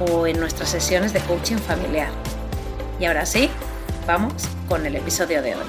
o 0.00 0.26
en 0.26 0.40
nuestras 0.40 0.70
sesiones 0.70 1.12
de 1.12 1.20
coaching 1.20 1.56
familiar. 1.56 2.10
Y 2.98 3.04
ahora 3.04 3.26
sí, 3.26 3.50
vamos 4.06 4.48
con 4.68 4.86
el 4.86 4.96
episodio 4.96 5.42
de 5.42 5.54
hoy. 5.56 5.64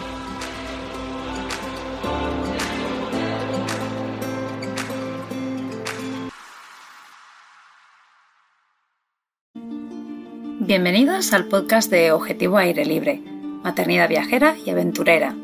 Bienvenidos 10.60 11.34
al 11.34 11.46
podcast 11.46 11.92
de 11.92 12.14
Objetivo 12.14 12.58
Aire 12.58 12.86
Libre, 12.86 13.22
Maternidad 13.64 14.08
Viajera 14.08 14.56
y 14.58 14.70
Aventurera. 14.70 15.36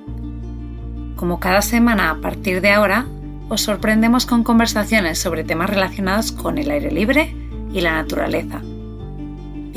Como 1.18 1.40
cada 1.40 1.62
semana 1.62 2.12
a 2.12 2.22
partir 2.22 2.62
de 2.62 2.72
ahora, 2.72 3.08
os 3.50 3.62
sorprendemos 3.62 4.26
con 4.26 4.44
conversaciones 4.44 5.20
sobre 5.20 5.44
temas 5.44 5.70
relacionados 5.70 6.32
con 6.32 6.58
el 6.58 6.70
aire 6.72 6.92
libre 6.92 7.36
y 7.74 7.82
la 7.82 7.94
naturaleza 7.94 8.62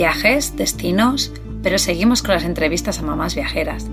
viajes, 0.01 0.57
destinos, 0.57 1.31
pero 1.63 1.79
seguimos 1.79 2.23
con 2.23 2.33
las 2.33 2.45
entrevistas 2.45 2.99
a 2.99 3.03
mamás 3.03 3.35
viajeras. 3.35 3.87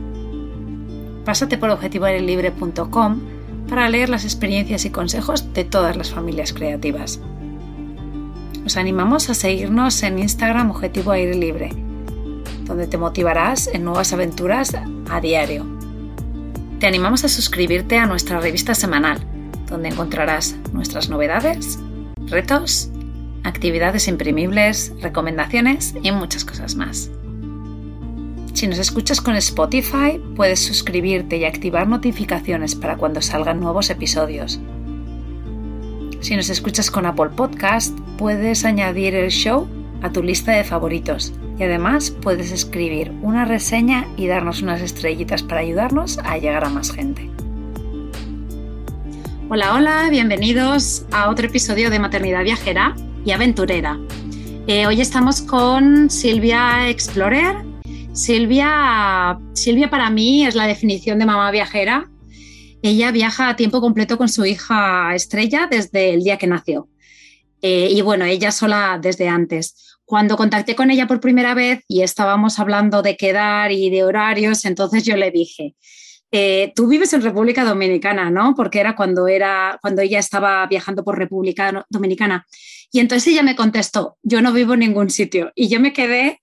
Pásate 1.26 1.58
por 1.58 1.70
objetivoairelibre.com 1.70 3.20
para 3.68 3.90
leer 3.90 4.08
las 4.08 4.24
experiencias 4.24 4.86
y 4.86 4.90
consejos 4.90 5.54
de 5.54 5.66
todas 5.66 5.98
las 5.98 6.12
familias 6.12 6.54
creativas. 6.54 7.20
Os 8.66 8.78
animamos 8.78 9.30
a 9.30 9.34
seguirnos 9.34 10.02
en 10.02 10.20
Instagram 10.20 10.72
Objetivo 10.72 11.12
Aire 11.12 11.36
Libre, 11.36 11.72
donde 12.64 12.88
te 12.88 12.98
motivarás 12.98 13.68
en 13.68 13.84
nuevas 13.84 14.14
aventuras 14.14 14.78
a 15.10 15.20
diario. 15.20 15.66
Te 16.80 16.88
animamos 16.88 17.26
a 17.26 17.28
suscribirte 17.28 17.98
a 17.98 18.06
nuestra 18.06 18.40
revista 18.40 18.76
semanal, 18.76 19.20
donde 19.70 19.90
encontrarás 19.90 20.56
nuestras 20.72 21.10
novedades, 21.10 21.78
retos 22.28 22.92
actividades 23.48 24.08
imprimibles, 24.08 24.94
recomendaciones 25.02 25.96
y 26.04 26.12
muchas 26.12 26.46
cosas 26.46 26.76
más. 26.76 27.10
Si 28.54 28.68
nos 28.68 28.80
escuchas 28.80 29.22
con 29.22 29.36
Spotify, 29.36 30.22
puedes 30.36 30.60
suscribirte 30.60 31.38
y 31.38 31.46
activar 31.46 31.88
notificaciones 31.88 32.76
para 32.76 32.98
cuando 32.98 33.22
salgan 33.22 33.60
nuevos 33.60 33.90
episodios. 33.90 34.60
Si 36.20 36.36
nos 36.36 36.50
escuchas 36.50 36.90
con 36.92 37.06
Apple 37.06 37.30
Podcast, 37.36 37.98
puedes 38.18 38.66
añadir 38.66 39.16
el 39.16 39.30
show 39.30 39.68
a 40.02 40.12
tu 40.12 40.24
lista 40.24 40.52
de 40.52 40.64
favoritos 40.64 41.34
y 41.58 41.64
además 41.64 42.12
puedes 42.12 42.52
escribir 42.52 43.12
una 43.22 43.46
reseña 43.46 44.08
y 44.18 44.28
darnos 44.28 44.62
unas 44.62 44.82
estrellitas 44.82 45.44
para 45.44 45.62
ayudarnos 45.62 46.18
a 46.20 46.38
llegar 46.38 46.66
a 46.66 46.70
más 46.70 46.92
gente. 46.92 47.30
Hola, 49.50 49.76
hola, 49.76 50.08
bienvenidos 50.10 51.06
a 51.12 51.30
otro 51.30 51.48
episodio 51.48 51.90
de 51.90 52.00
Maternidad 52.00 52.44
Viajera 52.44 52.96
y 53.28 53.32
aventurera. 53.34 54.00
Eh, 54.68 54.88
hoy 54.88 55.02
estamos 55.02 55.42
con 55.42 56.10
Silvia 56.10 56.90
Explorer. 56.90 57.58
Silvia, 58.14 59.38
Silvia 59.52 59.90
para 59.90 60.10
mí 60.10 60.46
es 60.46 60.56
la 60.56 60.66
definición 60.66 61.20
de 61.20 61.26
mamá 61.26 61.52
viajera. 61.52 62.10
Ella 62.82 63.12
viaja 63.12 63.50
a 63.50 63.58
tiempo 63.58 63.82
completo 63.82 64.18
con 64.18 64.30
su 64.30 64.46
hija 64.46 65.14
Estrella 65.14 65.68
desde 65.70 66.14
el 66.14 66.24
día 66.24 66.38
que 66.38 66.48
nació. 66.48 66.88
Eh, 67.62 67.90
y 67.92 68.02
bueno, 68.02 68.24
ella 68.24 68.54
sola 68.54 68.98
desde 69.02 69.28
antes. 69.28 69.98
Cuando 70.06 70.38
contacté 70.38 70.74
con 70.74 70.90
ella 70.90 71.06
por 71.06 71.20
primera 71.20 71.54
vez 71.54 71.84
y 71.90 72.04
estábamos 72.04 72.60
hablando 72.60 73.02
de 73.02 73.18
quedar 73.18 73.74
y 73.74 73.90
de 73.90 74.06
horarios, 74.06 74.64
entonces 74.64 75.04
yo 75.04 75.18
le 75.18 75.32
dije, 75.32 75.76
eh, 76.32 76.72
tú 76.76 76.88
vives 76.88 77.12
en 77.12 77.22
República 77.22 77.66
Dominicana, 77.66 78.30
¿no? 78.30 78.54
Porque 78.56 78.80
era 78.80 78.96
cuando, 78.96 79.28
era 79.28 79.80
cuando 79.82 80.02
ella 80.02 80.20
estaba 80.20 80.66
viajando 80.68 81.04
por 81.04 81.18
República 81.18 81.86
Dominicana. 81.90 82.46
Y 82.92 83.00
entonces 83.00 83.34
ella 83.34 83.44
me 83.44 83.56
contestó, 83.56 84.18
yo 84.24 84.42
no 84.42 84.54
vivo 84.54 84.74
en 84.74 84.80
ningún 84.80 85.10
sitio. 85.10 85.52
Y 85.56 85.70
yo 85.70 85.80
me 85.80 85.94
quedé, 85.94 86.42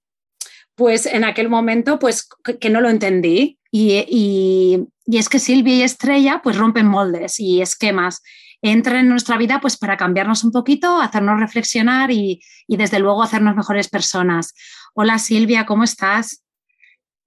pues 0.74 1.06
en 1.06 1.24
aquel 1.24 1.48
momento, 1.48 1.98
pues 1.98 2.28
que 2.60 2.70
no 2.70 2.80
lo 2.80 2.88
entendí. 2.90 3.58
Y, 3.70 4.86
es 5.06 5.28
que 5.28 5.38
Silvia 5.38 5.76
y 5.76 5.82
Estrella, 5.82 6.40
pues 6.42 6.56
rompen 6.56 6.86
moldes 6.86 7.40
y 7.40 7.60
esquemas. 7.60 8.22
Entran 8.62 8.96
en 8.96 9.08
nuestra 9.08 9.36
vida, 9.36 9.60
pues 9.60 9.76
para 9.76 9.96
cambiarnos 9.96 10.44
un 10.44 10.52
poquito, 10.52 11.00
hacernos 11.00 11.38
reflexionar 11.40 12.10
y, 12.10 12.40
y 12.66 12.76
desde 12.76 12.98
luego 12.98 13.22
hacernos 13.22 13.56
mejores 13.56 13.88
personas. 13.88 14.54
Hola 14.94 15.18
Silvia, 15.18 15.66
¿cómo 15.66 15.84
estás? 15.84 16.44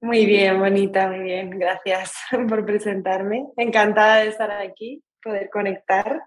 Muy 0.02 0.26
bien, 0.26 0.60
bonita, 0.60 1.08
muy 1.08 1.20
bien. 1.20 1.50
Gracias 1.52 2.14
por 2.50 2.66
presentarme. 2.66 3.46
Encantada 3.58 4.18
de 4.18 4.30
estar 4.30 4.52
aquí, 4.52 5.04
poder 5.22 5.50
conectar 5.52 6.22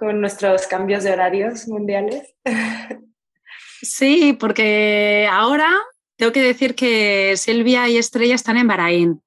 con 0.00 0.18
nuestros 0.18 0.66
cambios 0.66 1.04
de 1.04 1.12
horarios 1.12 1.68
mundiales. 1.68 2.34
Sí, 3.82 4.36
porque 4.38 5.28
ahora 5.30 5.70
tengo 6.16 6.32
que 6.32 6.42
decir 6.42 6.74
que 6.74 7.34
Silvia 7.36 7.86
y 7.88 7.98
Estrella 7.98 8.34
están 8.34 8.56
en 8.56 8.66
Bahrein, 8.66 9.22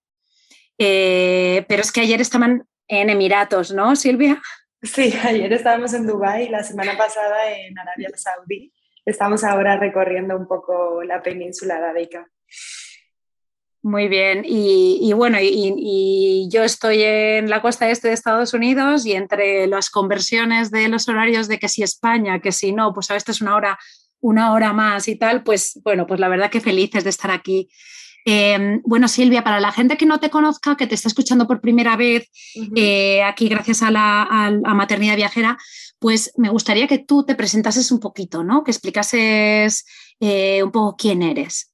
eh, 0.79 1.63
pero 1.67 1.81
es 1.81 1.91
que 1.91 2.01
ayer 2.01 2.21
estaban 2.21 2.67
en 2.87 3.09
Emiratos, 3.11 3.71
¿no, 3.71 3.95
Silvia? 3.95 4.41
Sí, 4.81 5.13
ayer 5.23 5.53
estábamos 5.53 5.93
en 5.93 6.05
Dubái 6.05 6.45
y 6.45 6.49
la 6.49 6.63
semana 6.63 6.97
pasada 6.97 7.51
en 7.51 7.77
Arabia 7.77 8.09
Saudí. 8.15 8.73
Estamos 9.05 9.43
ahora 9.43 9.77
recorriendo 9.77 10.35
un 10.35 10.47
poco 10.47 11.03
la 11.03 11.21
península 11.21 11.77
arábica. 11.77 12.27
Muy 13.85 14.07
bien, 14.07 14.43
y, 14.47 15.11
bueno, 15.11 15.39
y, 15.41 16.47
yo 16.49 16.63
estoy 16.63 17.03
en 17.03 17.49
la 17.49 17.61
costa 17.61 17.89
este 17.89 18.07
de 18.07 18.13
Estados 18.13 18.53
Unidos 18.53 19.05
y 19.05 19.11
entre 19.11 19.67
las 19.67 19.89
conversiones 19.89 20.71
de 20.71 20.87
los 20.87 21.09
horarios 21.09 21.49
de 21.49 21.59
que 21.59 21.67
si 21.67 21.83
España, 21.83 22.39
que 22.39 22.53
si 22.53 22.71
no, 22.71 22.93
pues 22.93 23.11
a 23.11 23.15
veces 23.15 23.35
es 23.35 23.41
una 23.41 23.55
hora, 23.57 23.77
una 24.21 24.53
hora 24.53 24.71
más 24.71 25.09
y 25.09 25.17
tal, 25.17 25.43
pues 25.43 25.81
bueno, 25.83 26.07
pues 26.07 26.21
la 26.21 26.29
verdad 26.29 26.49
que 26.49 26.61
felices 26.61 27.03
de 27.03 27.09
estar 27.09 27.29
aquí. 27.29 27.67
Em, 28.23 28.81
bueno, 28.85 29.09
Silvia, 29.09 29.43
para 29.43 29.59
la 29.59 29.73
gente 29.73 29.97
que 29.97 30.05
no 30.05 30.21
te 30.21 30.29
conozca, 30.29 30.77
que 30.77 30.87
te 30.87 30.95
está 30.95 31.09
escuchando 31.09 31.45
por 31.45 31.59
primera 31.59 31.97
vez 31.97 32.29
eh, 32.77 33.21
aquí 33.21 33.49
gracias 33.49 33.81
a 33.81 33.91
la 33.91 34.61
Maternidad 34.63 35.17
Viajera, 35.17 35.57
pues 35.99 36.31
me 36.37 36.49
gustaría 36.49 36.87
que 36.87 36.99
tú 36.99 37.25
te 37.25 37.35
presentases 37.35 37.91
un 37.91 37.99
poquito, 37.99 38.45
¿no? 38.45 38.63
Que 38.63 38.71
explicases 38.71 39.85
eh, 40.21 40.63
un 40.63 40.71
poco 40.71 40.95
quién 40.97 41.21
eres. 41.21 41.72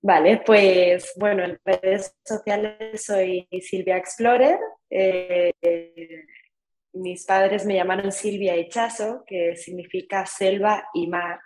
Vale, 0.00 0.42
pues 0.46 1.12
bueno, 1.16 1.44
en 1.44 1.58
redes 1.64 2.16
sociales 2.24 3.04
soy 3.04 3.48
Silvia 3.60 3.96
Explorer. 3.96 4.58
Eh, 4.90 5.52
mis 6.92 7.24
padres 7.26 7.66
me 7.66 7.74
llamaron 7.74 8.12
Silvia 8.12 8.54
Echazo, 8.54 9.24
que 9.26 9.56
significa 9.56 10.24
selva 10.26 10.84
y 10.94 11.08
mar. 11.08 11.40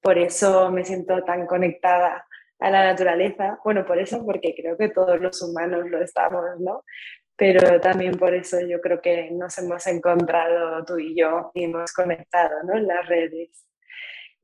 Por 0.00 0.18
eso 0.18 0.70
me 0.70 0.84
siento 0.84 1.22
tan 1.24 1.46
conectada 1.46 2.26
a 2.58 2.70
la 2.70 2.84
naturaleza. 2.84 3.58
Bueno, 3.64 3.84
por 3.86 3.98
eso, 3.98 4.24
porque 4.24 4.54
creo 4.54 4.76
que 4.76 4.88
todos 4.88 5.20
los 5.20 5.40
humanos 5.42 5.88
lo 5.90 6.02
estamos, 6.02 6.42
¿no? 6.60 6.84
Pero 7.36 7.80
también 7.80 8.12
por 8.18 8.34
eso 8.34 8.60
yo 8.60 8.80
creo 8.80 9.00
que 9.00 9.30
nos 9.32 9.58
hemos 9.58 9.86
encontrado 9.86 10.84
tú 10.84 10.98
y 10.98 11.16
yo 11.16 11.50
y 11.54 11.64
hemos 11.64 11.92
conectado, 11.92 12.62
¿no? 12.64 12.76
En 12.78 12.86
las 12.86 13.06
redes. 13.08 13.66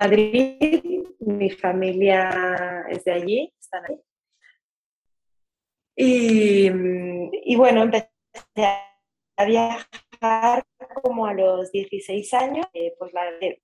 Madrid, 0.01 1.05
mi 1.19 1.51
familia 1.51 2.87
es 2.89 3.05
de 3.05 3.13
allí, 3.13 3.55
están 3.61 3.85
ahí. 3.85 4.01
Y, 5.95 7.57
bueno, 7.57 7.83
empecé 7.83 8.09
a 9.37 9.45
viajar 9.45 10.65
como 11.03 11.27
a 11.27 11.35
los 11.35 11.71
16 11.71 12.33
años, 12.33 12.67
eh, 12.73 12.95
pues 12.99 13.13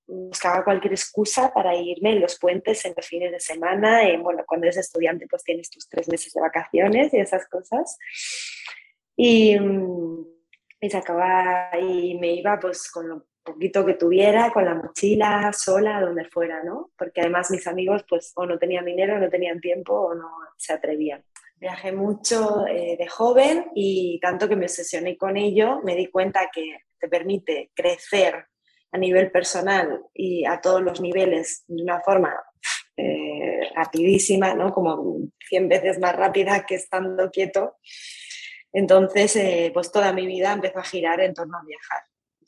buscaba 0.06 0.62
cualquier 0.62 0.92
excusa 0.92 1.52
para 1.54 1.74
irme 1.74 2.12
en 2.12 2.20
los 2.20 2.38
puentes, 2.38 2.84
en 2.84 2.92
los 2.94 3.06
fines 3.06 3.32
de 3.32 3.40
semana. 3.40 4.02
bueno, 4.22 4.44
cuando 4.46 4.66
eres 4.66 4.76
estudiante, 4.76 5.26
pues 5.28 5.42
tienes 5.42 5.70
tus 5.70 5.88
tres 5.88 6.06
meses 6.08 6.34
de 6.34 6.42
vacaciones 6.42 7.14
y 7.14 7.18
esas 7.18 7.48
cosas. 7.48 7.98
Y, 9.16 9.58
mm, 9.58 10.26
y 11.80 12.18
me 12.18 12.34
iba 12.34 12.58
pues 12.60 12.90
con 12.90 13.08
lo 13.08 13.26
poquito 13.46 13.86
que 13.86 13.94
tuviera, 13.94 14.50
con 14.50 14.64
la 14.64 14.74
mochila, 14.74 15.50
sola, 15.54 16.00
donde 16.00 16.26
fuera, 16.26 16.62
¿no? 16.62 16.90
Porque 16.98 17.22
además 17.22 17.50
mis 17.50 17.66
amigos 17.66 18.04
pues 18.06 18.32
o 18.34 18.44
no 18.44 18.58
tenían 18.58 18.84
dinero, 18.84 19.18
no 19.18 19.30
tenían 19.30 19.60
tiempo 19.60 19.94
o 19.94 20.14
no 20.14 20.28
se 20.58 20.74
atrevían. 20.74 21.24
Viajé 21.58 21.92
mucho 21.92 22.66
eh, 22.66 22.96
de 22.98 23.06
joven 23.08 23.66
y 23.74 24.20
tanto 24.20 24.48
que 24.48 24.56
me 24.56 24.66
obsesioné 24.66 25.16
con 25.16 25.38
ello, 25.38 25.80
me 25.82 25.94
di 25.94 26.08
cuenta 26.08 26.50
que 26.52 26.80
te 26.98 27.08
permite 27.08 27.70
crecer 27.74 28.46
a 28.92 28.98
nivel 28.98 29.30
personal 29.30 30.02
y 30.12 30.44
a 30.44 30.60
todos 30.60 30.82
los 30.82 31.00
niveles 31.00 31.64
de 31.66 31.82
una 31.82 32.00
forma 32.00 32.34
eh, 32.96 33.60
rapidísima, 33.74 34.54
¿no? 34.54 34.72
Como 34.72 35.18
100 35.48 35.68
veces 35.68 35.98
más 35.98 36.14
rápida 36.14 36.66
que 36.66 36.74
estando 36.74 37.30
quieto. 37.30 37.76
Entonces, 38.72 39.36
eh, 39.36 39.70
pues 39.72 39.90
toda 39.90 40.12
mi 40.12 40.26
vida 40.26 40.52
empezó 40.52 40.80
a 40.80 40.84
girar 40.84 41.20
en 41.20 41.32
torno 41.32 41.56
a 41.56 41.64
viajar 41.64 42.02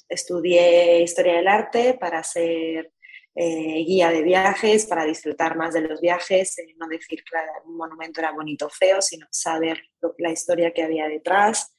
estudié 0.09 1.03
historia 1.03 1.35
del 1.35 1.49
arte 1.49 1.95
para 1.95 2.23
ser 2.23 2.93
eh, 3.41 3.85
guía 3.87 4.11
de 4.11 4.23
viajes, 4.23 4.87
para 4.87 5.05
disfrutar 5.05 5.57
más 5.57 5.73
de 5.73 5.83
los 5.83 6.01
viajes, 6.01 6.59
eh, 6.59 6.75
no 6.77 6.89
decir 6.89 7.23
que 7.23 7.37
un 7.67 7.77
monumento 7.77 8.21
era 8.21 8.33
bonito 8.33 8.67
o 8.67 8.69
feo, 8.69 9.01
sino 9.01 9.29
saber 9.31 9.81
la 10.19 10.33
historia 10.33 10.73
que 10.73 10.83
había 10.83 11.07
detrás. 11.07 11.73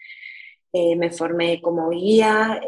Eh, 0.72 0.96
me 0.96 1.12
formé 1.12 1.62
como 1.62 1.90
guía, 1.90 2.62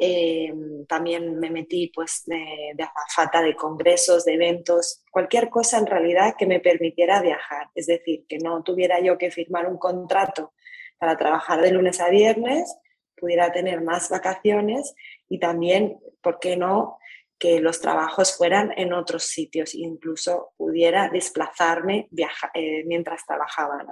también 0.89 1.39
me 1.39 1.51
metí 1.51 1.89
pues 1.95 2.23
de, 2.25 2.71
de 2.75 2.83
azafata 2.83 3.41
de 3.41 3.55
congresos, 3.55 4.25
de 4.25 4.33
eventos, 4.33 5.05
cualquier 5.09 5.49
cosa 5.49 5.77
en 5.77 5.85
realidad 5.85 6.35
que 6.37 6.47
me 6.47 6.59
permitiera 6.59 7.21
viajar, 7.21 7.69
es 7.75 7.85
decir, 7.85 8.25
que 8.27 8.39
no 8.39 8.61
tuviera 8.61 8.99
yo 8.99 9.17
que 9.17 9.31
firmar 9.31 9.67
un 9.67 9.77
contrato 9.77 10.53
para 10.97 11.15
trabajar 11.15 11.61
de 11.61 11.71
lunes 11.71 12.01
a 12.01 12.09
viernes, 12.09 12.75
pudiera 13.21 13.53
tener 13.53 13.81
más 13.81 14.09
vacaciones 14.09 14.95
y 15.31 15.39
también, 15.39 15.97
¿por 16.21 16.39
qué 16.39 16.57
no?, 16.57 16.97
que 17.39 17.61
los 17.61 17.79
trabajos 17.79 18.35
fueran 18.37 18.71
en 18.77 18.93
otros 18.93 19.23
sitios, 19.23 19.73
incluso 19.73 20.53
pudiera 20.57 21.09
desplazarme 21.09 22.09
eh, 22.53 22.83
mientras 22.85 23.25
trabajaba. 23.25 23.83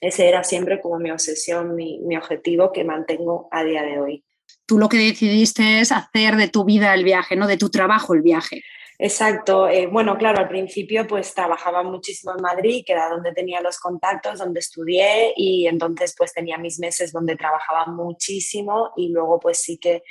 Ese 0.00 0.28
era 0.28 0.42
siempre 0.42 0.80
como 0.80 0.98
mi 0.98 1.10
obsesión, 1.10 1.74
mi, 1.74 2.00
mi 2.00 2.16
objetivo 2.16 2.72
que 2.72 2.84
mantengo 2.84 3.48
a 3.52 3.62
día 3.62 3.82
de 3.82 4.00
hoy. 4.00 4.24
Tú 4.66 4.76
lo 4.76 4.88
que 4.88 4.98
decidiste 4.98 5.80
es 5.80 5.92
hacer 5.92 6.34
de 6.36 6.48
tu 6.48 6.64
vida 6.64 6.92
el 6.92 7.04
viaje, 7.04 7.36
no 7.36 7.46
de 7.46 7.56
tu 7.56 7.70
trabajo 7.70 8.12
el 8.12 8.22
viaje. 8.22 8.62
Exacto. 8.98 9.66
Eh, 9.66 9.86
bueno, 9.86 10.18
claro, 10.18 10.40
al 10.40 10.48
principio 10.48 11.06
pues 11.06 11.32
trabajaba 11.32 11.82
muchísimo 11.82 12.34
en 12.36 12.42
Madrid, 12.42 12.82
que 12.84 12.92
era 12.92 13.08
donde 13.08 13.32
tenía 13.32 13.62
los 13.62 13.78
contactos, 13.78 14.38
donde 14.38 14.60
estudié 14.60 15.32
y 15.34 15.66
entonces 15.66 16.14
pues 16.18 16.34
tenía 16.34 16.58
mis 16.58 16.78
meses 16.78 17.10
donde 17.10 17.36
trabajaba 17.36 17.86
muchísimo 17.86 18.90
y 18.96 19.08
luego 19.08 19.40
pues 19.40 19.62
sí 19.62 19.78
que 19.78 20.02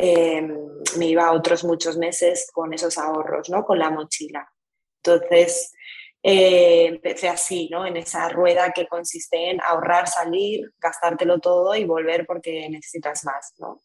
eh, 0.00 0.40
me 0.96 1.06
iba 1.06 1.32
otros 1.32 1.64
muchos 1.64 1.96
meses 1.96 2.48
con 2.52 2.72
esos 2.72 2.96
ahorros, 2.98 3.50
¿no? 3.50 3.64
Con 3.64 3.80
la 3.80 3.90
mochila. 3.90 4.48
Entonces 5.02 5.72
eh, 6.22 6.86
empecé 6.86 7.28
así, 7.28 7.68
¿no? 7.68 7.84
En 7.84 7.96
esa 7.96 8.28
rueda 8.28 8.72
que 8.72 8.86
consiste 8.86 9.50
en 9.50 9.60
ahorrar, 9.60 10.06
salir, 10.06 10.72
gastártelo 10.78 11.40
todo 11.40 11.74
y 11.74 11.84
volver 11.84 12.26
porque 12.26 12.68
necesitas 12.70 13.24
más, 13.24 13.54
¿no? 13.58 13.82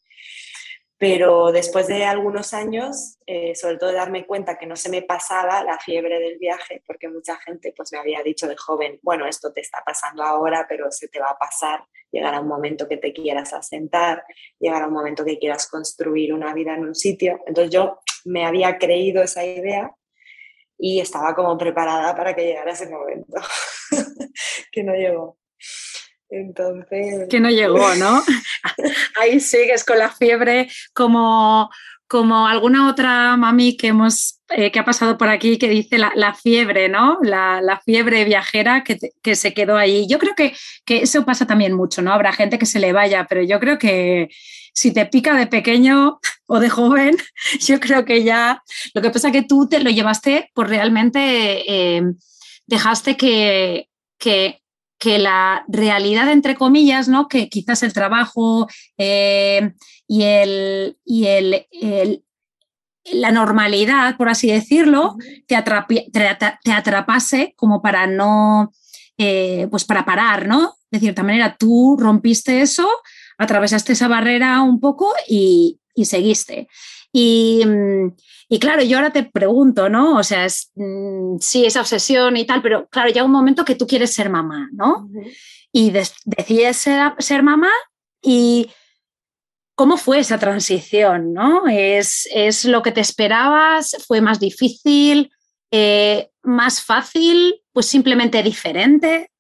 Pero 1.04 1.52
después 1.52 1.88
de 1.88 2.06
algunos 2.06 2.54
años, 2.54 3.18
eh, 3.26 3.56
sobre 3.56 3.76
todo 3.76 3.90
de 3.90 3.98
darme 3.98 4.26
cuenta 4.26 4.58
que 4.58 4.66
no 4.66 4.78
se 4.78 4.88
me 4.88 5.02
pasaba 5.02 5.62
la 5.62 5.78
fiebre 5.78 6.18
del 6.18 6.38
viaje, 6.38 6.82
porque 6.88 7.10
mucha 7.10 7.36
gente 7.36 7.74
pues 7.76 7.92
me 7.92 8.00
había 8.00 8.24
dicho 8.24 8.48
de 8.48 8.56
joven, 8.56 9.02
bueno, 9.02 9.28
esto 9.28 9.52
te 9.52 9.60
está 9.60 9.84
pasando 9.86 10.24
ahora, 10.24 10.66
pero 10.70 10.90
se 10.92 11.10
te 11.10 11.20
va 11.20 11.32
a 11.32 11.38
pasar, 11.38 11.84
llegará 12.10 12.40
un 12.40 12.48
momento 12.48 12.88
que 12.88 12.96
te 12.96 13.12
quieras 13.12 13.52
asentar, 13.52 14.24
llegará 14.58 14.88
un 14.88 14.94
momento 14.94 15.26
que 15.26 15.38
quieras 15.38 15.68
construir 15.68 16.34
una 16.34 16.54
vida 16.54 16.74
en 16.74 16.86
un 16.86 16.96
sitio. 16.96 17.42
Entonces 17.48 17.74
yo 17.74 18.00
me 18.24 18.46
había 18.46 18.78
creído 18.78 19.24
esa 19.24 19.44
idea 19.44 19.94
y 20.78 21.02
estaba 21.02 21.36
como 21.36 21.58
preparada 21.58 22.16
para 22.16 22.34
que 22.34 22.46
llegara 22.46 22.72
ese 22.72 22.88
momento, 22.88 23.42
que 24.72 24.84
no 24.84 24.94
llegó. 24.96 25.38
Entonces. 26.34 27.28
Que 27.30 27.40
no 27.40 27.50
llegó, 27.50 27.94
¿no? 27.96 28.24
Ahí 29.20 29.40
sigues 29.40 29.84
con 29.84 30.00
la 30.00 30.10
fiebre 30.10 30.68
como, 30.94 31.70
como 32.08 32.48
alguna 32.48 32.90
otra 32.90 33.38
mami 33.38 33.78
que 33.78 33.88
hemos 33.88 34.40
eh, 34.50 34.72
que 34.72 34.80
ha 34.80 34.86
pasado 34.86 35.18
por 35.18 35.30
aquí 35.30 35.58
que 35.58 35.70
dice 35.70 35.98
la, 35.98 36.34
fiebre, 36.34 36.90
¿no? 36.90 37.20
La, 37.22 37.82
fiebre 37.86 38.26
viajera 38.26 38.84
que, 38.84 38.98
que, 39.22 39.36
se 39.36 39.54
quedó 39.54 39.78
ahí. 39.78 40.08
Yo 40.08 40.18
creo 40.18 40.34
que, 40.36 40.54
que, 40.86 41.04
eso 41.04 41.24
pasa 41.24 41.46
también 41.46 41.74
mucho, 41.74 42.02
¿no? 42.02 42.12
Habrá 42.12 42.32
gente 42.34 42.58
que 42.58 42.66
se 42.66 42.80
le 42.80 42.94
vaya, 42.94 43.28
pero 43.30 43.44
yo 43.44 43.60
creo 43.60 43.78
que 43.78 44.30
si 44.74 44.92
te 44.92 45.06
pica 45.06 45.36
de 45.36 45.46
pequeño 45.46 46.20
o 46.48 46.60
de 46.60 46.70
joven, 46.70 47.16
yo 47.60 47.80
creo 47.80 48.06
que 48.06 48.24
ya. 48.24 48.64
Lo 48.96 49.04
que 49.04 49.12
pasa 49.12 49.28
es 49.28 49.34
que 49.34 49.44
tú 49.44 49.68
te 49.70 49.80
lo 49.80 49.92
llevaste, 49.92 50.50
por 50.56 50.68
realmente 50.68 51.64
eh, 51.68 52.04
dejaste 52.66 53.18
que, 53.18 53.88
que 54.18 54.63
que 55.04 55.20
la 55.20 55.66
realidad, 55.68 56.32
entre 56.32 56.56
comillas, 56.56 57.10
¿no? 57.10 57.28
que 57.28 57.50
quizás 57.50 57.84
el 57.84 57.92
trabajo 57.92 58.70
eh, 58.98 59.74
y, 60.08 60.24
el, 60.24 60.98
y 61.04 61.26
el, 61.26 62.24
la 63.12 63.34
normalidad, 63.34 64.16
por 64.16 64.30
así 64.30 64.50
decirlo, 64.50 65.18
te, 65.46 65.62
te, 66.64 66.72
atrapase 66.72 67.54
como 67.58 67.82
para 67.82 68.08
no, 68.08 68.72
eh, 69.18 69.68
pues 69.70 69.84
para 69.84 70.06
parar, 70.06 70.48
¿no? 70.48 70.76
De 70.90 71.02
cierta 71.02 71.22
manera, 71.22 71.58
tú 71.60 71.98
rompiste 72.00 72.62
eso, 72.62 72.88
atravesaste 73.38 73.92
esa 73.92 74.08
barrera 74.08 74.62
un 74.62 74.80
poco 74.80 75.14
y, 75.28 75.82
y 75.94 76.06
seguiste. 76.06 76.70
Y, 77.12 77.62
mm, 77.66 78.14
y 78.54 78.60
claro, 78.60 78.84
yo 78.84 78.98
ahora 78.98 79.10
te 79.10 79.24
pregunto, 79.24 79.90
¿no? 79.90 80.16
O 80.16 80.24
sea, 80.24 80.46
mm, 80.76 81.38
sí, 81.40 81.66
esa 81.66 81.82
obsesión 81.82 82.38
y 82.38 82.46
tal, 82.46 82.62
pero 82.62 82.88
claro, 82.88 83.10
llega 83.10 83.26
un 83.26 83.32
momento 83.32 83.66
que 83.66 83.74
tú 83.74 83.88
quieres 83.88 84.14
ser 84.14 84.30
mamá, 84.30 84.70
¿no? 84.74 85.10
Y 85.72 85.90
decides 85.90 86.78
ser, 86.78 87.42
mamá 87.42 87.72
y 88.22 88.70
¿cómo 89.74 89.98
fue 89.98 90.20
esa 90.20 90.38
transición, 90.38 91.34
¿no? 91.34 91.64
¿Es, 91.68 92.30
lo 92.66 92.84
que 92.84 92.92
te 92.92 93.02
esperabas? 93.02 93.98
¿Fue 94.06 94.22
más 94.22 94.40
difícil? 94.40 95.32
Eh, 95.72 96.30
¿Más 96.44 96.80
fácil? 96.80 97.56
¿Pues 97.72 97.88
simplemente 97.88 98.44
diferente? 98.44 99.32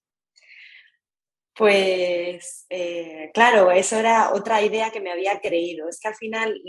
Pues 1.55 2.65
eh, 2.69 3.29
claro, 3.33 3.69
eso 3.71 3.97
era 3.97 4.33
otra 4.33 4.63
idea 4.63 4.89
que 4.89 5.01
me 5.01 5.11
había 5.11 5.39
creído. 5.39 5.87
Es 5.87 5.99
que 5.99 6.07
al 6.07 6.15
final 6.15 6.59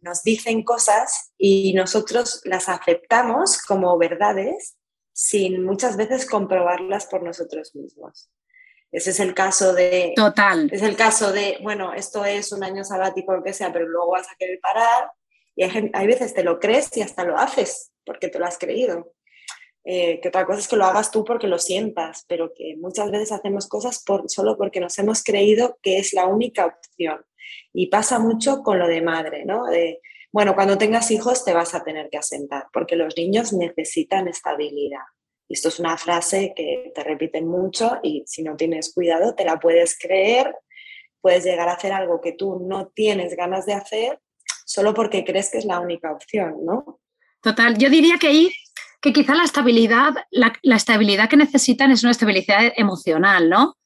nos 0.00 0.22
dicen 0.22 0.64
cosas 0.64 1.32
y 1.38 1.72
nosotros 1.74 2.40
las 2.44 2.68
aceptamos 2.68 3.62
como 3.62 3.96
verdades 3.98 4.76
sin 5.12 5.64
muchas 5.64 5.96
veces 5.96 6.26
comprobarlas 6.26 7.06
por 7.06 7.22
nosotros 7.22 7.74
mismos. 7.74 8.30
Ese 8.90 9.10
es 9.10 9.20
el 9.20 9.34
caso 9.34 9.72
de... 9.72 10.12
Total. 10.16 10.68
Es 10.72 10.82
el 10.82 10.96
caso 10.96 11.32
de, 11.32 11.58
bueno, 11.62 11.94
esto 11.94 12.24
es 12.24 12.52
un 12.52 12.64
año 12.64 12.84
sabático 12.84 13.32
o 13.32 13.36
lo 13.36 13.44
que 13.44 13.54
sea, 13.54 13.72
pero 13.72 13.86
luego 13.86 14.10
vas 14.10 14.28
a 14.28 14.36
querer 14.36 14.58
parar 14.60 15.10
y 15.54 15.64
hay, 15.64 15.90
hay 15.94 16.06
veces 16.06 16.34
te 16.34 16.42
lo 16.42 16.58
crees 16.58 16.94
y 16.96 17.02
hasta 17.02 17.24
lo 17.24 17.38
haces 17.38 17.92
porque 18.04 18.28
te 18.28 18.38
lo 18.38 18.46
has 18.46 18.58
creído. 18.58 19.14
Eh, 19.84 20.20
que 20.20 20.28
otra 20.28 20.46
cosa 20.46 20.60
es 20.60 20.68
que 20.68 20.76
lo 20.76 20.84
hagas 20.84 21.10
tú 21.10 21.24
porque 21.24 21.48
lo 21.48 21.58
sientas, 21.58 22.24
pero 22.28 22.52
que 22.54 22.76
muchas 22.76 23.10
veces 23.10 23.32
hacemos 23.32 23.66
cosas 23.66 24.02
por, 24.04 24.30
solo 24.30 24.56
porque 24.56 24.80
nos 24.80 24.96
hemos 24.98 25.24
creído 25.24 25.78
que 25.82 25.98
es 25.98 26.12
la 26.12 26.26
única 26.26 26.66
opción. 26.66 27.24
Y 27.72 27.88
pasa 27.88 28.18
mucho 28.18 28.62
con 28.62 28.78
lo 28.78 28.86
de 28.86 29.02
madre, 29.02 29.44
¿no? 29.44 29.66
De, 29.66 30.00
bueno, 30.30 30.54
cuando 30.54 30.78
tengas 30.78 31.10
hijos 31.10 31.44
te 31.44 31.52
vas 31.52 31.74
a 31.74 31.82
tener 31.82 32.08
que 32.10 32.18
asentar, 32.18 32.66
porque 32.72 32.96
los 32.96 33.16
niños 33.16 33.52
necesitan 33.52 34.28
estabilidad. 34.28 35.04
Y 35.48 35.54
esto 35.54 35.68
es 35.68 35.80
una 35.80 35.96
frase 35.98 36.52
que 36.56 36.92
te 36.94 37.04
repiten 37.04 37.46
mucho 37.46 37.98
y 38.02 38.22
si 38.26 38.42
no 38.42 38.56
tienes 38.56 38.94
cuidado 38.94 39.34
te 39.34 39.44
la 39.44 39.58
puedes 39.58 39.98
creer, 39.98 40.54
puedes 41.20 41.44
llegar 41.44 41.68
a 41.68 41.74
hacer 41.74 41.92
algo 41.92 42.20
que 42.20 42.32
tú 42.32 42.64
no 42.66 42.88
tienes 42.88 43.36
ganas 43.36 43.66
de 43.66 43.74
hacer 43.74 44.20
solo 44.64 44.94
porque 44.94 45.24
crees 45.24 45.50
que 45.50 45.58
es 45.58 45.64
la 45.64 45.80
única 45.80 46.12
opción, 46.12 46.64
¿no? 46.64 47.00
Total, 47.42 47.76
yo 47.76 47.90
diría 47.90 48.16
que 48.18 48.28
ahí 48.28 48.52
que 49.02 49.12
quizá 49.12 49.34
la 49.34 49.42
estabilidad, 49.42 50.14
la, 50.30 50.76
estabilidad 50.76 51.28
que 51.28 51.36
necesitan 51.36 51.90
es 51.90 52.04
una 52.04 52.12
estabilidad 52.12 52.72
emocional, 52.76 53.50
¿no? 53.50 53.76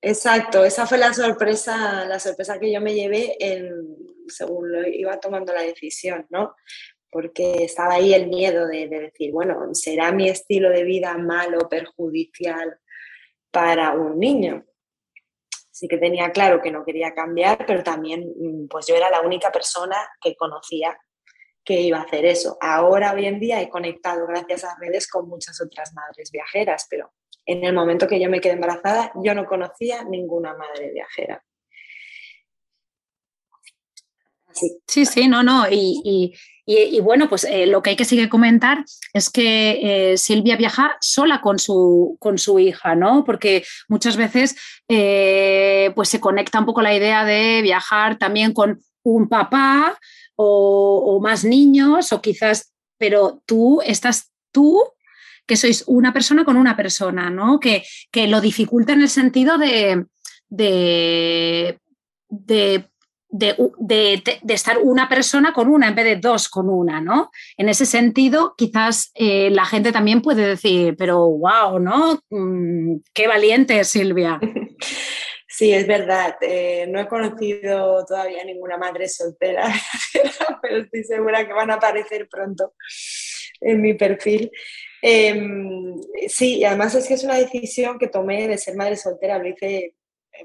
Exacto, 0.00 0.64
esa 0.64 0.86
fue 0.86 0.96
la 0.96 1.12
sorpresa, 1.12 2.06
la 2.06 2.18
sorpresa 2.18 2.58
que 2.58 2.72
yo 2.72 2.80
me 2.80 2.94
llevé 2.94 3.36
en, 3.38 3.70
según 4.26 4.72
lo 4.72 4.88
iba 4.88 5.20
tomando 5.20 5.52
la 5.52 5.62
decisión, 5.62 6.26
¿no? 6.30 6.54
Porque 7.10 7.64
estaba 7.64 7.94
ahí 7.94 8.14
el 8.14 8.28
miedo 8.28 8.66
de, 8.66 8.88
de 8.88 9.00
decir, 9.00 9.32
bueno, 9.32 9.74
¿será 9.74 10.12
mi 10.12 10.30
estilo 10.30 10.70
de 10.70 10.84
vida 10.84 11.16
malo, 11.18 11.68
perjudicial 11.68 12.78
para 13.50 13.92
un 13.92 14.18
niño? 14.18 14.64
Así 15.78 15.88
que 15.88 15.98
tenía 15.98 16.32
claro 16.32 16.62
que 16.62 16.70
no 16.70 16.84
quería 16.84 17.14
cambiar, 17.14 17.66
pero 17.66 17.82
también 17.82 18.32
mm, 18.36 18.68
pues 18.68 18.86
yo 18.86 18.96
era 18.96 19.10
la 19.10 19.20
única 19.20 19.52
persona 19.52 19.96
que 20.22 20.36
conocía 20.36 20.98
que 21.68 21.82
iba 21.82 21.98
a 21.98 22.02
hacer 22.04 22.24
eso. 22.24 22.56
Ahora, 22.62 23.12
hoy 23.12 23.26
en 23.26 23.38
día, 23.38 23.60
he 23.60 23.68
conectado 23.68 24.26
gracias 24.26 24.64
a 24.64 24.74
redes 24.80 25.06
con 25.06 25.28
muchas 25.28 25.60
otras 25.60 25.92
madres 25.92 26.30
viajeras, 26.32 26.86
pero 26.88 27.12
en 27.44 27.62
el 27.62 27.74
momento 27.74 28.08
que 28.08 28.18
yo 28.18 28.30
me 28.30 28.40
quedé 28.40 28.54
embarazada, 28.54 29.12
yo 29.22 29.34
no 29.34 29.44
conocía 29.44 30.02
ninguna 30.02 30.54
madre 30.54 30.90
viajera. 30.94 31.44
Sí, 34.86 35.04
sí, 35.04 35.28
no, 35.28 35.42
no. 35.42 35.66
Y, 35.70 36.32
bueno, 37.02 37.28
pues 37.28 37.44
eh, 37.44 37.66
lo 37.66 37.82
que 37.82 37.90
hay 37.90 37.96
que 37.96 38.06
seguir 38.06 38.30
comentar 38.30 38.82
es 39.12 39.28
que 39.28 40.12
eh, 40.12 40.16
Silvia 40.16 40.56
viaja 40.56 40.96
sola 41.02 41.42
con 41.42 41.58
su, 41.58 42.16
con 42.18 42.38
su 42.38 42.58
hija, 42.58 42.94
¿no? 42.94 43.24
Porque 43.24 43.62
muchas 43.88 44.16
veces 44.16 44.56
eh, 44.88 45.92
pues 45.94 46.08
se 46.08 46.18
conecta 46.18 46.60
un 46.60 46.64
poco 46.64 46.80
la 46.80 46.94
idea 46.94 47.26
de 47.26 47.60
viajar 47.60 48.16
también 48.16 48.54
con 48.54 48.80
un 49.02 49.28
papá 49.28 49.98
o, 50.40 51.20
más 51.20 51.44
niños, 51.44 52.12
o 52.12 52.20
quizás, 52.20 52.72
pero 52.96 53.42
tú 53.44 53.80
estás 53.84 54.30
tú 54.52 54.80
que 55.46 55.56
sois 55.56 55.82
una 55.86 56.12
persona 56.12 56.44
con 56.44 56.56
una 56.56 56.76
persona, 56.76 57.30
¿no? 57.30 57.58
Que, 57.58 57.82
que 58.12 58.28
lo 58.28 58.40
dificulta 58.40 58.92
en 58.92 59.02
el 59.02 59.08
sentido 59.08 59.58
de, 59.58 60.06
de, 60.48 61.80
de 62.28 62.88
de, 63.30 64.22
estar 64.48 64.78
una 64.78 65.08
persona 65.08 65.52
con 65.52 65.68
una 65.68 65.88
en 65.88 65.94
vez 65.94 66.04
de 66.04 66.16
dos 66.16 66.48
con 66.48 66.68
una, 66.68 67.00
¿no? 67.00 67.30
En 67.56 67.68
ese 67.68 67.84
sentido, 67.84 68.54
quizás 68.56 69.10
eh, 69.14 69.50
la 69.50 69.66
gente 69.66 69.92
también 69.92 70.22
puede 70.22 70.46
decir, 70.46 70.96
pero 70.96 71.28
wow, 71.28 71.78
¿no? 71.78 72.20
Mm, 72.30 72.96
qué 73.12 73.28
valiente, 73.28 73.84
Silvia. 73.84 74.40
Sí, 75.50 75.72
es 75.72 75.86
verdad. 75.86 76.36
Eh, 76.42 76.86
no 76.88 77.00
he 77.00 77.08
conocido 77.08 78.04
todavía 78.04 78.44
ninguna 78.44 78.76
madre 78.76 79.08
soltera, 79.08 79.66
pero 80.62 80.82
estoy 80.82 81.04
segura 81.04 81.46
que 81.46 81.54
van 81.54 81.70
a 81.70 81.74
aparecer 81.74 82.28
pronto 82.28 82.74
en 83.60 83.80
mi 83.80 83.94
perfil. 83.94 84.50
Em, 85.00 85.94
sí, 86.28 86.58
y 86.58 86.64
además 86.64 86.94
es 86.94 87.08
que 87.08 87.14
es 87.14 87.24
una 87.24 87.36
decisión 87.36 87.98
que 87.98 88.08
tomé 88.08 88.46
de 88.46 88.58
ser 88.58 88.76
madre 88.76 88.96
soltera, 88.96 89.38
lo 89.38 89.48
hice 89.48 89.94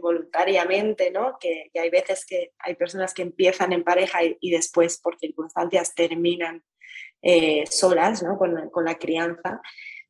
voluntariamente, 0.01 1.11
¿no? 1.11 1.37
Que, 1.37 1.69
hay 1.75 1.89
veces 1.89 2.25
que 2.25 2.53
hay 2.59 2.75
personas 2.75 3.13
que 3.13 3.23
empiezan 3.23 3.73
en 3.73 3.83
pareja 3.83 4.19
y, 4.23 4.51
después 4.51 4.99
por 4.99 5.19
circunstancias 5.19 5.93
terminan 5.95 6.63
eh, 7.21 7.65
solas, 7.69 8.23
¿no? 8.23 8.37
Con, 8.37 8.69
con, 8.69 8.85
la 8.85 8.97
crianza. 8.97 9.61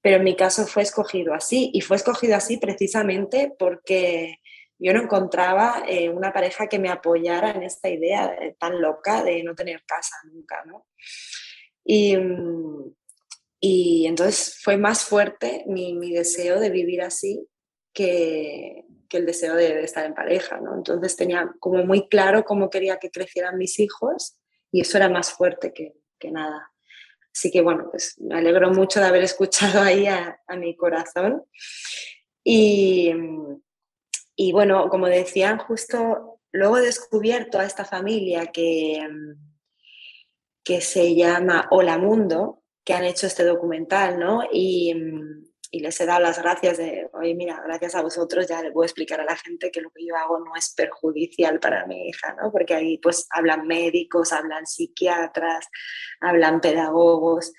Pero 0.01 0.17
en 0.17 0.23
mi 0.23 0.35
caso 0.35 0.67
fue 0.67 0.83
escogido 0.83 1.33
así 1.33 1.71
y 1.73 1.81
fue 1.81 1.97
escogido 1.97 2.35
así 2.35 2.57
precisamente 2.57 3.51
porque 3.57 4.37
yo 4.83 4.93
no 4.93 5.03
encontraba 5.03 5.83
eh, 5.87 6.09
una 6.09 6.33
pareja 6.33 6.67
que 6.67 6.79
me 6.79 6.89
apoyara 6.89 7.51
en 7.51 7.63
esta 7.63 7.89
idea 7.89 8.35
eh, 8.39 8.55
tan 8.59 8.81
loca 8.81 9.23
de 9.23 9.43
no 9.43 9.55
tener 9.55 9.83
casa 9.85 10.15
nunca, 10.25 10.63
¿no? 10.65 10.87
Y, 11.85 12.17
y 13.59 14.05
entonces 14.07 14.59
fue 14.61 14.77
más 14.77 15.05
fuerte 15.05 15.63
mi, 15.67 15.93
mi 15.93 16.11
deseo 16.11 16.59
de 16.59 16.69
vivir 16.69 17.01
así 17.01 17.47
que, 17.93 18.85
el 19.11 19.27
deseo 19.27 19.55
de, 19.55 19.83
estar 19.83 20.07
en 20.07 20.15
pareja, 20.15 20.59
¿no? 20.59 20.75
Entonces 20.75 21.15
tenía 21.15 21.53
como 21.59 21.85
muy 21.85 22.09
claro 22.09 22.43
cómo 22.43 22.71
quería 22.71 22.97
que 22.97 23.11
crecieran 23.11 23.59
mis 23.59 23.79
hijos 23.79 24.39
y 24.71 24.81
eso 24.81 24.97
era 24.97 25.07
más 25.07 25.31
fuerte 25.31 25.71
que, 25.71 25.93
nada. 26.31 26.71
Así 27.31 27.51
que 27.51 27.61
bueno, 27.61 27.89
pues 27.91 28.19
me 28.19 28.35
alegro 28.35 28.71
mucho 28.71 28.99
de 28.99 29.05
haber 29.05 29.23
escuchado 29.23 29.81
ahí 29.81 30.07
a, 30.07 30.39
mi 30.57 30.75
corazón. 30.75 31.43
Y, 32.43 33.13
y, 34.35 34.51
bueno, 34.51 34.89
como 34.89 35.07
decían, 35.07 35.57
justo 35.57 36.39
luego 36.51 36.77
he 36.77 36.81
descubierto 36.81 37.59
a 37.59 37.65
esta 37.65 37.85
familia 37.85 38.47
que, 38.47 39.07
que 40.63 40.81
se 40.81 41.15
llama 41.15 41.67
Hola 41.71 41.97
Mundo, 41.97 42.63
que 42.83 42.93
han 42.93 43.05
hecho 43.05 43.27
este 43.27 43.43
documental, 43.43 44.19
¿no? 44.19 44.43
Y, 44.51 44.93
y 45.75 45.79
les 45.79 45.99
he 45.99 46.05
dado 46.05 46.19
las 46.19 46.39
gracias 46.39 46.77
de, 46.77 47.09
oye, 47.13 47.33
mira, 47.33 47.59
gracias 47.65 47.95
a 47.95 48.03
vosotros 48.03 48.47
ya 48.47 48.61
le 48.61 48.69
a 48.69 48.85
explicar 48.85 49.19
a 49.19 49.25
la 49.25 49.35
gente 49.35 49.71
que 49.71 49.81
lo 49.81 49.89
que 49.89 50.05
yo 50.05 50.15
hago 50.15 50.37
no 50.37 50.55
es 50.55 50.71
perjudicial 50.75 51.59
para 51.59 51.87
mi 51.87 52.09
hija, 52.09 52.35
¿no? 52.39 52.51
Porque 52.51 52.75
ahí 52.75 52.99
pues 52.99 53.25
hablan 53.31 53.65
médicos, 53.65 54.33
hablan 54.33 54.67
psiquiatras, 54.67 55.67
hablan 56.21 56.61
pedagogos, 56.61 57.53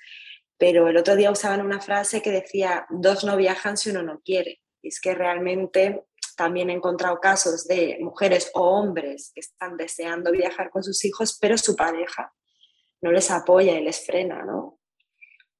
pero 0.57 0.87
el 0.87 0.95
otro 0.95 1.17
día 1.17 1.29
usaban 1.29 1.59
una 1.59 1.81
frase 1.81 2.21
que 2.21 2.31
decía, 2.31 2.85
dos 2.89 3.25
no 3.25 3.35
viajan 3.35 3.75
si 3.75 3.89
uno 3.89 4.01
no 4.01 4.21
quiere. 4.21 4.61
Y 4.81 4.87
es 4.87 5.01
que 5.01 5.13
realmente 5.13 6.05
también 6.35 6.69
he 6.69 6.73
encontrado 6.73 7.19
casos 7.19 7.67
de 7.67 7.97
mujeres 8.01 8.51
o 8.53 8.61
hombres 8.61 9.31
que 9.33 9.41
están 9.41 9.77
deseando 9.77 10.31
viajar 10.31 10.69
con 10.69 10.83
sus 10.83 11.03
hijos, 11.05 11.37
pero 11.39 11.57
su 11.57 11.75
pareja 11.75 12.33
no 13.01 13.11
les 13.11 13.29
apoya 13.31 13.77
y 13.77 13.83
les 13.83 14.05
frena, 14.05 14.43
¿no? 14.43 14.79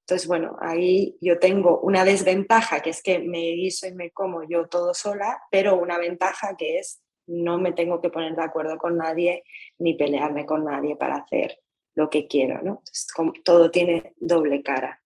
Entonces, 0.01 0.27
bueno, 0.27 0.55
ahí 0.59 1.17
yo 1.19 1.39
tengo 1.39 1.79
una 1.79 2.05
desventaja, 2.05 2.81
que 2.81 2.91
es 2.91 3.01
que 3.01 3.19
me 3.19 3.51
guiso 3.53 3.87
y 3.87 3.93
me 3.93 4.11
como 4.11 4.43
yo 4.47 4.67
todo 4.67 4.93
sola, 4.93 5.39
pero 5.49 5.77
una 5.77 5.97
ventaja 5.97 6.55
que 6.55 6.77
es 6.77 7.01
no 7.27 7.57
me 7.57 7.73
tengo 7.73 8.01
que 8.01 8.09
poner 8.09 8.35
de 8.35 8.43
acuerdo 8.43 8.77
con 8.77 8.97
nadie 8.97 9.43
ni 9.79 9.95
pelearme 9.95 10.45
con 10.45 10.63
nadie 10.63 10.95
para 10.95 11.15
hacer 11.15 11.59
lo 11.95 12.09
que 12.09 12.27
quiero, 12.27 12.61
¿no? 12.61 12.83
Todo 13.43 13.71
tiene 13.71 14.13
doble 14.17 14.61
cara. 14.61 15.01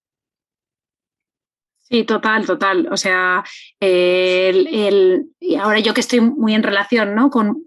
Sí, 1.92 2.04
total, 2.04 2.46
total. 2.46 2.88
O 2.92 2.98
sea, 2.98 3.44
el, 3.80 5.26
y 5.40 5.56
ahora 5.56 5.80
yo 5.80 5.96
que 5.96 6.02
estoy 6.02 6.22
muy 6.22 6.54
en 6.54 6.62
relación 6.62 7.16
¿no? 7.16 7.32
con, 7.32 7.64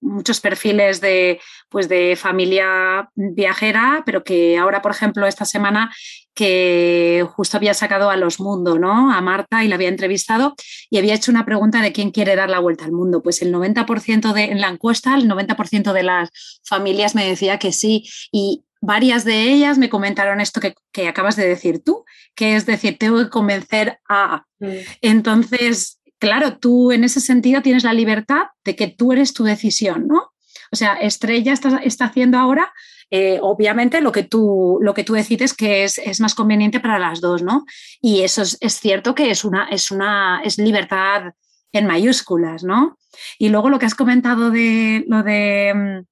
muchos 0.00 0.40
perfiles 0.40 1.02
de, 1.02 1.38
pues 1.68 1.86
de 1.88 2.16
familia 2.16 3.10
viajera, 3.14 4.02
pero 4.06 4.24
que 4.24 4.56
ahora, 4.56 4.80
por 4.80 4.92
ejemplo, 4.92 5.26
esta 5.26 5.44
semana 5.44 5.92
que 6.34 7.26
justo 7.34 7.58
había 7.58 7.74
sacado 7.74 8.08
a 8.08 8.16
los 8.16 8.40
Mundo, 8.40 8.78
¿no? 8.78 9.12
A 9.12 9.20
Marta 9.20 9.64
y 9.64 9.68
la 9.68 9.74
había 9.74 9.88
entrevistado 9.88 10.54
y 10.88 10.96
había 10.96 11.14
hecho 11.14 11.30
una 11.30 11.44
pregunta 11.44 11.82
de 11.82 11.92
quién 11.92 12.10
quiere 12.10 12.36
dar 12.36 12.48
la 12.48 12.60
vuelta 12.60 12.84
al 12.84 12.92
mundo. 12.92 13.22
Pues 13.22 13.42
el 13.42 13.52
90% 13.52 14.32
de, 14.32 14.44
en 14.44 14.60
la 14.60 14.68
encuesta, 14.68 15.14
el 15.14 15.28
90% 15.28 15.92
de 15.92 16.02
las 16.04 16.30
familias 16.64 17.14
me 17.14 17.28
decía 17.28 17.58
que 17.58 17.72
sí. 17.72 18.08
Y 18.32 18.64
varias 18.80 19.24
de 19.24 19.42
ellas 19.42 19.78
me 19.78 19.88
comentaron 19.88 20.40
esto 20.40 20.60
que, 20.60 21.08
acabas 21.08 21.36
de 21.36 21.48
decir 21.48 21.82
tú, 21.84 22.04
que 22.34 22.56
es 22.56 22.66
decir, 22.66 22.98
tengo 22.98 23.18
que 23.18 23.30
convencer 23.30 23.98
a. 24.08 24.44
Mm. 24.58 24.68
Entonces, 25.00 26.00
claro, 26.18 26.58
tú 26.58 26.92
en 26.92 27.04
ese 27.04 27.20
sentido 27.20 27.62
tienes 27.62 27.84
la 27.84 27.92
libertad 27.92 28.48
de 28.64 28.76
que 28.76 28.88
tú 28.88 29.12
eres 29.12 29.32
tu 29.32 29.44
decisión, 29.44 30.06
¿no? 30.06 30.32
O 30.70 30.76
sea, 30.76 30.94
Estrella 30.94 31.52
está, 31.52 31.78
está 31.78 32.06
haciendo 32.06 32.38
ahora, 32.38 32.72
eh, 33.10 33.38
obviamente, 33.40 34.02
lo 34.02 34.12
que, 34.12 34.22
tú, 34.22 34.78
lo 34.82 34.92
que 34.92 35.04
tú 35.04 35.14
decides 35.14 35.54
que 35.54 35.84
es, 35.84 35.96
es, 35.98 36.20
más 36.20 36.34
conveniente 36.34 36.78
para 36.78 36.98
las 36.98 37.20
dos, 37.22 37.42
¿no? 37.42 37.64
Y 38.02 38.20
eso 38.20 38.42
es, 38.42 38.58
es 38.60 38.74
cierto 38.74 39.14
que 39.14 39.30
es 39.30 39.44
una, 39.44 39.68
es 39.68 39.90
una 39.90 40.42
es 40.44 40.58
libertad 40.58 41.32
en 41.72 41.86
mayúsculas, 41.86 42.64
¿no? 42.64 42.98
Y 43.38 43.48
luego 43.48 43.70
lo 43.70 43.78
que 43.78 43.86
has 43.86 43.94
comentado 43.94 44.50
de 44.50 45.04
lo 45.08 45.22
de 45.22 45.72
mm, 45.74 46.06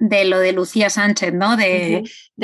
de 0.00 0.24
lo 0.24 0.38
de 0.38 0.52
Lucía 0.52 0.88
Sánchez, 0.88 1.34
¿no? 1.34 1.56
De, 1.56 2.02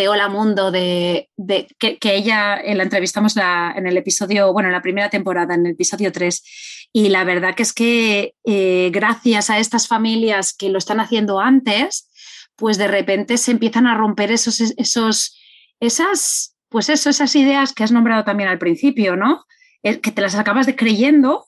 Hola 0.08 0.28
Mundo, 0.28 0.70
de, 0.70 1.30
que, 1.78 1.98
ella 2.02 2.60
la 2.62 2.82
entrevistamos 2.82 3.34
la, 3.34 3.72
en 3.74 3.86
el 3.86 3.96
episodio, 3.96 4.52
bueno, 4.52 4.68
en 4.68 4.74
la 4.74 4.82
primera 4.82 5.08
temporada, 5.08 5.54
en 5.54 5.64
el 5.64 5.72
episodio 5.72 6.12
3. 6.12 6.88
Y 6.92 7.08
la 7.08 7.24
verdad 7.24 7.54
que 7.54 7.62
es 7.62 7.72
que 7.72 8.34
eh, 8.44 8.90
gracias 8.92 9.48
a 9.48 9.58
estas 9.58 9.88
familias 9.88 10.54
que 10.54 10.68
lo 10.68 10.76
están 10.76 11.00
haciendo 11.00 11.40
antes, 11.40 12.10
pues 12.56 12.76
de 12.76 12.88
repente 12.88 13.38
se 13.38 13.52
empiezan 13.52 13.86
a 13.86 13.96
romper 13.96 14.30
esos, 14.32 14.60
esos, 14.60 15.40
esas, 15.80 16.56
pues 16.68 16.90
eso, 16.90 17.08
esas 17.08 17.34
ideas 17.36 17.72
que 17.72 17.84
has 17.84 17.92
nombrado 17.92 18.24
también 18.24 18.50
al 18.50 18.58
principio, 18.58 19.16
¿no? 19.16 19.46
Eh, 19.82 20.00
que 20.00 20.12
te 20.12 20.20
las 20.20 20.34
acabas 20.34 20.66
de 20.66 20.76
creyendo 20.76 21.46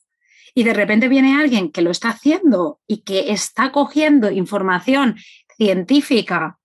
y 0.55 0.65
de 0.65 0.73
repente 0.73 1.09
viene 1.09 1.39
alguien 1.39 1.71
que 1.71 1.83
lo 1.83 1.91
está 1.91 2.09
haciendo 2.09 2.81
y 2.87 3.03
que 3.03 3.31
está 3.31 3.73
cogiendo 3.73 4.31
información 4.31 5.17
científica 5.59 6.59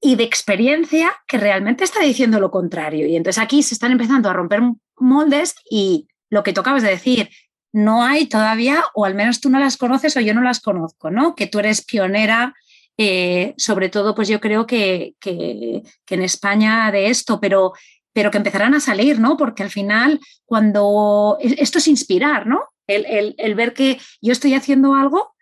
y 0.00 0.16
de 0.16 0.24
experiencia 0.24 1.14
que 1.26 1.38
realmente 1.38 1.84
está 1.84 2.00
diciendo 2.00 2.40
lo 2.40 2.50
contrario. 2.50 3.06
Y 3.06 3.16
entonces 3.16 3.42
aquí 3.42 3.62
se 3.62 3.74
están 3.74 3.92
empezando 3.92 4.28
a 4.28 4.32
romper 4.32 4.60
moldes 4.96 5.54
y 5.70 6.08
lo 6.28 6.42
que 6.42 6.52
tocabas 6.52 6.82
de 6.82 6.90
decir, 6.90 7.30
no 7.72 8.02
hay 8.04 8.26
todavía, 8.26 8.84
o 8.94 9.04
al 9.04 9.14
menos 9.14 9.40
tú 9.40 9.48
no 9.48 9.58
las 9.58 9.76
conoces 9.76 10.16
o 10.16 10.20
yo 10.20 10.34
no 10.34 10.42
las 10.42 10.60
conozco, 10.60 11.10
¿no? 11.10 11.34
Que 11.34 11.46
tú 11.46 11.58
eres 11.58 11.84
pionera, 11.84 12.54
eh, 12.98 13.54
sobre 13.56 13.88
todo, 13.88 14.14
pues 14.14 14.28
yo 14.28 14.40
creo 14.40 14.66
que, 14.66 15.14
que, 15.20 15.82
en 16.10 16.22
España 16.22 16.90
de 16.90 17.08
esto, 17.08 17.40
pero, 17.40 17.72
pero 18.12 18.30
que 18.30 18.36
empezarán 18.38 18.74
a 18.74 18.80
salir, 18.80 19.18
¿no? 19.18 19.36
Porque 19.36 19.62
al 19.62 19.70
final, 19.70 20.20
cuando 20.44 21.38
e, 21.40 21.54
esto 21.58 21.78
es 21.78 21.88
inspirar, 21.88 22.46
¿no? 22.46 22.64
El, 22.86 23.34
el 23.38 23.54
ver 23.54 23.72
que 23.72 23.98
yo 24.20 24.32
estoy 24.32 24.54
haciendo 24.54 24.94
algo 24.94 25.34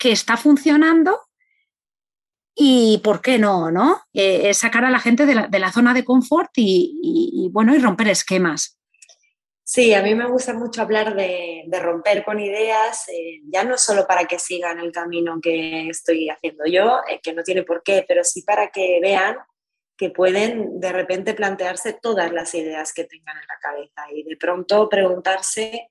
que 0.00 0.12
está 0.12 0.38
funcionando 0.38 1.20
y 2.54 2.98
por 3.04 3.20
qué 3.20 3.38
no, 3.38 3.70
¿no? 3.70 4.00
Eh, 4.14 4.52
sacar 4.54 4.84
a 4.84 4.90
la 4.90 4.98
gente 4.98 5.26
de 5.26 5.34
la, 5.34 5.72
zona 5.72 5.94
de 5.94 6.04
confort 6.04 6.50
y, 6.56 7.48
bueno, 7.52 7.74
y 7.76 7.78
romper 7.78 8.08
esquemas. 8.08 8.78
Sí, 9.62 9.94
a 9.94 10.02
mí 10.02 10.14
me 10.14 10.26
gusta 10.26 10.54
mucho 10.54 10.82
hablar 10.82 11.14
de, 11.14 11.64
romper 11.80 12.24
con 12.24 12.40
ideas, 12.40 13.08
eh, 13.08 13.40
ya 13.52 13.62
no 13.62 13.78
solo 13.78 14.06
para 14.06 14.24
que 14.24 14.38
sigan 14.38 14.80
el 14.80 14.90
camino 14.90 15.38
que 15.40 15.88
estoy 15.88 16.28
haciendo 16.28 16.64
yo, 16.66 17.00
eh, 17.08 17.20
que 17.22 17.34
no 17.34 17.44
tiene 17.44 17.62
por 17.62 17.82
qué, 17.82 18.04
pero 18.08 18.24
sí 18.24 18.42
para 18.42 18.70
que 18.70 18.98
vean 19.00 19.36
que 19.96 20.10
pueden 20.10 20.80
de 20.80 20.92
repente 20.92 21.34
plantearse 21.34 21.92
todas 21.92 22.32
las 22.32 22.54
ideas 22.54 22.94
que 22.94 23.04
tengan 23.04 23.36
en 23.36 23.46
la 23.46 23.58
cabeza 23.60 24.06
y 24.10 24.22
de 24.22 24.36
pronto 24.36 24.88
preguntarse 24.88 25.90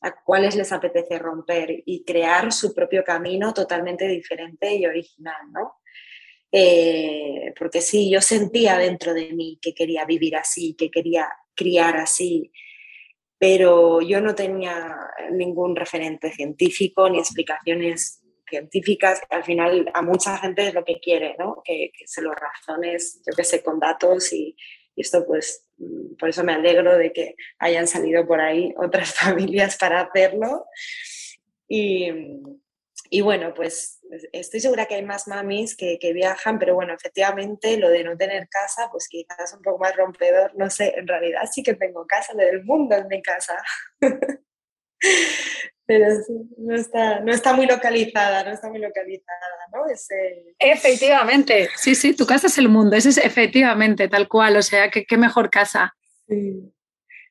a 0.00 0.22
cuáles 0.22 0.54
les 0.56 0.72
apetece 0.72 1.18
romper 1.18 1.82
y 1.84 2.04
crear 2.04 2.52
su 2.52 2.74
propio 2.74 3.02
camino 3.02 3.52
totalmente 3.52 4.06
diferente 4.06 4.74
y 4.74 4.86
original, 4.86 5.52
¿no? 5.52 5.74
Eh, 6.52 7.52
porque 7.58 7.80
sí, 7.80 8.10
yo 8.10 8.20
sentía 8.20 8.78
dentro 8.78 9.12
de 9.12 9.32
mí 9.32 9.58
que 9.60 9.74
quería 9.74 10.04
vivir 10.04 10.36
así, 10.36 10.74
que 10.74 10.90
quería 10.90 11.28
criar 11.54 11.96
así, 11.96 12.52
pero 13.38 14.00
yo 14.00 14.20
no 14.20 14.34
tenía 14.34 14.96
ningún 15.32 15.76
referente 15.76 16.30
científico 16.30 17.08
ni 17.10 17.18
explicaciones 17.18 18.22
científicas, 18.48 19.20
al 19.30 19.44
final 19.44 19.90
a 19.92 20.02
mucha 20.02 20.38
gente 20.38 20.68
es 20.68 20.74
lo 20.74 20.84
que 20.84 21.00
quiere, 21.00 21.36
¿no? 21.38 21.62
que, 21.64 21.90
se 22.04 22.22
lo 22.22 22.32
razones, 22.32 23.20
yo 23.26 23.34
que 23.36 23.44
sé, 23.44 23.62
con 23.62 23.78
datos 23.78 24.32
y, 24.32 24.56
esto 24.94 25.26
pues, 25.26 25.65
por 26.18 26.28
eso 26.28 26.44
me 26.44 26.54
alegro 26.54 26.96
de 26.96 27.12
que 27.12 27.36
hayan 27.58 27.86
salido 27.86 28.26
por 28.26 28.40
ahí 28.40 28.74
otras 28.76 29.14
familias 29.14 29.76
para 29.76 30.00
hacerlo. 30.00 30.66
Y, 31.68 32.10
y 33.10 33.20
bueno, 33.20 33.52
pues 33.54 34.00
estoy 34.32 34.60
segura 34.60 34.86
que 34.86 34.94
hay 34.94 35.04
más 35.04 35.28
mamis 35.28 35.76
que, 35.76 35.98
que, 35.98 36.12
viajan, 36.12 36.58
pero 36.58 36.74
bueno, 36.74 36.94
efectivamente 36.94 37.76
lo 37.76 37.88
de 37.88 38.04
no 38.04 38.16
tener 38.16 38.48
casa, 38.48 38.88
pues 38.90 39.08
quizás 39.08 39.52
un 39.54 39.62
poco 39.62 39.78
más 39.78 39.96
rompedor, 39.96 40.54
no 40.56 40.70
sé, 40.70 40.94
en 40.96 41.06
realidad 41.06 41.42
sí 41.50 41.62
que 41.62 41.74
tengo 41.74 42.06
casa, 42.06 42.34
del 42.34 42.64
mundo 42.64 42.96
es 42.96 43.06
mi 43.06 43.20
casa. 43.22 43.56
pero 45.86 46.06
no, 46.58 46.74
está, 46.74 47.20
no 47.20 47.32
está 47.32 47.52
muy 47.54 47.66
localizada, 47.66 48.44
no 48.44 48.50
está 48.52 48.68
muy 48.68 48.80
localizada, 48.80 49.38
¿no? 49.72 49.84
Efectivamente, 50.58 51.68
sí, 51.76 51.94
sí, 51.94 52.14
tu 52.14 52.26
casa 52.26 52.48
es 52.48 52.58
el 52.58 52.68
mundo, 52.68 52.96
ese 52.96 53.10
es 53.10 53.18
efectivamente 53.18 54.08
tal 54.08 54.28
cual, 54.28 54.56
o 54.56 54.62
sea, 54.62 54.90
qué, 54.90 55.06
qué 55.06 55.16
mejor 55.16 55.48
casa. 55.48 55.96
Sí. 56.28 56.72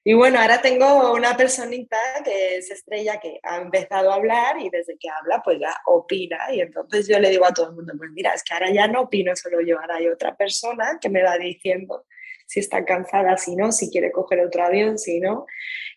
Y 0.07 0.13
bueno, 0.13 0.39
ahora 0.39 0.61
tengo 0.61 1.13
una 1.13 1.35
personita 1.35 1.97
que 2.23 2.57
es 2.57 2.69
estrella 2.69 3.19
que 3.19 3.39
ha 3.41 3.57
empezado 3.57 4.11
a 4.11 4.15
hablar 4.15 4.55
y 4.61 4.69
desde 4.69 4.97
que 4.99 5.09
habla 5.09 5.41
pues 5.43 5.59
ya 5.59 5.75
opina 5.87 6.37
y 6.51 6.61
entonces 6.61 7.07
yo 7.07 7.19
le 7.19 7.31
digo 7.31 7.43
a 7.43 7.53
todo 7.53 7.69
el 7.69 7.75
mundo, 7.75 7.93
pues 7.97 8.11
mira, 8.13 8.31
es 8.31 8.43
que 8.43 8.53
ahora 8.53 8.71
ya 8.71 8.87
no 8.87 9.01
opino 9.01 9.35
solo 9.35 9.61
yo, 9.61 9.79
ahora 9.79 9.95
hay 9.95 10.07
otra 10.07 10.35
persona 10.35 10.99
que 11.01 11.09
me 11.09 11.23
va 11.23 11.39
diciendo 11.39 12.05
si 12.45 12.59
está 12.59 12.85
cansada, 12.85 13.35
si 13.37 13.55
no, 13.55 13.71
si 13.71 13.89
quiere 13.89 14.11
coger 14.11 14.41
otro 14.41 14.63
avión, 14.63 14.99
si 14.99 15.19
no. 15.19 15.45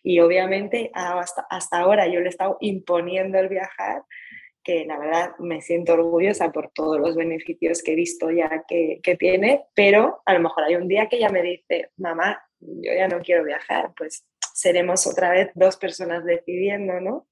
Y 0.03 0.19
obviamente 0.19 0.91
hasta, 0.93 1.45
hasta 1.49 1.79
ahora 1.79 2.07
yo 2.07 2.19
le 2.19 2.27
he 2.27 2.29
estado 2.29 2.57
imponiendo 2.61 3.39
el 3.39 3.49
viajar, 3.49 4.03
que 4.63 4.85
la 4.85 4.99
verdad 4.99 5.31
me 5.39 5.61
siento 5.61 5.93
orgullosa 5.93 6.51
por 6.51 6.71
todos 6.73 6.99
los 6.99 7.15
beneficios 7.15 7.81
que 7.81 7.93
he 7.93 7.95
visto 7.95 8.29
ya 8.29 8.63
que, 8.67 8.99
que 9.01 9.15
tiene, 9.15 9.63
pero 9.73 10.21
a 10.25 10.33
lo 10.33 10.41
mejor 10.41 10.65
hay 10.65 10.75
un 10.75 10.87
día 10.87 11.07
que 11.07 11.17
ella 11.17 11.29
me 11.29 11.41
dice, 11.41 11.89
mamá, 11.97 12.41
yo 12.59 12.91
ya 12.93 13.07
no 13.07 13.21
quiero 13.21 13.43
viajar, 13.43 13.93
pues 13.97 14.25
seremos 14.53 15.07
otra 15.07 15.31
vez 15.31 15.49
dos 15.55 15.77
personas 15.77 16.25
decidiendo, 16.25 16.99
¿no? 16.99 17.27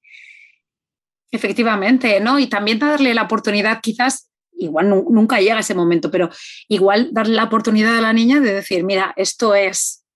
Efectivamente, 1.32 2.20
¿no? 2.22 2.40
Y 2.40 2.48
también 2.48 2.80
darle 2.80 3.14
la 3.14 3.24
oportunidad, 3.24 3.82
quizás, 3.82 4.32
igual 4.54 4.90
nunca 4.90 5.40
llega 5.40 5.60
ese 5.60 5.76
momento, 5.76 6.10
pero 6.10 6.30
igual 6.70 7.10
darle 7.12 7.36
la 7.36 7.44
oportunidad 7.44 7.98
a 7.98 8.02
la 8.02 8.14
niña 8.14 8.40
de 8.40 8.54
decir, 8.54 8.86
mira, 8.86 9.14
esto 9.18 9.54
es 9.54 10.07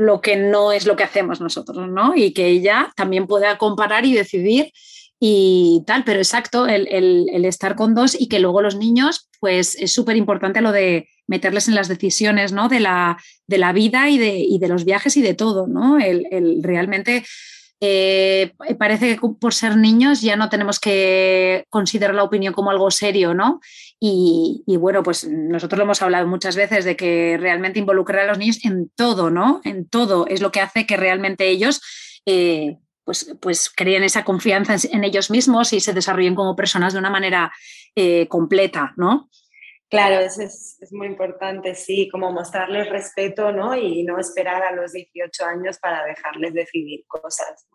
lo 0.00 0.22
que 0.22 0.36
no 0.36 0.72
es 0.72 0.86
lo 0.86 0.96
que 0.96 1.04
hacemos 1.04 1.40
nosotros, 1.40 1.88
¿no? 1.88 2.14
Y 2.16 2.32
que 2.32 2.46
ella 2.46 2.90
también 2.96 3.26
pueda 3.26 3.58
comparar 3.58 4.06
y 4.06 4.14
decidir 4.14 4.72
y 5.20 5.84
tal, 5.86 6.04
pero 6.04 6.20
exacto, 6.20 6.66
el, 6.66 7.28
estar 7.44 7.76
con 7.76 7.94
dos 7.94 8.18
y 8.18 8.28
que 8.28 8.40
luego 8.40 8.62
los 8.62 8.76
niños, 8.76 9.28
pues 9.40 9.74
es 9.74 9.92
súper 9.92 10.16
importante 10.16 10.62
lo 10.62 10.72
de 10.72 11.06
meterles 11.26 11.68
en 11.68 11.74
las 11.74 11.88
decisiones 11.88 12.52
¿no? 12.52 12.70
de, 12.70 12.80
la, 12.80 13.18
vida 13.74 14.08
y 14.08 14.16
de, 14.16 14.68
los 14.68 14.86
viajes 14.86 15.18
y 15.18 15.22
de 15.22 15.34
todo, 15.34 15.66
¿no? 15.66 15.98
Realmente 16.62 17.22
eh, 17.82 18.52
parece 18.78 19.16
que 19.16 19.20
por 19.38 19.52
ser 19.52 19.76
niños 19.76 20.22
ya 20.22 20.36
no 20.36 20.48
tenemos 20.48 20.80
que 20.80 21.64
considerar 21.68 22.14
la 22.14 22.24
opinión 22.24 22.54
como 22.54 22.70
algo 22.70 22.90
serio, 22.90 23.34
¿no? 23.34 23.60
Y, 24.02 24.64
bueno, 24.78 25.02
pues 25.02 25.28
nosotros 25.28 25.76
lo 25.76 25.84
hemos 25.84 26.00
hablado 26.00 26.26
muchas 26.26 26.56
veces 26.56 26.86
de 26.86 26.96
que 26.96 27.36
realmente 27.38 27.78
involucrar 27.78 28.24
a 28.24 28.28
los 28.28 28.38
niños 28.38 28.64
en 28.64 28.88
todo, 28.96 29.30
¿no? 29.30 29.60
En 29.62 29.86
todo 29.86 30.26
es 30.26 30.40
lo 30.40 30.50
que 30.50 30.60
hace 30.60 30.86
que 30.86 30.96
realmente 30.96 31.48
ellos 31.48 31.82
eh, 32.24 32.78
pues, 33.04 33.36
pues 33.42 33.68
creen 33.68 34.02
esa 34.02 34.24
confianza 34.24 34.76
en, 34.90 35.04
ellos 35.04 35.30
mismos 35.30 35.74
y 35.74 35.80
se 35.80 35.92
desarrollen 35.92 36.34
como 36.34 36.56
personas 36.56 36.94
de 36.94 36.98
una 36.98 37.10
manera 37.10 37.52
eh, 37.94 38.26
completa, 38.28 38.94
¿no? 38.96 39.28
Claro, 39.90 40.20
eso 40.20 40.42
es, 40.42 40.78
muy 40.92 41.08
importante, 41.08 41.74
sí, 41.74 42.08
como 42.10 42.32
mostrarles 42.32 42.88
respeto, 42.88 43.52
¿no? 43.52 43.76
Y 43.76 44.04
no 44.04 44.18
esperar 44.18 44.62
a 44.62 44.72
los 44.72 44.92
18 44.92 45.44
años 45.44 45.78
para 45.78 46.04
dejarles 46.04 46.54
decidir 46.54 47.04
cosas. 47.06 47.66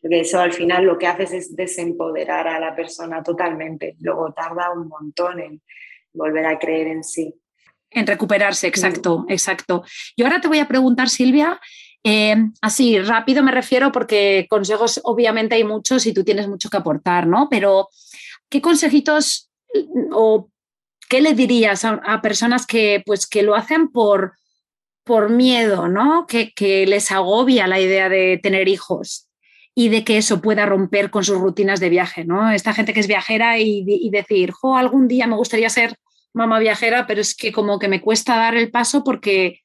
Porque 0.00 0.20
eso 0.20 0.40
al 0.40 0.52
final 0.52 0.84
lo 0.84 0.98
que 0.98 1.06
haces 1.06 1.32
es 1.32 1.56
desempoderar 1.56 2.46
a 2.46 2.60
la 2.60 2.74
persona 2.74 3.22
totalmente. 3.22 3.96
Luego 4.00 4.32
tarda 4.32 4.70
un 4.70 4.88
montón 4.88 5.40
en 5.40 5.62
volver 6.12 6.46
a 6.46 6.58
creer 6.58 6.88
en 6.88 7.04
sí. 7.04 7.34
En 7.90 8.06
recuperarse, 8.06 8.66
exacto, 8.66 9.24
exacto. 9.28 9.82
Y 10.14 10.22
ahora 10.22 10.40
te 10.40 10.48
voy 10.48 10.58
a 10.58 10.68
preguntar, 10.68 11.08
Silvia, 11.08 11.58
eh, 12.04 12.36
así, 12.60 12.98
rápido 13.00 13.42
me 13.42 13.50
refiero 13.50 13.90
porque 13.92 14.46
consejos 14.48 15.00
obviamente 15.04 15.54
hay 15.54 15.64
muchos 15.64 16.06
y 16.06 16.12
tú 16.12 16.22
tienes 16.22 16.48
mucho 16.48 16.68
que 16.70 16.76
aportar, 16.76 17.26
¿no? 17.26 17.48
Pero, 17.50 17.88
¿qué 18.48 18.60
consejitos 18.60 19.50
o 20.12 20.50
qué 21.08 21.20
le 21.20 21.34
dirías 21.34 21.84
a, 21.84 22.20
personas 22.20 22.66
que, 22.66 23.02
pues, 23.04 23.26
que 23.26 23.42
lo 23.42 23.54
hacen 23.54 23.88
por, 23.88 24.34
por 25.04 25.30
miedo, 25.30 25.88
¿no? 25.88 26.26
Que, 26.26 26.52
les 26.86 27.10
agobia 27.10 27.66
la 27.66 27.80
idea 27.80 28.08
de 28.08 28.38
tener 28.42 28.68
hijos 28.68 29.27
y 29.78 29.90
de 29.90 30.02
que 30.02 30.16
eso 30.16 30.42
pueda 30.42 30.66
romper 30.66 31.08
con 31.08 31.22
sus 31.22 31.38
rutinas 31.38 31.78
de 31.78 31.88
viaje, 31.88 32.24
¿no? 32.24 32.50
Esta 32.50 32.74
gente 32.74 32.92
que 32.92 32.98
es 32.98 33.06
viajera 33.06 33.60
y, 33.60 34.10
decir, 34.10 34.50
jo, 34.50 34.76
algún 34.76 35.06
día 35.06 35.28
me 35.28 35.36
gustaría 35.36 35.70
ser 35.70 35.94
mamá 36.32 36.58
viajera, 36.58 37.06
pero 37.06 37.20
es 37.20 37.36
que 37.36 37.52
como 37.52 37.78
que 37.78 37.86
me 37.86 38.00
cuesta 38.00 38.36
dar 38.36 38.56
el 38.56 38.72
paso 38.72 39.04
porque 39.04 39.60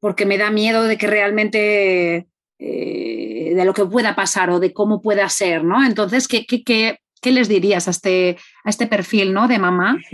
porque 0.00 0.26
me 0.26 0.38
da 0.38 0.50
miedo 0.50 0.82
de 0.82 0.98
que 0.98 1.06
realmente 1.06 2.26
eh, 2.58 3.52
de 3.54 3.64
lo 3.64 3.72
que 3.74 3.84
pueda 3.84 4.16
pasar 4.16 4.50
o 4.50 4.58
de 4.58 4.72
cómo 4.72 5.00
pueda 5.00 5.28
ser, 5.28 5.62
¿no? 5.62 5.86
Entonces, 5.86 6.26
¿qué, 6.26 6.44
qué, 6.44 6.64
qué, 6.64 7.30
les 7.30 7.48
dirías 7.48 7.86
a 7.86 7.92
este, 7.92 8.38
a 8.64 8.70
este 8.70 8.88
perfil, 8.88 9.32
¿no? 9.32 9.46
De 9.46 9.60
mamá. 9.60 9.98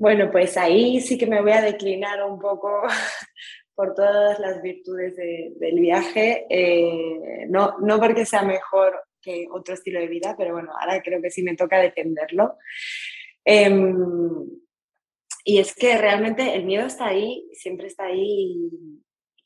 Bueno, 0.00 0.30
pues 0.30 0.56
ahí 0.56 1.00
sí 1.00 1.18
que 1.18 1.26
me 1.26 1.42
voy 1.42 1.50
a 1.50 1.60
declinar 1.60 2.22
un 2.22 2.38
poco 2.38 2.82
por 3.78 3.94
todas 3.94 4.40
las 4.40 4.60
virtudes 4.60 5.14
del 5.14 5.78
viaje, 5.78 6.46
eh, 6.50 7.46
no, 7.48 7.78
no 7.78 8.00
porque 8.00 8.26
sea 8.26 8.42
mejor 8.42 9.00
que 9.22 9.46
otro 9.52 9.74
estilo 9.74 10.00
de 10.00 10.08
vida, 10.08 10.34
pero 10.36 10.52
bueno, 10.52 10.72
ahora 10.76 11.00
creo 11.00 11.22
que 11.22 11.30
sí 11.30 11.44
me 11.44 11.54
toca 11.54 11.78
defenderlo. 11.78 12.56
Em, 13.44 13.94
y 15.44 15.60
es 15.60 15.76
que 15.76 15.96
realmente 15.96 16.56
el 16.56 16.64
miedo 16.64 16.86
está 16.86 17.06
ahí, 17.06 17.48
siempre 17.52 17.86
está 17.86 18.06
ahí 18.06 18.68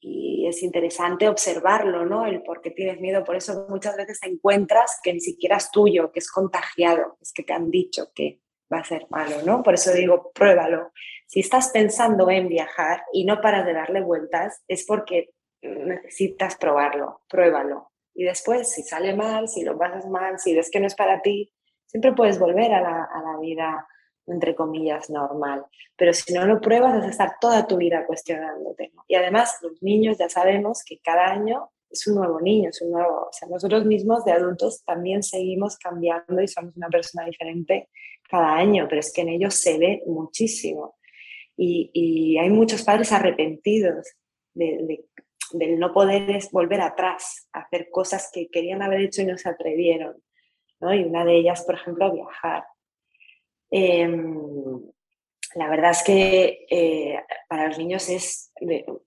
y, 0.00 0.46
es 0.48 0.62
interesante 0.62 1.28
observarlo, 1.28 2.06
¿no? 2.06 2.26
El 2.26 2.42
por 2.42 2.62
qué 2.62 2.70
tienes 2.70 3.00
miedo. 3.00 3.24
Por 3.24 3.36
eso 3.36 3.66
muchas 3.68 3.96
veces 3.96 4.18
encuentras 4.22 4.98
que 5.02 5.12
ni 5.12 5.20
siquiera 5.20 5.58
es 5.58 5.70
tuyo, 5.70 6.10
que 6.10 6.20
es 6.20 6.30
contagiado, 6.30 7.18
es 7.20 7.32
que 7.34 7.42
te 7.42 7.52
han 7.52 7.70
dicho 7.70 8.10
que 8.14 8.40
va 8.72 8.78
a 8.78 8.84
ser 8.84 9.06
malo, 9.10 9.42
¿no? 9.44 9.62
Por 9.62 9.74
eso 9.74 9.92
digo, 9.92 10.32
pruébalo. 10.34 10.90
Si 11.32 11.40
estás 11.40 11.70
pensando 11.70 12.28
en 12.28 12.46
viajar 12.46 13.04
y 13.10 13.24
no 13.24 13.40
paras 13.40 13.64
de 13.64 13.72
darle 13.72 14.02
vueltas, 14.02 14.62
es 14.68 14.84
porque 14.84 15.30
necesitas 15.62 16.56
probarlo, 16.56 17.22
pruébalo. 17.26 17.90
Y 18.12 18.24
después, 18.24 18.70
si 18.70 18.82
sale 18.82 19.16
mal, 19.16 19.48
si 19.48 19.64
lo 19.64 19.78
pasas 19.78 20.06
mal, 20.10 20.38
si 20.38 20.54
ves 20.54 20.70
que 20.70 20.78
no 20.78 20.86
es 20.86 20.94
para 20.94 21.22
ti, 21.22 21.50
siempre 21.86 22.12
puedes 22.12 22.38
volver 22.38 22.74
a 22.74 22.82
la, 22.82 23.38
vida 23.40 23.86
entre 24.26 24.54
comillas, 24.54 25.08
normal. 25.08 25.64
Pero 25.96 26.12
si 26.12 26.34
no 26.34 26.44
lo 26.44 26.60
pruebas, 26.60 26.96
vas 26.96 27.06
a 27.06 27.10
estar 27.10 27.36
toda 27.40 27.66
tu 27.66 27.78
vida 27.78 28.04
cuestionándote. 28.04 28.92
Y 29.08 29.14
además, 29.14 29.56
los 29.62 29.82
niños 29.82 30.18
ya 30.18 30.28
sabemos 30.28 30.84
que 30.84 30.98
cada 30.98 31.30
año 31.30 31.70
es 31.88 32.06
un 32.08 32.16
nuevo 32.16 32.42
niño, 32.42 32.68
es 32.68 32.82
un 32.82 32.90
nuevo... 32.90 33.28
O 33.28 33.32
sea, 33.32 33.48
nosotros 33.48 33.86
mismos 33.86 34.22
de 34.26 34.32
adultos 34.32 34.84
también 34.84 35.22
seguimos 35.22 35.78
cambiando 35.78 36.42
y 36.42 36.46
somos 36.46 36.76
una 36.76 36.90
persona 36.90 37.24
diferente 37.24 37.88
cada 38.28 38.54
año, 38.54 38.84
pero 38.86 39.00
es 39.00 39.10
que 39.14 39.22
en 39.22 39.30
ellos 39.30 39.54
se 39.54 39.78
ve 39.78 40.02
muchísimo. 40.04 40.96
Y, 41.64 41.90
y 41.94 42.38
hay 42.38 42.50
muchos 42.50 42.82
padres 42.82 43.12
arrepentidos 43.12 44.16
de, 44.52 45.04
de, 45.52 45.76
no 45.76 45.92
poder 45.92 46.40
volver 46.50 46.80
atrás, 46.80 47.48
hacer 47.52 47.88
cosas 47.88 48.30
que 48.32 48.48
querían 48.48 48.82
haber 48.82 49.02
hecho 49.02 49.22
y 49.22 49.26
no 49.26 49.38
se 49.38 49.48
atrevieron. 49.48 50.16
¿no? 50.80 50.92
Y 50.92 51.04
una 51.04 51.24
de 51.24 51.36
ellas, 51.36 51.62
por 51.64 51.76
ejemplo, 51.76 52.12
viajar. 52.12 52.64
Em, 53.70 54.82
la 55.54 55.68
verdad 55.68 55.92
es 55.92 56.02
que 56.02 56.66
eh, 56.68 57.20
para 57.48 57.68
los 57.68 57.78
niños 57.78 58.08
es, 58.08 58.52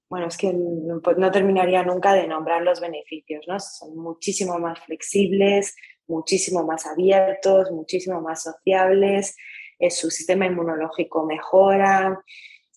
bueno, 0.07 0.27
es 0.27 0.37
que 0.37 0.53
no, 0.53 1.31
terminaría 1.31 1.83
nunca 1.83 2.13
de 2.13 2.25
nombrar 2.25 2.61
los 2.61 2.79
beneficios, 2.79 3.43
¿no? 3.49 3.59
Son 3.59 3.97
muchísimo 3.97 4.59
más 4.59 4.79
flexibles, 4.85 5.75
muchísimo 6.07 6.63
más 6.63 6.85
abiertos, 6.85 7.71
muchísimo 7.71 8.21
más 8.21 8.43
sociables, 8.43 9.35
eh, 9.79 9.91
su 9.91 10.09
sistema 10.09 10.45
inmunológico 10.45 11.25
mejora. 11.25 12.23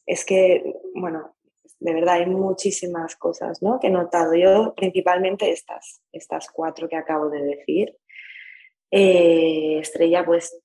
Es 0.06 0.24
que, 0.24 0.74
bueno, 0.94 1.36
de 1.80 1.94
verdad 1.94 2.16
hay 2.16 2.26
muchísimas 2.26 3.16
cosas 3.16 3.62
¿no? 3.62 3.78
que 3.80 3.88
he 3.88 3.90
notado. 3.90 4.34
Yo 4.34 4.74
principalmente 4.74 5.50
estas, 5.50 6.02
estas 6.12 6.50
cuatro 6.50 6.88
que 6.88 6.96
acabo 6.96 7.28
de 7.30 7.42
decir. 7.42 7.96
Eh, 8.90 9.78
Estrella 9.80 10.24
pues 10.24 10.58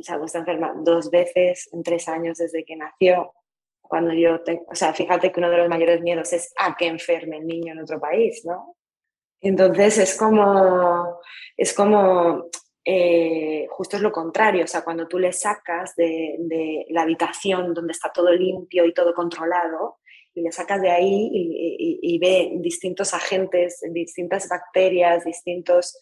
se 0.00 0.12
ha 0.12 0.18
puesto 0.18 0.38
enferma 0.38 0.74
dos 0.82 1.10
veces 1.10 1.68
en 1.72 1.82
tres 1.82 2.08
años 2.08 2.38
desde 2.38 2.64
que 2.64 2.76
nació. 2.76 3.32
Cuando 3.80 4.12
yo, 4.12 4.40
o 4.66 4.74
sea, 4.74 4.92
fíjate 4.92 5.32
que 5.32 5.40
uno 5.40 5.50
de 5.50 5.58
los 5.58 5.68
mayores 5.68 6.02
miedos 6.02 6.32
es 6.32 6.52
a 6.58 6.76
que 6.76 6.86
enferme 6.86 7.38
el 7.38 7.46
niño 7.46 7.72
en 7.72 7.80
otro 7.80 7.98
país, 7.98 8.44
¿no? 8.44 8.76
Entonces 9.40 9.98
es 9.98 10.16
como, 10.16 11.20
es 11.56 11.72
como, 11.72 12.48
eh, 12.90 13.66
justo 13.68 13.96
es 13.96 14.02
lo 14.02 14.12
contrario, 14.12 14.64
o 14.64 14.66
sea, 14.66 14.82
cuando 14.82 15.06
tú 15.06 15.18
le 15.18 15.32
sacas 15.32 15.94
de, 15.96 16.86
la 16.88 17.02
habitación 17.02 17.74
donde 17.74 17.92
está 17.92 18.10
todo 18.12 18.32
limpio 18.32 18.86
y 18.86 18.94
todo 18.94 19.12
controlado, 19.12 19.98
y 20.34 20.42
le 20.42 20.52
sacas 20.52 20.80
de 20.80 20.90
ahí 20.90 21.30
y 21.32 22.18
ve 22.20 22.52
distintos 22.60 23.12
agentes, 23.12 23.80
distintas 23.92 24.48
bacterias, 24.48 25.24
distintos 25.24 25.98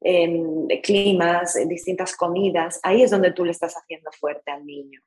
Em, 0.00 0.68
climas, 0.80 1.58
distintas 1.66 2.14
comidas, 2.14 2.78
ahí 2.84 3.02
es 3.02 3.10
donde 3.10 3.32
tú 3.32 3.44
le 3.44 3.50
estás 3.50 3.74
haciendo 3.74 4.12
fuerte 4.12 4.52
al 4.52 4.64
niño. 4.64 5.00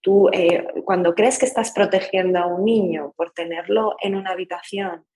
Tú, 0.00 0.28
eh, 0.32 0.66
cuando 0.84 1.14
crees 1.14 1.38
que 1.38 1.46
estás 1.46 1.70
protegiendo 1.70 2.40
a 2.40 2.46
un 2.46 2.64
niño 2.64 3.14
por 3.16 3.30
tenerlo 3.30 3.94
en 4.00 4.16
una 4.16 4.32
habitación 4.32 5.06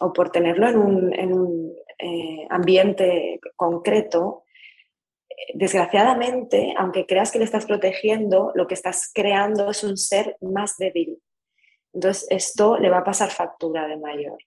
o 0.00 0.12
por 0.12 0.30
tenerlo 0.30 0.68
en 0.68 1.32
un, 1.32 1.72
eh, 1.98 2.46
ambiente 2.48 3.40
concreto, 3.56 4.43
desgraciadamente, 5.54 6.74
aunque 6.76 7.06
creas 7.06 7.30
que 7.30 7.38
le 7.38 7.44
estás 7.44 7.66
protegiendo, 7.66 8.52
lo 8.54 8.66
que 8.66 8.74
estás 8.74 9.10
creando 9.14 9.70
es 9.70 9.84
un 9.84 9.96
ser 9.96 10.36
más 10.40 10.76
débil. 10.76 11.20
Entonces, 11.92 12.26
esto 12.30 12.78
le 12.78 12.90
va 12.90 12.98
a 12.98 13.04
pasar 13.04 13.30
factura 13.30 13.86
de 13.86 13.96
mayor. 13.96 14.38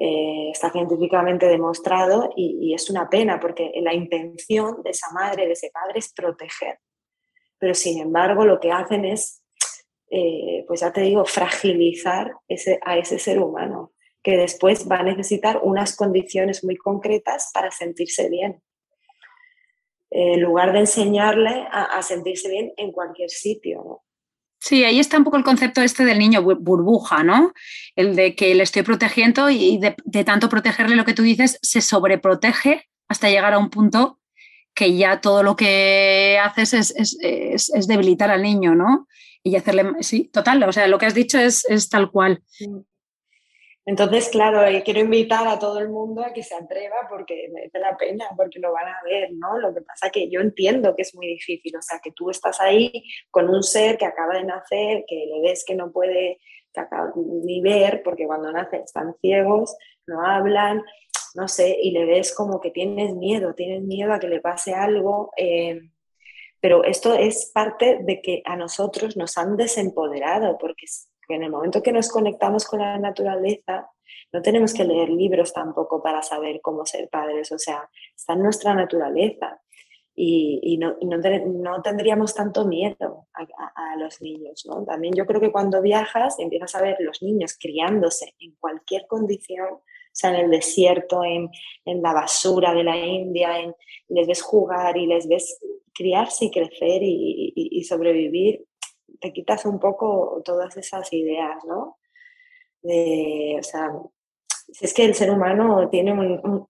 Eh, 0.00 0.50
está 0.52 0.70
científicamente 0.70 1.46
demostrado 1.46 2.30
y, 2.36 2.72
es 2.72 2.88
una 2.88 3.10
pena 3.10 3.40
porque 3.40 3.72
la 3.82 3.94
intención 3.94 4.80
de 4.84 4.90
esa 4.90 5.10
madre, 5.12 5.46
de 5.46 5.52
ese 5.52 5.70
padre 5.72 5.98
es 5.98 6.12
proteger. 6.12 6.78
Pero 7.58 7.74
sin 7.74 8.00
embargo 8.00 8.44
lo 8.44 8.60
que 8.60 8.70
hacen 8.70 9.04
es, 9.04 9.42
eh, 10.10 10.64
pues 10.68 10.80
ya 10.80 10.92
te 10.92 11.00
digo, 11.00 11.24
fragilizar 11.24 12.32
a 12.82 12.96
ese 12.96 13.18
ser 13.18 13.40
humano 13.40 13.92
que 14.22 14.36
después 14.36 14.88
va 14.88 14.98
a 14.98 15.02
necesitar 15.02 15.60
unas 15.62 15.96
condiciones 15.96 16.62
muy 16.62 16.76
concretas 16.76 17.50
para 17.52 17.72
sentirse 17.72 18.28
bien. 18.28 18.62
En 20.10 20.40
lugar 20.40 20.72
de 20.72 20.80
enseñarle 20.80 21.66
a, 21.70 21.84
a 21.84 22.02
sentirse 22.02 22.50
bien 22.50 22.72
en 22.76 22.92
cualquier 22.92 23.30
sitio. 23.30 23.82
¿no? 23.84 24.02
Sí, 24.60 24.84
ahí 24.84 24.98
está 24.98 25.18
un 25.18 25.24
poco 25.24 25.36
el 25.36 25.44
concepto 25.44 25.82
este 25.82 26.04
del 26.04 26.18
niño 26.18 26.42
burbuja, 26.42 27.22
¿no? 27.22 27.52
El 27.94 28.16
de 28.16 28.34
que 28.34 28.54
le 28.54 28.64
estoy 28.64 28.82
protegiendo 28.82 29.50
y 29.50 29.78
de, 29.78 30.24
tanto 30.24 30.48
protegerle 30.48 30.96
lo 30.96 31.04
que 31.04 31.14
tú 31.14 31.22
dices, 31.22 31.58
se 31.62 31.80
sobreprotege 31.80 32.88
hasta 33.08 33.28
llegar 33.28 33.54
a 33.54 33.58
un 33.58 33.70
punto 33.70 34.18
que 34.74 34.96
ya 34.96 35.20
todo 35.20 35.42
lo 35.42 35.56
que 35.56 36.38
haces 36.42 36.72
es, 36.74 37.88
debilitar 37.88 38.30
al 38.30 38.42
niño, 38.42 38.74
¿no? 38.74 39.06
Y 39.44 39.54
hacerle, 39.56 39.92
sí, 40.00 40.28
total, 40.32 40.62
o 40.64 40.72
sea, 40.72 40.88
lo 40.88 40.98
que 40.98 41.06
has 41.06 41.14
dicho 41.14 41.38
es, 41.38 41.64
tal 41.88 42.10
cual. 42.10 42.42
Entonces, 43.88 44.28
claro, 44.28 44.62
eh, 44.66 44.82
quiero 44.84 45.00
invitar 45.00 45.48
a 45.48 45.58
todo 45.58 45.78
el 45.78 45.88
mundo 45.88 46.22
a 46.22 46.34
que 46.34 46.42
se 46.42 46.54
atreva 46.54 46.96
porque 47.08 47.48
merece 47.50 47.78
la 47.78 47.96
pena, 47.96 48.26
porque 48.36 48.58
lo 48.58 48.70
van 48.70 48.86
a 48.86 49.00
ver, 49.02 49.30
¿no? 49.32 49.58
Lo 49.58 49.72
que 49.72 49.80
pasa 49.80 50.10
que 50.10 50.28
yo 50.28 50.42
entiendo 50.42 50.94
que 50.94 51.00
es 51.00 51.14
muy 51.14 51.26
difícil, 51.26 51.74
o 51.74 51.80
sea, 51.80 51.98
que 52.04 52.12
tú 52.12 52.28
estás 52.28 52.60
ahí 52.60 53.02
con 53.30 53.48
un 53.48 53.62
ser 53.62 53.96
que 53.96 54.04
acaba 54.04 54.34
de 54.34 54.44
nacer, 54.44 55.04
que 55.08 55.24
le 55.32 55.40
ves 55.40 55.64
que 55.66 55.74
no 55.74 55.90
puede 55.90 56.38
ni 57.14 57.62
ver, 57.62 58.02
porque 58.02 58.26
cuando 58.26 58.52
nace 58.52 58.76
están 58.76 59.14
ciegos, 59.22 59.74
no 60.06 60.22
hablan, 60.22 60.84
no 61.34 61.48
sé, 61.48 61.74
y 61.80 61.92
le 61.92 62.04
ves 62.04 62.34
como 62.34 62.60
que 62.60 62.70
tienes 62.70 63.14
miedo, 63.14 63.54
tienes 63.54 63.80
miedo 63.80 64.12
a 64.12 64.18
que 64.18 64.28
le 64.28 64.42
pase 64.42 64.74
algo. 64.74 65.32
Eh, 65.38 65.80
pero 66.60 66.84
esto 66.84 67.14
es 67.14 67.50
parte 67.54 68.00
de 68.02 68.20
que 68.20 68.42
a 68.44 68.54
nosotros 68.54 69.16
nos 69.16 69.38
han 69.38 69.56
desempoderado, 69.56 70.58
porque 70.58 70.84
en 71.28 71.42
el 71.42 71.50
momento 71.50 71.82
que 71.82 71.92
nos 71.92 72.08
conectamos 72.08 72.64
con 72.64 72.80
la 72.80 72.98
naturaleza, 72.98 73.90
no 74.32 74.42
tenemos 74.42 74.72
que 74.72 74.84
leer 74.84 75.10
libros 75.10 75.52
tampoco 75.52 76.02
para 76.02 76.22
saber 76.22 76.60
cómo 76.62 76.86
ser 76.86 77.08
padres, 77.08 77.52
o 77.52 77.58
sea, 77.58 77.88
está 78.16 78.32
en 78.32 78.42
nuestra 78.42 78.74
naturaleza 78.74 79.60
y, 80.20 80.78
no, 80.78 80.96
no, 81.00 81.82
tendríamos 81.82 82.34
tanto 82.34 82.66
miedo 82.66 83.28
a, 83.34 83.96
los 83.96 84.20
niños. 84.20 84.66
¿no? 84.66 84.84
También 84.84 85.14
yo 85.14 85.24
creo 85.26 85.40
que 85.40 85.52
cuando 85.52 85.80
viajas 85.80 86.38
empiezas 86.40 86.74
a 86.74 86.82
ver 86.82 86.96
los 87.00 87.22
niños 87.22 87.56
criándose 87.58 88.34
en 88.40 88.56
cualquier 88.58 89.06
condición, 89.06 89.68
o 89.74 89.82
sea, 90.12 90.30
en 90.30 90.46
el 90.46 90.50
desierto, 90.50 91.22
en, 91.22 91.48
en 91.84 92.02
la 92.02 92.12
basura 92.12 92.74
de 92.74 92.82
la 92.82 92.96
India, 92.96 93.60
en, 93.60 93.74
les 94.08 94.26
ves 94.26 94.42
jugar 94.42 94.96
y 94.96 95.06
les 95.06 95.28
ves 95.28 95.60
criarse 95.94 96.46
y 96.46 96.50
crecer 96.50 97.02
y, 97.02 97.52
y 97.54 97.84
sobrevivir 97.84 98.64
te 99.20 99.32
quitas 99.32 99.64
un 99.64 99.78
poco 99.78 100.42
todas 100.44 100.76
esas 100.76 101.12
ideas, 101.12 101.64
¿no? 101.64 101.98
o 102.82 103.62
sea, 103.62 103.90
es 104.80 104.94
que 104.94 105.04
el 105.04 105.14
ser 105.14 105.30
humano 105.30 105.88
tiene 105.90 106.12
un, 106.12 106.68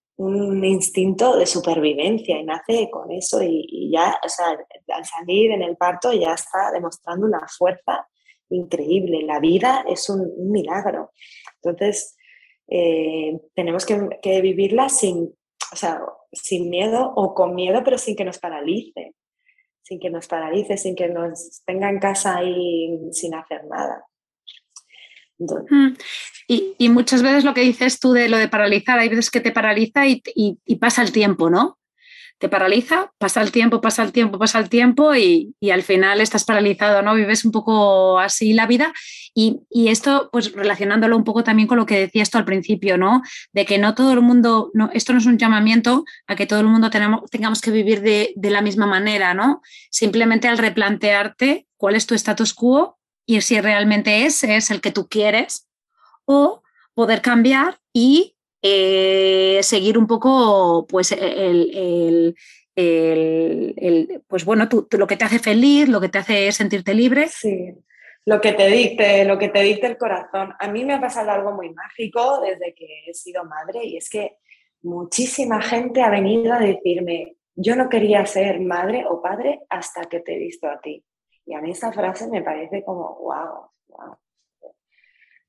instinto 0.64 1.36
de 1.36 1.46
supervivencia 1.46 2.38
y 2.38 2.44
nace 2.44 2.90
con 2.90 3.12
eso 3.12 3.40
y, 3.40 3.90
ya, 3.92 4.18
o 4.24 4.28
sea, 4.28 4.46
al 4.88 5.04
salir 5.04 5.52
en 5.52 5.62
el 5.62 5.76
parto 5.76 6.12
ya 6.12 6.34
está 6.34 6.72
demostrando 6.72 7.26
una 7.26 7.46
fuerza 7.56 8.08
increíble. 8.50 9.22
La 9.22 9.38
vida 9.38 9.84
es 9.86 10.08
un, 10.08 10.50
milagro. 10.50 11.12
Entonces, 11.62 12.16
eh, 12.66 13.38
tenemos 13.54 13.86
que, 13.86 14.08
que, 14.20 14.40
vivirla 14.40 14.88
sin, 14.88 15.32
o 15.72 15.76
sea, 15.76 16.00
sin 16.32 16.68
miedo 16.68 17.12
o 17.14 17.32
con 17.32 17.54
miedo, 17.54 17.82
pero 17.84 17.96
sin 17.96 18.16
que 18.16 18.24
nos 18.24 18.38
paralice 18.38 19.14
sin 19.88 19.98
que 19.98 20.10
nos 20.10 20.26
paralice, 20.26 20.76
sin 20.76 20.94
que 20.94 21.08
nos 21.08 21.62
tenga 21.64 21.88
en 21.88 21.98
casa 21.98 22.36
ahí 22.36 22.98
sin 23.12 23.34
hacer 23.34 23.62
nada. 23.70 24.04
Mm. 25.38 25.94
y, 26.48 26.88
muchas 26.88 27.22
veces 27.22 27.44
lo 27.44 27.54
que 27.54 27.60
dices 27.60 28.00
tú 28.00 28.12
de 28.12 28.28
lo 28.28 28.38
de 28.38 28.48
paralizar, 28.48 28.98
hay 28.98 29.08
veces 29.08 29.30
que 29.30 29.40
te 29.40 29.52
paraliza 29.52 30.06
y, 30.06 30.20
y 30.34 30.76
pasa 30.76 31.00
el 31.02 31.12
tiempo, 31.12 31.48
¿no? 31.48 31.77
Te 32.38 32.48
paraliza, 32.48 33.12
pasa 33.18 33.42
el 33.42 33.50
tiempo, 33.50 33.80
pasa 33.80 34.02
el 34.02 34.12
tiempo, 34.12 34.38
pasa 34.38 34.58
el 34.60 34.68
tiempo 34.68 35.14
y, 35.14 35.54
al 35.70 35.82
final 35.82 36.20
estás 36.20 36.44
paralizado, 36.44 37.02
¿no? 37.02 37.14
Vives 37.14 37.44
un 37.44 37.52
poco 37.52 38.18
así 38.18 38.52
la 38.52 38.66
vida 38.66 38.92
y, 39.34 39.60
esto, 39.88 40.28
pues 40.32 40.52
relacionándolo 40.52 41.16
un 41.16 41.24
poco 41.24 41.42
también 41.42 41.68
con 41.68 41.78
lo 41.78 41.86
que 41.86 41.98
decía 41.98 42.22
esto 42.22 42.38
al 42.38 42.44
principio, 42.44 42.96
¿no? 42.96 43.22
De 43.52 43.66
que 43.66 43.78
no 43.78 43.94
todo 43.94 44.12
el 44.12 44.20
mundo, 44.20 44.70
no, 44.72 44.90
esto 44.94 45.12
no 45.12 45.18
es 45.18 45.26
un 45.26 45.38
llamamiento 45.38 46.04
a 46.26 46.36
que 46.36 46.46
todo 46.46 46.60
el 46.60 46.66
mundo 46.66 46.90
tengamos 46.90 47.60
que 47.60 47.70
vivir 47.70 48.00
de, 48.02 48.32
de 48.36 48.50
la 48.50 48.62
misma 48.62 48.86
manera, 48.86 49.34
¿no? 49.34 49.60
Simplemente 49.90 50.48
al 50.48 50.58
replantearte 50.58 51.66
cuál 51.76 51.96
es 51.96 52.06
tu 52.06 52.14
status 52.14 52.54
quo 52.54 52.98
y 53.26 53.40
si 53.40 53.60
realmente 53.60 54.24
ese 54.24 54.56
es 54.56 54.70
el 54.70 54.80
que 54.80 54.92
tú 54.92 55.08
quieres 55.08 55.68
o 56.24 56.62
poder 56.94 57.20
cambiar 57.20 57.78
y 57.92 58.36
eh, 58.70 59.62
seguir 59.62 59.98
un 59.98 60.06
poco 60.06 60.86
pues 60.88 61.12
el, 61.12 62.34
pues 64.26 64.44
bueno, 64.44 64.68
lo 64.90 65.06
que 65.06 65.16
te 65.16 65.24
hace 65.24 65.38
feliz, 65.38 65.88
lo 65.88 66.00
que 66.00 66.08
te 66.08 66.18
hace 66.18 66.52
sentirte 66.52 66.94
libre. 66.94 67.28
Sí, 67.28 67.74
lo 68.24 68.40
que 68.40 68.52
te 68.52 68.68
dicte, 68.68 69.24
lo 69.24 69.38
que 69.38 69.48
te 69.48 69.62
dicte 69.62 69.86
el 69.86 69.98
corazón. 69.98 70.54
A 70.58 70.68
mí 70.68 70.84
me 70.84 70.94
ha 70.94 71.00
pasado 71.00 71.30
algo 71.30 71.52
muy 71.52 71.70
mágico 71.70 72.40
desde 72.40 72.74
que 72.74 72.86
he 73.06 73.14
sido 73.14 73.44
madre 73.44 73.84
y 73.84 73.96
es 73.96 74.08
que 74.08 74.38
muchísima 74.82 75.60
gente 75.60 76.02
ha 76.02 76.10
venido 76.10 76.52
a 76.52 76.60
decirme, 76.60 77.36
yo 77.54 77.74
no 77.74 77.88
quería 77.88 78.24
ser 78.26 78.60
madre 78.60 79.04
o 79.08 79.20
padre 79.20 79.60
hasta 79.68 80.02
que 80.02 80.20
te 80.20 80.36
he 80.36 80.38
visto 80.38 80.68
a 80.68 80.80
ti. 80.80 81.04
Y 81.46 81.54
a 81.54 81.60
mí 81.60 81.70
esa 81.70 81.92
frase 81.92 82.28
me 82.28 82.42
parece 82.42 82.84
como, 82.84 83.18
wow, 83.20 83.70
wow 83.88 84.16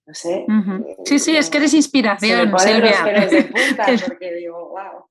no 0.10 0.16
sé. 0.16 0.38
Eh, 0.40 0.98
sí, 1.06 1.20
sí, 1.20 1.38
es 1.38 1.52
que 1.52 1.60
eres 1.60 1.76
inspiración, 1.76 2.52
Silvia. 2.58 3.06
porque 4.08 4.34
digo, 4.34 4.70
wow, 4.70 5.06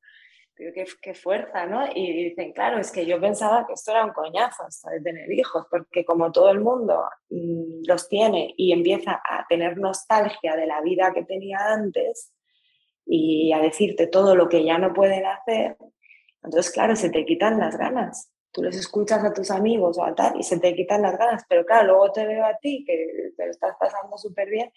qué, 1.01 1.15
fuerza, 1.15 1.67
¿no? 1.67 1.87
Y 1.95 2.25
dicen, 2.25 2.53
claro, 2.53 2.81
es 2.81 2.91
que 2.91 3.07
yo 3.07 3.21
pensaba 3.21 3.65
que 3.65 3.75
esto 3.75 3.93
era 3.93 4.05
un 4.05 4.13
coñazo 4.13 4.65
hasta 4.65 4.91
de 4.91 5.01
tener 5.01 5.31
hijos, 5.31 5.67
porque 5.71 6.05
como 6.05 6.33
todo 6.33 6.51
el 6.51 6.59
mundo 6.59 7.05
mm, 7.31 7.87
los 7.87 8.09
tiene 8.09 8.53
y 8.57 8.73
empieza 8.73 9.23
a 9.25 9.47
tener 9.49 9.79
nostalgia 9.79 10.57
de 10.57 10.67
la 10.67 10.81
vida 10.81 11.13
que 11.15 11.25
tenía 11.25 11.59
antes 11.73 12.33
y 13.07 13.53
a 13.53 13.61
decirte 13.61 14.09
todo 14.09 14.35
lo 14.35 14.49
que 14.49 14.65
ya 14.65 14.79
no 14.79 14.93
pueden 14.93 15.27
hacer, 15.27 15.77
entonces, 16.43 16.73
claro, 16.73 16.97
se 16.97 17.11
te 17.11 17.25
quitan 17.25 17.61
las 17.61 17.79
ganas. 17.79 18.33
Tú 18.53 18.63
les 18.63 18.77
escuchas 18.77 19.25
a 19.25 19.33
tus 19.33 19.51
amigos 19.51 19.99
o 19.99 20.05
a 20.05 20.15
tal 20.15 20.39
y 20.39 20.43
se 20.43 20.59
te 20.59 20.75
quitan 20.75 21.03
las 21.03 21.19
ganas, 21.19 21.45
pero 21.49 21.65
claro, 21.65 21.89
luego 21.89 22.13
te 22.13 22.27
veo 22.27 22.45
a 22.45 22.57
ti 22.59 22.85
que 22.87 23.33
te 23.37 23.45
lo 23.45 23.51
estás 23.51 23.77
pasando 23.79 24.17
súper 24.17 24.49
bien. 24.49 24.73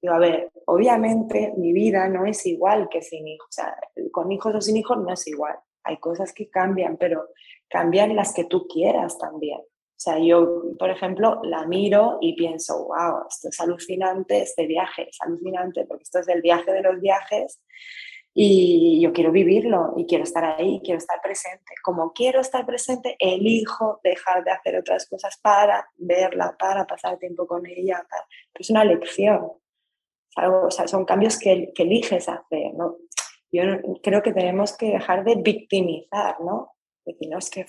Digo, 0.00 0.14
a 0.14 0.18
ver, 0.18 0.50
obviamente 0.66 1.52
mi 1.56 1.72
vida 1.72 2.08
no 2.08 2.26
es 2.26 2.44
igual 2.46 2.88
que 2.90 3.02
sin 3.02 3.26
hijos, 3.26 3.48
o 3.48 3.52
sea, 3.52 3.76
con 4.10 4.30
hijos 4.32 4.54
o 4.54 4.60
sin 4.60 4.76
hijos 4.76 4.98
no 4.98 5.12
es 5.12 5.26
igual. 5.26 5.56
Hay 5.84 5.98
cosas 5.98 6.32
que 6.32 6.48
cambian, 6.48 6.96
pero 6.96 7.28
cambian 7.68 8.14
las 8.14 8.32
que 8.34 8.44
tú 8.44 8.66
quieras 8.66 9.18
también. 9.18 9.60
O 9.60 10.04
sea, 10.04 10.18
yo, 10.18 10.76
por 10.78 10.90
ejemplo, 10.90 11.40
la 11.44 11.64
miro 11.64 12.18
y 12.20 12.34
pienso, 12.34 12.86
wow, 12.86 13.26
esto 13.28 13.48
es 13.50 13.60
alucinante, 13.60 14.42
este 14.42 14.66
viaje 14.66 15.08
es 15.08 15.16
alucinante, 15.20 15.84
porque 15.86 16.02
esto 16.02 16.18
es 16.18 16.28
el 16.28 16.42
viaje 16.42 16.72
de 16.72 16.82
los 16.82 17.00
viajes 17.00 17.60
y 18.34 19.00
yo 19.02 19.12
quiero 19.12 19.30
vivirlo 19.30 19.92
y 19.96 20.06
quiero 20.06 20.24
estar 20.24 20.44
ahí, 20.44 20.80
quiero 20.82 20.98
estar 20.98 21.20
presente. 21.20 21.74
Como 21.82 22.12
quiero 22.12 22.40
estar 22.40 22.64
presente, 22.64 23.16
elijo 23.18 24.00
dejar 24.02 24.42
de 24.44 24.52
hacer 24.52 24.78
otras 24.78 25.06
cosas 25.06 25.38
para 25.42 25.88
verla, 25.96 26.56
para 26.58 26.86
pasar 26.86 27.18
tiempo 27.18 27.46
con 27.46 27.66
ella. 27.66 28.06
Es 28.54 28.70
una 28.70 28.82
elección. 28.82 29.52
o 30.36 30.70
sea, 30.70 30.88
son 30.88 31.04
cambios 31.04 31.38
que, 31.38 31.72
que 31.74 31.82
eliges 31.82 32.28
hacer. 32.28 32.72
¿no? 32.74 32.96
Yo 33.50 33.62
creo 34.02 34.22
que 34.22 34.32
tenemos 34.32 34.76
que 34.76 34.86
dejar 34.86 35.24
de 35.24 35.34
victimizar, 35.36 36.40
¿no? 36.40 36.74
Decir, 37.04 37.28
no, 37.28 37.38
es 37.38 37.50
que 37.50 37.66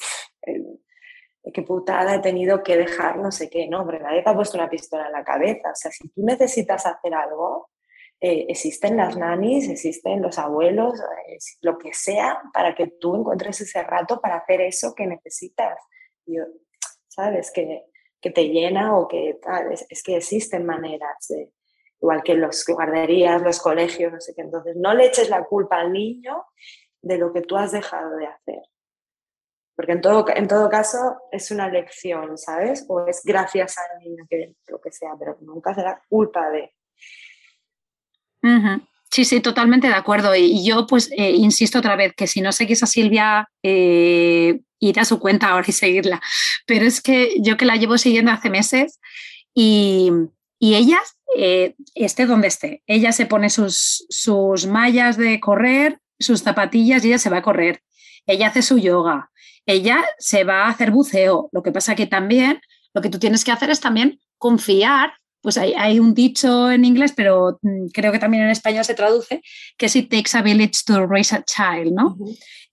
qué 1.52 1.62
putada 1.64 2.16
he 2.16 2.20
tenido 2.20 2.64
que 2.64 2.78
dejar 2.78 3.18
no 3.18 3.32
sé 3.32 3.50
qué, 3.50 3.68
no, 3.68 3.82
hombre, 3.82 4.00
nadie 4.00 4.24
te 4.24 4.30
ha 4.30 4.36
puesto 4.36 4.58
una 4.58 4.70
pistola 4.70 5.08
en 5.08 5.12
la 5.12 5.26
cabeza. 5.26 5.72
O 5.72 5.76
sea, 5.76 5.92
si 5.92 6.08
tú 6.10 6.24
necesitas 6.24 6.86
hacer 6.86 7.14
algo, 7.14 7.70
eh, 8.26 8.46
existen 8.48 8.96
las 8.96 9.18
nanis, 9.18 9.68
existen 9.68 10.22
los 10.22 10.40
abuelos, 10.40 10.98
lo 11.60 11.78
que 11.78 11.94
sea, 11.94 12.42
para 12.54 12.74
que 12.74 12.88
tú 12.88 13.18
encuentres 13.18 13.60
ese 13.60 13.84
rato 13.84 14.22
para 14.22 14.38
hacer 14.38 14.62
eso 14.62 14.96
que 14.96 15.06
necesitas. 15.06 15.78
Yo, 16.26 16.44
¿Sabes? 17.10 17.52
Que, 17.52 17.84
que, 18.22 18.32
te 18.32 18.48
llena 18.48 18.98
o 18.98 19.10
que 19.10 19.38
tal. 19.42 19.74
Es, 19.74 19.86
es, 19.90 20.02
que 20.02 20.16
existen 20.16 20.66
maneras, 20.66 21.34
igual 22.02 22.24
que 22.24 22.36
los 22.36 22.66
guarderías, 22.66 23.42
los 23.42 23.60
colegios, 23.60 24.14
no 24.14 24.22
sé 24.22 24.34
qué. 24.34 24.44
Entonces, 24.44 24.78
no 24.78 24.94
le 24.94 25.08
eches 25.08 25.30
la 25.30 25.44
culpa 25.44 25.82
al 25.82 25.92
niño 25.92 26.46
de 27.02 27.18
lo 27.18 27.34
que 27.34 27.42
tú 27.42 27.58
has 27.58 27.74
dejado 27.74 28.16
de 28.16 28.28
hacer. 28.28 28.62
Porque 29.76 29.92
en 29.92 30.02
todo, 30.02 30.26
en 30.34 30.48
todo 30.48 30.70
caso 30.70 31.24
es 31.30 31.52
una 31.52 31.68
lección, 31.68 32.38
¿sabes? 32.38 32.86
O 32.88 33.06
es 33.06 33.22
gracias 33.26 33.76
al 33.78 34.00
niño, 34.00 34.24
que 34.30 34.56
lo 34.68 34.80
que 34.80 34.94
sea, 34.94 35.12
pero 35.20 35.38
nunca 35.42 35.74
será 35.74 36.02
culpa 36.08 36.50
de. 36.52 36.74
Sí, 39.12 39.26
sí, 39.26 39.42
totalmente 39.42 39.88
de 39.88 39.94
acuerdo. 39.94 40.36
Y 40.36 40.66
yo, 40.66 40.88
pues, 40.88 41.12
eh, 41.16 41.32
insisto 41.32 41.80
otra 41.80 41.96
vez 41.96 42.14
que 42.16 42.26
si 42.28 42.42
no 42.42 42.52
seguís 42.52 42.82
a 42.82 42.88
Silvia, 42.88 43.48
eh, 43.62 44.60
ir 44.80 45.00
a 45.00 45.06
su 45.06 45.20
cuenta 45.20 45.50
ahora 45.50 45.66
y 45.68 45.72
seguirla. 45.72 46.22
Pero 46.66 46.86
es 46.86 47.02
que 47.02 47.36
yo 47.40 47.56
que 47.56 47.66
la 47.66 47.76
llevo 47.76 47.98
siguiendo 47.98 48.32
hace 48.32 48.50
meses 48.50 49.00
y, 49.54 50.12
y 50.60 50.76
ella, 50.76 51.00
eh, 51.38 51.76
esté 51.96 52.26
donde 52.26 52.48
esté, 52.48 52.84
ella 52.88 53.12
se 53.12 53.26
pone 53.26 53.50
sus, 53.50 54.06
sus 54.10 54.66
mallas 54.66 55.18
de 55.18 55.40
correr, 55.40 56.00
sus 56.20 56.42
zapatillas 56.42 57.04
y 57.06 57.10
ella 57.10 57.20
se 57.20 57.30
va 57.30 57.38
a 57.38 57.44
correr. 57.44 57.82
Ella 58.26 58.48
hace 58.48 58.62
su 58.62 58.78
yoga, 58.78 59.32
ella 59.66 60.04
se 60.18 60.44
va 60.44 60.66
a 60.66 60.70
hacer 60.70 60.92
buceo. 60.92 61.50
Lo 61.52 61.62
que 61.62 61.72
pasa 61.72 61.96
que 61.96 62.08
también 62.08 62.62
lo 62.94 63.02
que 63.02 63.10
tú 63.10 63.20
tienes 63.20 63.44
que 63.44 63.52
hacer 63.52 63.70
es 63.70 63.80
también 63.80 64.20
confiar. 64.38 65.14
Pues 65.44 65.58
hay, 65.58 65.74
hay 65.78 66.00
un 66.00 66.14
dicho 66.16 66.72
en 66.72 66.86
inglés, 66.86 67.14
pero 67.16 67.60
mm, 67.62 67.88
creo 67.94 68.12
que 68.12 68.18
también 68.18 68.44
en 68.44 68.50
español 68.50 68.86
se 68.86 68.96
traduce, 68.96 69.42
que 69.78 69.86
es 69.86 69.96
it 69.96 70.10
takes 70.10 70.36
a 70.36 70.42
village 70.42 70.84
to 70.86 71.06
raise 71.06 71.36
a 71.36 71.44
child, 71.44 71.94
¿no? 71.94 72.18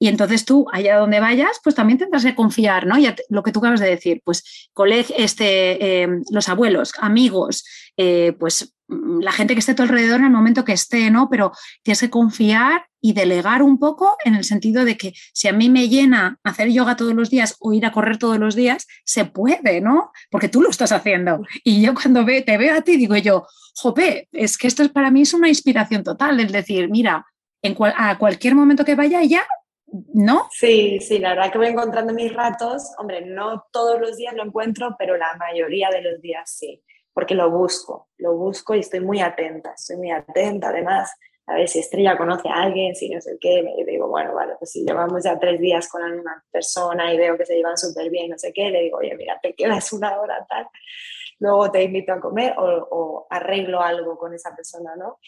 Y 0.02 0.08
entonces 0.08 0.46
tú, 0.46 0.66
allá 0.72 0.96
donde 0.96 1.20
vayas, 1.20 1.60
pues 1.62 1.74
también 1.74 1.98
tendrás 1.98 2.24
que 2.24 2.34
confiar, 2.34 2.86
¿no? 2.86 2.98
Ya 2.98 3.14
lo 3.28 3.42
que 3.42 3.52
tú 3.52 3.58
acabas 3.58 3.80
de 3.80 3.90
decir, 3.90 4.22
pues 4.24 4.70
este, 5.16 6.02
eh, 6.02 6.08
los 6.30 6.48
abuelos, 6.48 6.94
amigos, 7.00 7.66
eh, 7.98 8.34
pues 8.40 8.74
mm, 8.88 9.20
la 9.20 9.30
gente 9.30 9.52
que 9.52 9.60
esté 9.60 9.72
a 9.72 9.74
tu 9.74 9.82
alrededor 9.82 10.20
en 10.20 10.26
el 10.26 10.32
momento 10.32 10.64
que 10.64 10.72
esté, 10.72 11.10
¿no? 11.10 11.28
Pero 11.28 11.52
tienes 11.82 12.00
que 12.00 12.08
confiar 12.08 12.86
y 13.02 13.12
delegar 13.12 13.62
un 13.62 13.78
poco 13.78 14.16
en 14.24 14.34
el 14.34 14.44
sentido 14.44 14.86
de 14.86 14.96
que 14.96 15.12
si 15.34 15.48
a 15.48 15.52
mí 15.52 15.68
me 15.68 15.90
llena 15.90 16.38
hacer 16.44 16.70
yoga 16.70 16.96
todos 16.96 17.12
los 17.12 17.28
días 17.28 17.56
o 17.60 17.74
ir 17.74 17.84
a 17.84 17.92
correr 17.92 18.16
todos 18.16 18.38
los 18.38 18.54
días, 18.54 18.86
se 19.04 19.26
puede, 19.26 19.82
¿no? 19.82 20.12
Porque 20.30 20.48
tú 20.48 20.62
lo 20.62 20.70
estás 20.70 20.92
haciendo. 20.92 21.42
Y 21.62 21.82
yo 21.82 21.92
cuando 21.92 22.24
te 22.24 22.56
veo 22.56 22.74
a 22.74 22.80
ti, 22.80 22.96
digo 22.96 23.18
yo, 23.18 23.46
jope, 23.74 24.30
es 24.32 24.56
que 24.56 24.66
esto 24.66 24.82
es, 24.82 24.88
para 24.88 25.10
mí 25.10 25.20
es 25.20 25.34
una 25.34 25.48
inspiración 25.48 26.02
total, 26.02 26.40
el 26.40 26.50
decir, 26.50 26.88
mira, 26.88 27.26
a 27.96 28.18
cualquier 28.18 28.54
momento 28.54 28.86
que 28.86 28.94
vaya 28.94 29.22
ya, 29.24 29.46
¿no? 30.14 30.48
Sí, 30.50 31.00
sí, 31.00 31.18
la 31.18 31.31
verdad 31.31 31.53
que 31.53 31.59
voy 31.59 31.68
encontrando 31.68 32.12
mis 32.12 32.33
ratos, 32.33 32.92
hombre, 32.98 33.22
no 33.22 33.66
todos 33.72 34.00
los 34.00 34.16
días 34.16 34.35
lo 34.35 34.44
encuentro, 34.44 34.96
pero 34.98 35.16
la 35.16 35.35
mayoría 35.38 35.90
de 35.90 36.03
los 36.03 36.20
días 36.20 36.50
sí 36.50 36.83
porque 37.12 37.35
lo 37.35 37.50
busco, 37.50 38.09
lo 38.18 38.35
busco 38.35 38.74
y 38.74 38.81
estoy 38.81 39.00
muy 39.00 39.20
atenta, 39.20 39.74
estoy 39.74 39.96
muy 39.96 40.11
atenta. 40.11 40.68
Además, 40.68 41.12
a 41.46 41.55
ver 41.55 41.68
si 41.68 41.81
Estrella 41.81 42.16
conoce 42.16 42.48
a 42.48 42.62
alguien, 42.62 42.94
si 42.94 43.11
no 43.11 43.20
sé 43.20 43.37
qué, 43.40 43.62
me 43.62 43.85
digo, 43.85 44.09
bueno, 44.09 44.35
vale, 44.35 44.55
pues 44.59 44.70
si 44.70 44.85
llevamos 44.85 45.24
ya 45.24 45.38
tres 45.38 45.61
días 45.61 45.88
con 45.88 46.03
una 46.03 46.44
persona 46.50 47.12
y 47.12 47.18
veo 47.18 47.37
que 47.37 47.44
se 47.44 47.57
llevan 47.57 47.76
súper 47.76 48.09
bien, 48.09 48.31
no 48.31 48.38
sé 48.38 48.53
qué, 48.53 48.70
le 48.70 48.83
digo, 48.83 48.98
oye, 48.98 49.14
mira, 49.16 49.38
te 49.42 49.55
quedas 49.55 49.92
una 49.92 50.20
hora 50.20 50.46
tal, 50.48 50.68
luego 51.40 51.70
te 51.70 51.83
invito 51.83 52.12
a 52.12 52.20
comer 52.20 52.55
o, 52.57 53.26
arreglo 53.29 53.81
algo 53.81 54.16
con 54.16 54.33
esa 54.35 54.55
persona, 54.55 54.94
¿no? 54.96 55.18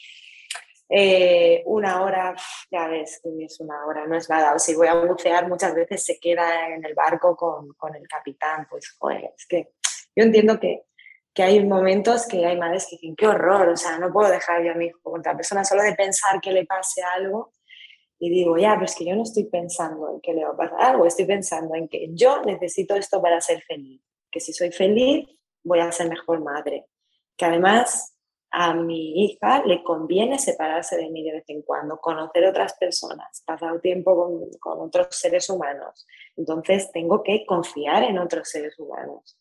Eh, 0.95 1.63
una 1.65 2.03
hora, 2.03 2.37
ya 2.71 2.87
ves 2.87 3.23
es 3.41 3.61
una 3.61 3.87
hora, 3.87 4.07
no 4.07 4.15
es 4.15 4.29
nada. 4.29 4.55
O 4.55 4.59
si 4.59 4.75
voy 4.75 4.89
a 4.89 4.95
bucear, 4.95 5.49
muchas 5.49 5.75
veces 5.75 6.05
se 6.05 6.21
queda 6.21 6.69
en 6.69 6.85
el 6.85 6.95
barco 6.95 7.35
con, 7.35 7.73
con 7.75 7.95
el 7.97 8.07
capitán. 8.07 8.67
Pues, 8.69 8.95
joder, 8.99 9.33
es 9.37 9.47
que 9.47 9.73
yo 10.15 10.25
entiendo 10.25 10.61
que 10.61 10.85
que 11.35 11.43
hay 11.43 11.65
momentos 11.65 12.27
que 12.27 12.45
hay 12.45 12.59
madres 12.59 12.87
que 12.89 12.97
dicen, 12.97 13.17
qué 13.17 13.27
horror, 13.27 13.69
o 13.69 13.77
sea, 13.77 13.99
no 13.99 14.13
puedo 14.13 14.31
dejar 14.31 14.63
yo 14.65 14.73
a 14.73 14.75
mi 14.75 14.87
hijo 14.87 15.01
con 15.03 15.21
otra 15.21 15.35
persona 15.35 15.65
solo 15.65 15.83
de 15.83 15.95
pensar 15.95 16.41
que 16.41 16.53
le 16.53 16.67
pase 16.67 17.03
algo. 17.03 17.53
Y 18.19 18.31
digo, 18.31 18.57
ya, 18.57 18.75
pero 18.75 18.85
es 18.85 18.95
que 18.95 19.07
yo 19.07 19.17
no 19.17 19.23
estoy 19.23 19.45
pensando 19.45 20.11
en 20.11 20.21
que 20.21 20.33
le 20.33 20.45
va 20.45 20.51
a 20.51 20.57
pasar 20.57 20.81
algo, 20.81 21.07
estoy 21.07 21.25
pensando 21.25 21.75
en 21.75 21.89
que 21.89 22.09
yo 22.13 22.43
necesito 22.43 22.95
esto 22.95 23.21
para 23.21 23.41
ser 23.41 23.63
feliz, 23.63 24.01
que 24.31 24.39
si 24.39 24.53
soy 24.53 24.71
feliz 24.71 25.29
voy 25.65 25.81
a 25.81 25.91
ser 25.91 26.09
mejor 26.09 26.41
madre, 26.41 26.87
que 27.37 27.45
además 27.45 28.12
a 28.53 28.75
mi 28.75 29.25
hija 29.25 29.65
le 29.65 29.83
conviene 29.83 30.39
separarse 30.39 30.97
de 30.97 31.11
mí 31.11 31.25
de 31.25 31.33
vez 31.33 31.45
en 31.49 31.63
cuando, 31.63 31.99
conocer 31.99 32.45
otras 32.47 32.75
personas, 32.75 33.43
pasar 33.47 33.81
tiempo 33.81 34.15
con, 34.15 34.51
con 34.61 34.81
otros 34.87 35.09
seres 35.11 35.49
humanos. 35.49 36.07
Entonces 36.37 36.93
tengo 36.93 37.23
que 37.23 37.45
confiar 37.47 38.05
en 38.05 38.19
otros 38.19 38.49
seres 38.49 38.79
humanos 38.79 39.39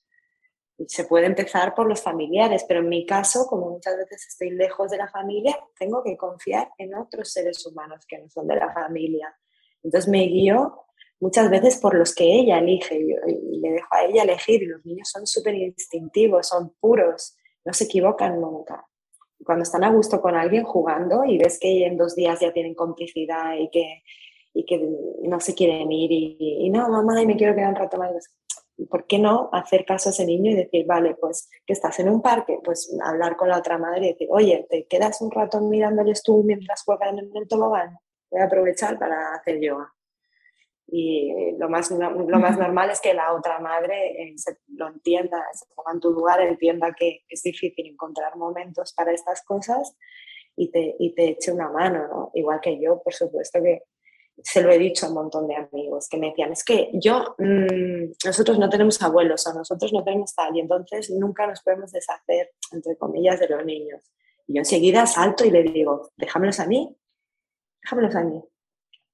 se 0.87 1.05
puede 1.05 1.25
empezar 1.25 1.73
por 1.75 1.87
los 1.87 2.01
familiares, 2.01 2.65
pero 2.67 2.79
en 2.79 2.89
mi 2.89 3.05
caso, 3.05 3.45
como 3.47 3.69
muchas 3.69 3.97
veces 3.97 4.25
estoy 4.27 4.51
lejos 4.51 4.89
de 4.91 4.97
la 4.97 5.07
familia, 5.07 5.57
tengo 5.77 6.03
que 6.03 6.17
confiar 6.17 6.69
en 6.77 6.95
otros 6.95 7.31
seres 7.31 7.65
humanos 7.65 8.05
que 8.07 8.17
no 8.17 8.29
son 8.29 8.47
de 8.47 8.55
la 8.55 8.73
familia. 8.73 9.35
Entonces 9.83 10.09
me 10.09 10.23
guío 10.23 10.85
muchas 11.19 11.49
veces 11.49 11.77
por 11.77 11.95
los 11.95 12.15
que 12.15 12.23
ella 12.23 12.59
elige 12.59 12.97
y 12.97 13.59
le 13.59 13.71
dejo 13.71 13.87
a 13.91 14.05
ella 14.05 14.23
elegir. 14.23 14.63
Y 14.63 14.67
los 14.67 14.85
niños 14.85 15.09
son 15.09 15.27
súper 15.27 15.55
instintivos, 15.55 16.47
son 16.47 16.75
puros, 16.79 17.35
no 17.65 17.73
se 17.73 17.85
equivocan 17.85 18.39
nunca. 18.39 18.87
Cuando 19.45 19.63
están 19.63 19.83
a 19.83 19.91
gusto 19.91 20.21
con 20.21 20.35
alguien 20.35 20.63
jugando 20.63 21.25
y 21.25 21.37
ves 21.37 21.59
que 21.59 21.85
en 21.85 21.97
dos 21.97 22.15
días 22.15 22.39
ya 22.39 22.51
tienen 22.53 22.75
complicidad 22.75 23.55
y 23.57 23.69
que, 23.69 24.03
y 24.53 24.65
que 24.65 24.87
no 25.23 25.39
se 25.39 25.55
quieren 25.55 25.91
ir 25.91 26.11
y, 26.11 26.69
no, 26.69 26.89
mamá, 26.89 27.21
y 27.21 27.25
me 27.25 27.35
quiero 27.35 27.55
quedar 27.55 27.69
un 27.69 27.75
rato 27.75 27.97
más, 27.97 28.11
¿por 28.89 29.05
qué 29.05 29.19
no 29.19 29.49
hacer 29.51 29.85
caso 29.85 30.09
a 30.09 30.11
ese 30.11 30.25
niño 30.25 30.51
y 30.51 30.55
decir, 30.55 30.85
vale, 30.85 31.15
pues 31.15 31.49
que 31.65 31.73
estás 31.73 31.99
en 31.99 32.09
un 32.09 32.21
parque, 32.21 32.59
pues 32.63 32.95
hablar 33.03 33.35
con 33.35 33.49
la 33.49 33.57
otra 33.57 33.77
madre 33.77 34.07
y 34.07 34.11
decir, 34.13 34.27
oye, 34.31 34.67
¿te 34.69 34.85
quedas 34.85 35.21
un 35.21 35.31
rato 35.31 35.59
mirándoles 35.61 36.23
tú 36.23 36.43
mientras 36.43 36.83
juegan 36.83 37.19
en 37.19 37.31
el 37.35 37.47
tobogán? 37.47 37.97
Voy 38.29 38.41
a 38.41 38.45
aprovechar 38.45 38.97
para 38.97 39.33
hacer 39.35 39.59
yoga. 39.59 39.93
Y 40.93 41.55
lo 41.57 41.69
más, 41.69 41.89
lo 41.89 42.39
más 42.39 42.57
normal 42.57 42.89
es 42.89 42.99
que 42.99 43.13
la 43.13 43.33
otra 43.33 43.59
madre 43.59 44.23
eh, 44.23 44.35
lo 44.75 44.89
entienda, 44.89 45.41
se 45.53 45.65
ponga 45.73 45.93
en 45.93 46.01
tu 46.01 46.11
lugar, 46.11 46.41
entienda 46.41 46.93
que 46.93 47.23
es 47.29 47.41
difícil 47.41 47.87
encontrar 47.87 48.35
momentos 48.35 48.93
para 48.93 49.13
estas 49.13 49.41
cosas 49.43 49.95
y 50.57 50.69
te, 50.69 50.97
y 50.99 51.15
te 51.15 51.29
eche 51.29 51.53
una 51.53 51.69
mano, 51.69 52.07
¿no? 52.09 52.31
Igual 52.33 52.59
que 52.59 52.77
yo, 52.77 53.01
por 53.01 53.13
supuesto 53.13 53.63
que 53.63 53.83
se 54.43 54.61
lo 54.61 54.71
he 54.71 54.77
dicho 54.77 55.05
a 55.05 55.09
un 55.09 55.15
montón 55.15 55.47
de 55.47 55.55
amigos 55.55 56.07
que 56.09 56.17
me 56.17 56.29
decían, 56.29 56.51
es 56.51 56.63
que 56.63 56.89
yo, 56.93 57.35
mm, 57.37 58.11
nosotros 58.25 58.59
no 58.59 58.69
tenemos 58.69 59.01
abuelos 59.01 59.45
o 59.47 59.53
nosotros 59.53 59.93
no 59.93 60.03
tenemos 60.03 60.33
tal 60.35 60.55
y 60.55 60.59
entonces 60.59 61.09
nunca 61.11 61.47
nos 61.47 61.61
podemos 61.61 61.91
deshacer, 61.91 62.51
entre 62.71 62.97
comillas, 62.97 63.39
de 63.39 63.47
los 63.47 63.63
niños. 63.65 64.01
Y 64.47 64.55
yo 64.55 64.59
enseguida 64.59 65.05
salto 65.05 65.45
y 65.45 65.51
le 65.51 65.63
digo, 65.63 66.11
déjamelos 66.17 66.59
a 66.59 66.67
mí, 66.67 66.97
déjamelos 67.83 68.15
a 68.15 68.23
mí. 68.23 68.43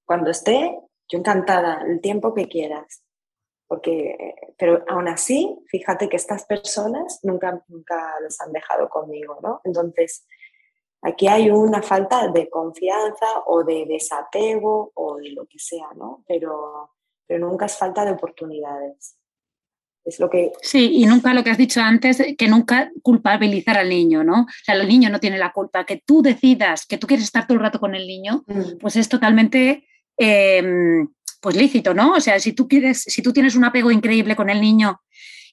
Cuando 0.06 0.32
esté, 0.32 0.80
yo 1.10 1.20
encantada, 1.20 1.84
el 1.88 2.02
tiempo 2.02 2.34
que 2.34 2.48
quieras. 2.48 3.04
Porque, 3.68 4.36
pero 4.58 4.84
aún 4.88 5.10
así, 5.10 5.58
fíjate 5.68 6.08
que 6.08 6.16
estas 6.16 6.46
personas 6.46 7.20
nunca, 7.24 7.64
nunca 7.68 8.14
los 8.22 8.40
han 8.40 8.54
dejado 8.54 8.88
conmigo, 8.90 9.40
¿no? 9.42 9.60
Entonces, 9.66 10.26
Aquí 11.02 11.28
hay 11.28 11.50
una 11.50 11.82
falta 11.82 12.28
de 12.30 12.50
confianza 12.50 13.28
o 13.46 13.64
de 13.64 13.86
desapego 13.88 14.92
o 14.96 15.18
de 15.18 15.30
lo 15.32 15.46
que 15.46 15.60
sea, 15.60 15.88
¿no? 15.96 16.24
Pero, 16.28 16.92
pero 17.28 17.48
nunca 17.48 17.68
es 17.68 17.78
falta 17.78 18.04
de 18.04 18.12
oportunidades. 18.12 19.16
Es 20.04 20.20
lo 20.20 20.30
que... 20.30 20.54
Sí, 20.62 20.92
y 20.96 21.06
nunca 21.06 21.34
lo 21.34 21.44
que 21.44 21.52
has 21.52 21.58
dicho 21.58 21.82
antes, 21.82 22.24
que 22.38 22.48
nunca 22.48 22.92
culpabilizar 23.04 23.78
al 23.78 23.90
niño, 23.90 24.24
¿no? 24.24 24.42
O 24.42 24.64
sea, 24.64 24.76
el 24.76 24.88
niño 24.88 25.10
no 25.10 25.20
tiene 25.20 25.38
la 25.38 25.52
culpa. 25.52 25.86
Que 25.86 26.02
tú 26.04 26.22
decidas 26.22 26.86
que 26.86 26.98
tú 26.98 27.06
quieres 27.06 27.26
estar 27.26 27.46
todo 27.46 27.58
el 27.58 27.64
rato 27.64 27.80
con 27.80 27.94
el 27.94 28.08
niño, 28.08 28.44
mm. 28.48 28.78
pues 28.80 28.96
es 28.96 29.08
totalmente 29.08 29.88
em, 30.18 31.08
pues 31.42 31.56
lícito, 31.56 31.94
¿no? 31.94 32.14
O 32.14 32.20
sea, 32.20 32.40
si 32.40 32.54
tú 32.54 32.68
quieres, 32.68 33.04
si 33.04 33.22
tú 33.22 33.32
tienes 33.32 33.56
un 33.56 33.64
apego 33.64 33.92
increíble 33.92 34.36
con 34.36 34.50
el 34.50 34.62
niño 34.62 35.02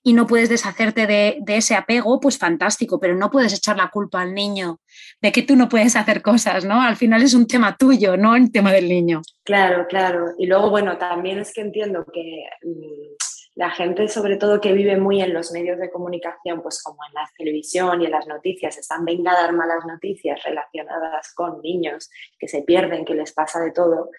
y 0.03 0.13
no 0.13 0.27
puedes 0.27 0.51
deshacerte 0.51 1.07
de, 1.07 1.43
ese 1.47 1.75
apego, 1.75 2.21
pues 2.21 2.39
fantástico, 2.39 3.01
pero 3.01 3.15
no 3.15 3.31
puedes 3.31 3.55
echar 3.55 3.77
la 3.77 3.91
culpa 3.91 4.21
al 4.21 4.35
niño 4.35 4.81
de 5.23 5.33
que 5.33 5.43
tú 5.43 5.57
no 5.57 5.69
puedes 5.69 5.97
hacer 5.97 6.21
cosas, 6.21 6.65
¿no? 6.67 6.83
Al 6.83 6.97
final 6.97 7.23
es 7.23 7.33
un 7.33 7.47
tema 7.47 7.77
tuyo, 7.79 8.17
no 8.17 8.37
el 8.37 8.53
tema 8.53 8.71
del 8.73 8.89
niño. 8.89 9.23
Claro, 9.45 9.87
claro. 9.89 10.33
Y 10.39 10.47
luego, 10.47 10.69
bueno, 10.69 10.99
también 10.99 11.39
es 11.39 11.55
que 11.55 11.63
entiendo 11.63 12.05
que 12.13 12.45
mm, 12.63 13.15
la 13.55 13.71
gente, 13.71 14.09
sobre 14.09 14.37
todo 14.37 14.61
que 14.61 14.73
vive 14.73 14.99
muy 14.99 15.23
en 15.23 15.33
los 15.33 15.53
medios 15.53 15.79
de 15.79 15.91
comunicación, 15.91 16.61
pues 16.61 16.83
como 16.83 16.99
en 17.09 17.15
la 17.15 17.31
televisión 17.39 18.03
y 18.03 18.05
en 18.05 18.11
las 18.11 18.27
noticias, 18.27 18.77
están 18.77 19.07
venga 19.07 19.33
a 19.33 19.43
dar 19.43 19.53
malas 19.55 19.87
noticias 19.87 20.43
relacionadas 20.45 21.33
con 21.35 21.63
niños 21.63 22.11
que 22.39 22.49
se 22.49 22.61
pierden, 22.61 23.07
que 23.07 23.15
les 23.15 23.33
pasa 23.33 23.61
de 23.61 23.71
todo 23.71 24.11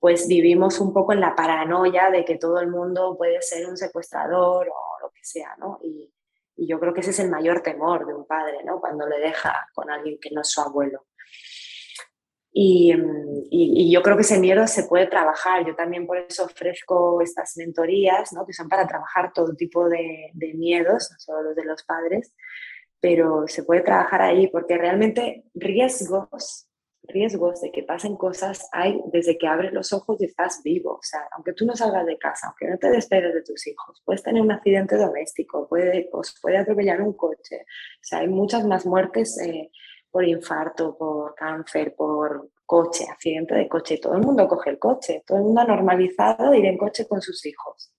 pues 0.00 0.28
vivimos 0.28 0.80
un 0.80 0.92
poco 0.92 1.12
en 1.12 1.20
la 1.20 1.34
paranoia 1.34 2.10
de 2.10 2.24
que 2.24 2.36
todo 2.36 2.60
el 2.60 2.68
mundo 2.68 3.16
puede 3.16 3.42
ser 3.42 3.66
un 3.66 3.76
secuestrador 3.76 4.68
o 4.68 5.00
lo 5.02 5.10
que 5.10 5.24
sea, 5.24 5.56
¿no? 5.58 5.78
Y, 5.82 6.12
yo 6.60 6.80
creo 6.80 6.92
que 6.92 7.02
ese 7.02 7.10
es 7.10 7.20
el 7.20 7.30
mayor 7.30 7.62
temor 7.62 8.04
de 8.04 8.14
un 8.14 8.26
padre, 8.26 8.64
¿no? 8.64 8.80
Cuando 8.80 9.06
le 9.06 9.20
deja 9.20 9.68
con 9.72 9.88
alguien 9.92 10.18
que 10.20 10.32
no 10.32 10.40
es 10.40 10.50
su 10.50 10.60
abuelo. 10.60 11.06
Y, 12.52 12.92
yo 13.92 14.02
creo 14.02 14.16
que 14.16 14.22
ese 14.22 14.40
miedo 14.40 14.66
se 14.66 14.82
puede 14.82 15.06
trabajar. 15.06 15.64
Yo 15.64 15.76
también 15.76 16.04
por 16.04 16.18
eso 16.18 16.46
ofrezco 16.46 17.22
estas 17.22 17.56
mentorías, 17.56 18.32
¿no? 18.32 18.44
que 18.44 18.52
son 18.52 18.68
para 18.68 18.88
trabajar 18.88 19.32
todo 19.32 19.54
tipo 19.54 19.88
de, 19.88 20.30
de, 20.34 20.54
miedos, 20.54 21.10
no 21.12 21.18
solo 21.20 21.42
los 21.42 21.54
de 21.54 21.64
los 21.64 21.84
padres, 21.84 22.34
pero 22.98 23.46
se 23.46 23.62
puede 23.62 23.82
trabajar 23.82 24.22
ahí 24.22 24.48
porque 24.48 24.76
realmente 24.76 25.44
riesgos 25.54 26.67
riesgos 27.08 27.60
de 27.60 27.72
que 27.72 27.82
pasen 27.82 28.16
cosas 28.16 28.68
hay 28.72 29.00
desde 29.12 29.38
que 29.38 29.48
abres 29.48 29.72
los 29.72 29.92
ojos 29.92 30.20
y 30.20 30.26
estás 30.26 30.62
vivo. 30.62 30.94
O 30.94 31.02
sea, 31.02 31.28
aunque 31.32 31.52
tú 31.52 31.64
no 31.66 31.74
salgas 31.74 32.06
de 32.06 32.18
casa, 32.18 32.48
aunque 32.48 32.68
no 32.68 32.78
te 32.78 32.90
despegues 32.90 33.34
de 33.34 33.42
tus 33.42 33.66
hijos, 33.66 34.02
puedes 34.04 34.22
tener 34.22 34.42
un 34.42 34.52
accidente 34.52 34.96
doméstico, 34.96 35.68
puede, 35.68 36.08
os 36.12 36.38
puede 36.40 36.58
atropellar 36.58 37.02
un 37.02 37.14
coche. 37.14 37.62
O 37.62 38.02
sea, 38.02 38.20
hay 38.20 38.28
muchas 38.28 38.64
más 38.64 38.86
muertes 38.86 39.38
eh, 39.40 39.70
por 40.10 40.24
infarto, 40.24 40.96
por 40.96 41.34
cáncer, 41.34 41.94
por 41.96 42.50
coche, 42.64 43.04
accidente 43.10 43.54
de 43.54 43.68
coche. 43.68 43.98
Todo 43.98 44.14
el 44.14 44.22
mundo 44.22 44.46
coge 44.46 44.70
el 44.70 44.78
coche, 44.78 45.22
todo 45.26 45.38
el 45.38 45.44
mundo 45.44 45.62
ha 45.62 45.64
normalizado 45.64 46.54
ir 46.54 46.66
en 46.66 46.78
coche 46.78 47.06
con 47.06 47.20
sus 47.20 47.44
hijos. 47.46 47.92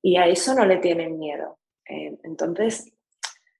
Y 0.00 0.16
a 0.16 0.26
eso 0.26 0.54
no 0.54 0.64
le 0.64 0.78
tienen 0.78 1.18
miedo. 1.18 1.58
Eh, 1.88 2.18
entonces, 2.22 2.92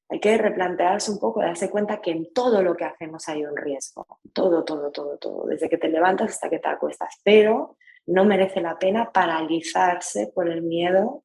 hay 0.09 0.21
que 0.21 0.37
replantearse 0.37 1.11
un 1.11 1.19
poco, 1.19 1.41
darse 1.41 1.71
cuenta 1.71 2.01
que 2.01 2.11
en 2.11 2.33
todo 2.33 2.63
lo 2.63 2.77
que 2.77 2.85
hacemos 2.85 3.29
hay 3.29 3.45
un 3.45 3.57
riesgo. 3.57 4.07
Todo, 4.33 4.65
todo, 4.65 4.91
todo, 4.91 5.17
todo. 5.19 5.47
Desde 5.47 5.69
que 5.69 5.79
te 5.79 5.89
levantas 5.89 6.33
hasta 6.33 6.51
que 6.51 6.59
te 6.59 6.69
acuestas. 6.69 7.15
Pero 7.25 7.77
no 8.07 8.25
merece 8.25 8.61
la 8.61 8.79
pena 8.79 9.11
paralizarse 9.13 10.31
por 10.35 10.49
el 10.49 10.63
miedo. 10.63 11.25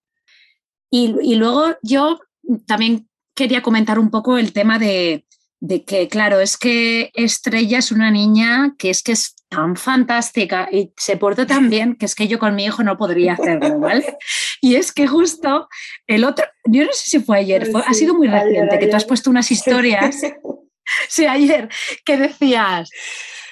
Y, 0.90 1.16
y 1.22 1.36
luego 1.36 1.76
yo 1.82 2.20
también 2.66 3.10
quería 3.36 3.62
comentar 3.62 4.00
un 4.00 4.10
poco 4.10 4.38
el 4.38 4.54
tema 4.54 4.80
de, 4.80 5.26
de 5.60 5.84
que, 5.84 6.08
claro, 6.08 6.40
es 6.40 6.58
que 6.58 7.12
Estrella 7.14 7.80
es 7.80 7.92
una 7.92 8.12
niña 8.12 8.76
que 8.78 8.90
es 8.90 9.04
que 9.04 9.12
es 9.12 9.36
tan 9.50 9.76
fantástica 9.76 10.70
y 10.72 10.94
se 10.96 11.18
porta 11.18 11.46
tan 11.46 11.70
bien 11.70 11.96
que 11.96 12.06
es 12.06 12.16
que 12.16 12.28
yo 12.28 12.38
con 12.40 12.56
mi 12.56 12.66
hijo 12.66 12.84
no 12.84 12.98
podría 12.98 13.34
hacerlo, 13.34 13.80
¿vale? 13.80 14.18
Y 14.62 14.76
es 14.76 14.92
que 14.92 15.08
justo 15.08 15.68
el 16.08 16.24
otro, 16.24 16.46
yo 16.66 16.86
no 16.86 16.92
sé 16.92 17.10
si 17.10 17.20
fue 17.20 17.40
ayer, 17.40 17.70
ha 17.86 17.94
sido 17.94 18.14
muy 18.14 18.28
reciente, 18.28 18.80
que 18.80 18.88
tú 18.88 18.96
has 18.96 19.06
puesto 19.06 19.30
unas 19.30 19.50
historias, 19.52 20.22
sí, 21.08 21.26
ayer, 21.26 21.70
que 22.06 22.18
decías, 22.18 22.90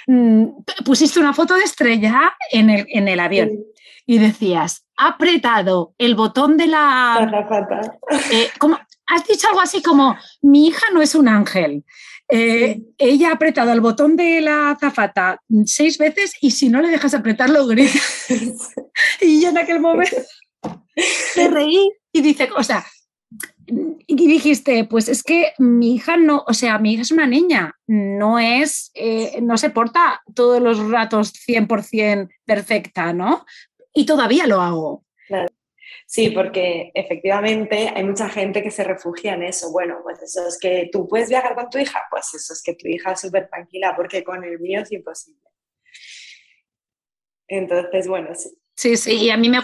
mm, 0.07 0.45
pusiste 0.85 1.19
una 1.19 1.33
foto 1.33 1.55
de 1.55 1.63
Estrella 1.63 2.35
en 2.51 2.69
el, 2.69 2.85
en 2.89 3.07
el 3.07 3.19
avión 3.19 3.51
y 4.05 4.17
decías, 4.19 4.85
ha 4.97 5.09
apretado 5.09 5.93
el 5.97 6.15
botón 6.15 6.57
de 6.57 6.67
la... 6.67 7.29
Eh, 8.31 8.49
has 9.07 9.27
dicho 9.27 9.47
algo 9.49 9.61
así 9.61 9.81
como, 9.81 10.17
mi 10.41 10.67
hija 10.67 10.85
no 10.93 11.01
es 11.01 11.13
un 11.13 11.27
ángel. 11.27 11.83
Eh, 12.29 12.81
ella 12.97 13.29
ha 13.29 13.33
apretado 13.33 13.71
el 13.71 13.79
botón 13.79 14.17
de 14.17 14.41
la 14.41 14.71
azafata 14.71 15.41
seis 15.65 15.97
veces 15.97 16.33
y 16.41 16.51
si 16.51 16.67
no 16.67 16.81
le 16.81 16.89
dejas 16.89 17.13
apretarlo, 17.13 17.65
grita. 17.67 17.99
y 19.21 19.41
yo 19.41 19.49
en 19.49 19.57
aquel 19.57 19.79
momento 19.79 20.15
te 21.35 21.47
reí 21.49 21.91
y 22.11 22.21
dice, 22.21 22.49
o 22.55 22.63
sea, 22.63 22.85
y 24.07 24.27
dijiste, 24.27 24.85
pues 24.85 25.09
es 25.09 25.23
que 25.23 25.53
mi 25.57 25.95
hija 25.95 26.15
no, 26.17 26.43
o 26.47 26.53
sea, 26.53 26.79
mi 26.79 26.93
hija 26.93 27.01
es 27.01 27.11
una 27.11 27.27
niña, 27.27 27.77
no 27.85 28.39
es, 28.39 28.91
eh, 28.93 29.39
no 29.41 29.57
se 29.57 29.69
porta 29.69 30.21
todos 30.33 30.61
los 30.61 30.89
ratos 30.89 31.33
100% 31.33 32.29
perfecta, 32.45 33.11
¿no? 33.13 33.45
Y 33.93 34.05
todavía 34.05 34.47
lo 34.47 34.61
hago. 34.61 35.03
Sí, 36.05 36.29
porque 36.29 36.91
efectivamente 36.93 37.91
hay 37.93 38.03
mucha 38.05 38.29
gente 38.29 38.63
que 38.63 38.71
se 38.71 38.85
refugia 38.85 39.33
en 39.33 39.43
eso. 39.43 39.71
Bueno, 39.71 39.99
pues 40.03 40.21
eso 40.21 40.47
es 40.47 40.57
que 40.57 40.89
tú 40.89 41.05
puedes 41.05 41.27
viajar 41.27 41.53
con 41.53 41.69
tu 41.69 41.77
hija, 41.79 42.01
pues 42.09 42.33
eso 42.33 42.53
es 42.53 42.63
que 42.63 42.75
tu 42.75 42.87
hija 42.87 43.11
es 43.11 43.19
súper 43.19 43.49
tranquila, 43.49 43.93
porque 43.93 44.23
con 44.23 44.41
el 44.45 44.57
mío 44.59 44.81
es 44.81 44.91
imposible. 44.93 45.41
Entonces, 47.49 48.07
bueno, 48.07 48.33
sí. 48.35 48.57
Sí, 48.75 48.95
sí, 48.95 49.15
y 49.15 49.29
a 49.31 49.37
mí 49.37 49.49
me, 49.49 49.59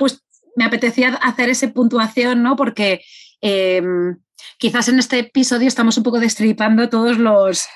me 0.55 0.65
apetecía 0.65 1.09
hacer 1.21 1.49
esa 1.49 1.71
puntuación, 1.71 2.43
¿no? 2.43 2.55
Porque 2.55 3.01
em, 3.41 4.17
quizás 4.57 4.87
en 4.87 4.99
este 4.99 5.19
episodio 5.19 5.67
estamos 5.67 5.97
un 5.97 6.03
poco 6.03 6.19
destripando 6.19 6.89
todos 6.89 7.17
los, 7.17 7.67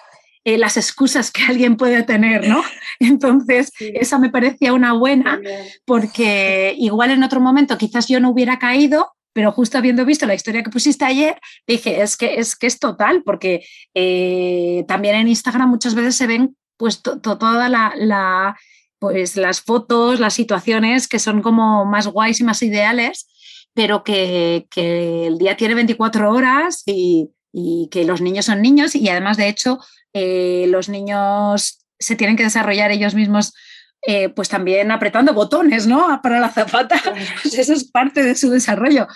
eh, 0.43 0.57
las 0.57 0.77
excusas 0.77 1.31
que 1.31 1.43
alguien 1.43 1.75
puede 1.75 2.03
tener, 2.03 2.47
¿no? 2.47 2.63
Entonces, 2.99 3.71
esa 3.79 4.17
me 4.19 4.29
parecía 4.29 4.73
una 4.73 4.93
buena, 4.93 5.39
porque 5.85 6.73
igual 6.77 7.11
en 7.11 7.23
otro 7.23 7.41
momento 7.41 7.77
quizás 7.77 8.07
yo 8.07 8.19
no 8.19 8.29
hubiera 8.29 8.57
caído, 8.59 9.11
pero 9.33 9.51
justo 9.51 9.77
habiendo 9.77 10.05
visto 10.05 10.25
la 10.25 10.33
historia 10.33 10.63
que 10.63 10.69
pusiste 10.69 11.05
ayer, 11.05 11.37
dije, 11.67 12.01
es 12.01 12.17
que 12.17 12.39
es, 12.39 12.55
que 12.55 12.65
es 12.65 12.79
total, 12.79 13.23
porque 13.23 13.63
eh, 13.93 14.83
también 14.87 15.15
en 15.15 15.27
Instagram 15.27 15.69
muchas 15.69 15.95
veces 15.95 16.15
se 16.15 16.27
ven 16.27 16.55
pues 16.77 17.01
toda 17.01 17.69
la, 17.69 18.55
pues 18.99 19.37
las 19.37 19.61
fotos, 19.61 20.19
las 20.19 20.33
situaciones 20.33 21.07
que 21.07 21.19
son 21.19 21.41
como 21.41 21.85
más 21.85 22.07
guays 22.07 22.39
y 22.39 22.43
más 22.43 22.61
ideales, 22.63 23.27
pero 23.73 24.03
que, 24.03 24.67
que 24.71 25.27
el 25.27 25.37
día 25.37 25.55
tiene 25.55 25.75
24 25.75 26.31
horas 26.31 26.83
y, 26.85 27.29
y 27.51 27.89
que 27.91 28.05
los 28.05 28.21
niños 28.21 28.45
son 28.45 28.61
niños 28.61 28.95
y 28.95 29.07
además 29.09 29.37
de 29.37 29.49
hecho 29.49 29.79
eh, 30.13 30.65
los 30.69 30.89
niños 30.89 31.85
se 31.99 32.15
tienen 32.15 32.35
que 32.35 32.43
desarrollar 32.43 32.91
ellos 32.91 33.15
mismos 33.15 33.53
eh, 34.05 34.29
pues 34.29 34.47
también 34.47 34.91
apretando 34.91 35.33
botones, 35.33 35.87
¿no? 35.87 36.21
Para 36.21 36.39
la 36.39 36.49
zapata. 36.49 37.01
Pues 37.41 37.57
eso 37.57 37.73
es 37.73 37.83
parte 37.85 38.23
de 38.23 38.35
su 38.35 38.49
desarrollo, 38.49 39.07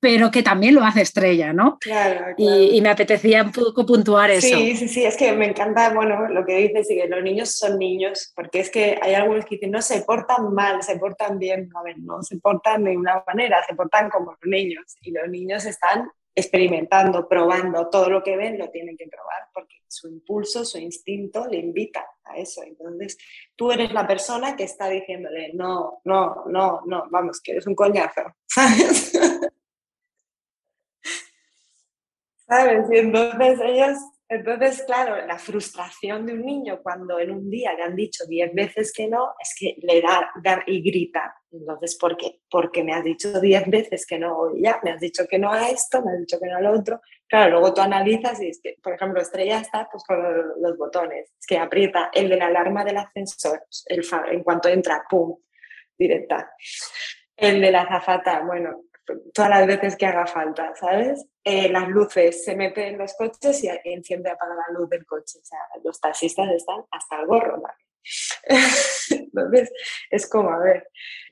pero 0.00 0.30
que 0.30 0.42
también 0.42 0.74
lo 0.74 0.84
hace 0.84 1.02
estrella, 1.02 1.52
¿no? 1.52 1.78
Claro, 1.80 2.34
Y, 2.36 2.80
me 2.80 2.90
apetecía 2.90 3.42
un 3.42 3.52
poco 3.52 3.84
puntuar 3.84 4.30
eso. 4.30 4.56
Sí, 4.56 4.76
sí, 4.76 4.88
sí, 4.88 5.04
es 5.04 5.16
que 5.16 5.32
me 5.32 5.46
encanta, 5.46 5.92
bueno, 5.92 6.28
lo 6.28 6.44
que 6.44 6.56
dices 6.56 6.90
y 6.90 6.96
que 6.96 7.08
los 7.08 7.22
niños 7.22 7.56
son 7.56 7.78
niños, 7.78 8.32
porque 8.34 8.60
es 8.60 8.70
que 8.70 8.98
hay 9.02 9.14
algunos 9.14 9.44
que 9.44 9.56
dicen, 9.56 9.72
no, 9.72 9.82
se 9.82 10.02
portan 10.02 10.52
mal, 10.54 10.82
se 10.82 10.96
portan 10.98 11.38
bien, 11.38 11.68
a 11.74 11.82
ver, 11.82 11.98
no 11.98 12.22
se 12.22 12.38
portan 12.38 12.84
de 12.84 12.96
una 12.96 13.22
manera, 13.26 13.64
se 13.68 13.74
portan 13.74 14.10
como 14.10 14.32
los 14.32 14.50
niños, 14.50 14.96
y 15.02 15.10
los 15.10 15.28
niños 15.28 15.64
están 15.66 16.08
experimentando, 16.34 17.28
probando, 17.28 17.88
todo 17.88 18.08
lo 18.08 18.22
que 18.22 18.36
ven 18.36 18.58
lo 18.58 18.70
tienen 18.70 18.96
que 18.96 19.08
probar 19.08 19.48
porque 19.58 19.76
su 19.88 20.08
impulso, 20.08 20.64
su 20.64 20.78
instinto 20.78 21.46
le 21.50 21.58
invita 21.58 22.06
a 22.24 22.36
eso. 22.36 22.62
Entonces, 22.62 23.18
tú 23.56 23.72
eres 23.72 23.92
la 23.92 24.06
persona 24.06 24.54
que 24.54 24.64
está 24.64 24.88
diciéndole, 24.88 25.52
no, 25.54 26.00
no, 26.04 26.44
no, 26.46 26.82
no, 26.86 27.04
vamos, 27.10 27.40
que 27.40 27.52
eres 27.52 27.66
un 27.66 27.74
coñazo, 27.74 28.22
¿sabes? 28.46 29.12
¿Sabes? 32.48 32.86
Y 32.90 32.98
entonces 32.98 33.60
ellos 33.62 33.98
entonces, 34.30 34.82
claro, 34.82 35.26
la 35.26 35.38
frustración 35.38 36.26
de 36.26 36.34
un 36.34 36.44
niño 36.44 36.80
cuando 36.82 37.18
en 37.18 37.30
un 37.30 37.48
día 37.48 37.72
le 37.72 37.82
han 37.82 37.96
dicho 37.96 38.24
diez 38.28 38.52
veces 38.52 38.92
que 38.92 39.08
no, 39.08 39.32
es 39.40 39.54
que 39.58 39.76
le 39.80 40.02
da, 40.02 40.30
y 40.66 40.82
grita. 40.82 41.34
Entonces, 41.50 41.96
¿por 41.96 42.14
qué? 42.18 42.40
Porque 42.50 42.84
me 42.84 42.92
has 42.92 43.02
dicho 43.02 43.40
diez 43.40 43.64
veces 43.66 44.04
que 44.06 44.18
no, 44.18 44.54
ya, 44.54 44.80
me 44.82 44.90
has 44.90 45.00
dicho 45.00 45.26
que 45.26 45.38
no 45.38 45.50
a 45.50 45.70
esto, 45.70 46.04
me 46.04 46.12
has 46.12 46.18
dicho 46.18 46.38
que 46.38 46.46
no 46.46 46.58
a 46.58 46.60
lo 46.60 46.78
otro. 46.78 47.00
Claro, 47.26 47.52
luego 47.52 47.72
tú 47.72 47.80
analizas 47.80 48.38
y 48.42 48.48
es 48.48 48.60
que, 48.62 48.76
por 48.82 48.92
ejemplo, 48.92 49.22
Estrella 49.22 49.60
está 49.60 49.88
pues, 49.90 50.04
con 50.04 50.18
los 50.60 50.76
botones, 50.76 51.32
es 51.38 51.46
que 51.46 51.56
aprieta 51.56 52.10
el 52.12 52.28
de 52.28 52.36
la 52.36 52.46
alarma 52.48 52.84
del 52.84 52.98
ascensor, 52.98 53.62
el, 53.86 54.04
en 54.30 54.42
cuanto 54.42 54.68
entra, 54.68 55.04
¡pum! 55.08 55.38
directa. 55.96 56.52
El 57.34 57.62
de 57.62 57.70
la 57.70 57.82
azafata, 57.82 58.40
bueno, 58.40 58.82
todas 59.32 59.50
las 59.50 59.66
veces 59.66 59.96
que 59.96 60.06
haga 60.06 60.26
falta, 60.26 60.74
¿sabes? 60.74 61.26
Eh, 61.44 61.68
las 61.70 61.88
luces, 61.88 62.44
se 62.44 62.56
mete 62.56 62.88
en 62.88 62.98
los 62.98 63.14
coches 63.14 63.62
y 63.64 63.70
enciende 63.84 64.30
apaga 64.30 64.54
la 64.54 64.78
luz 64.78 64.88
del 64.88 65.06
coche. 65.06 65.38
O 65.40 65.44
sea, 65.44 65.58
los 65.82 66.00
taxistas 66.00 66.50
están 66.50 66.84
hasta 66.90 67.20
el 67.20 67.26
gorro. 67.26 67.62
Entonces, 69.10 69.72
es 70.10 70.28
como, 70.28 70.50
a 70.50 70.58
ver, 70.58 70.88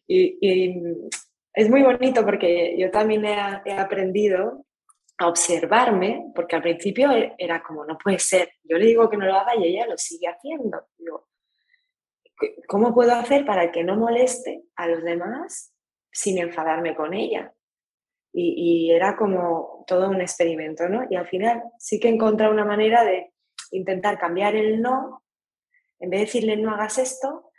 y, 0.07 0.83
es 1.53 1.71
muy 1.71 1.83
bonito 1.83 2.25
porque 2.25 2.77
yo 2.79 2.91
también 2.91 3.25
he, 3.25 3.73
aprendido 3.73 4.67
a 5.19 5.29
observarme, 5.29 6.31
porque 6.35 6.57
al 6.57 6.63
principio 6.63 7.11
era 7.39 7.63
como, 7.63 7.85
no 7.87 7.97
puede 7.97 8.19
ser, 8.19 8.51
yo 8.65 8.77
le 8.77 8.87
digo 8.87 9.09
que 9.09 9.17
no 9.17 9.25
lo 9.25 9.35
haga 9.35 9.57
y 9.57 9.65
ella 9.65 9.87
lo 9.87 9.97
sigue 9.97 10.29
haciendo. 10.29 10.87
¿cómo 12.69 12.93
puedo 12.93 13.15
hacer 13.15 13.47
para 13.47 13.73
que 13.73 13.83
no 13.83 13.97
moleste 13.97 14.65
a 14.77 14.89
los 14.89 15.03
demás 15.03 15.73
sin 16.13 16.39
enfadarme 16.39 16.95
con 16.95 17.15
ella? 17.15 17.56
Y, 18.39 18.91
era 18.93 19.17
como 19.17 19.85
todo 19.87 20.11
un 20.11 20.21
experimento, 20.21 20.89
¿no? 20.89 21.07
Y 21.09 21.17
al 21.17 21.27
final 21.27 21.63
sí 21.79 21.99
que 21.99 22.09
encontré 22.09 22.51
una 22.51 22.67
manera 22.67 23.03
de 23.03 23.33
intentar 23.71 24.19
cambiar 24.19 24.55
el 24.55 24.83
no, 24.83 25.23
en 25.99 26.11
vez 26.11 26.21
de 26.21 26.27
decirle 26.27 26.57
no 26.59 26.73
hagas 26.73 26.99
esto, 26.99 27.51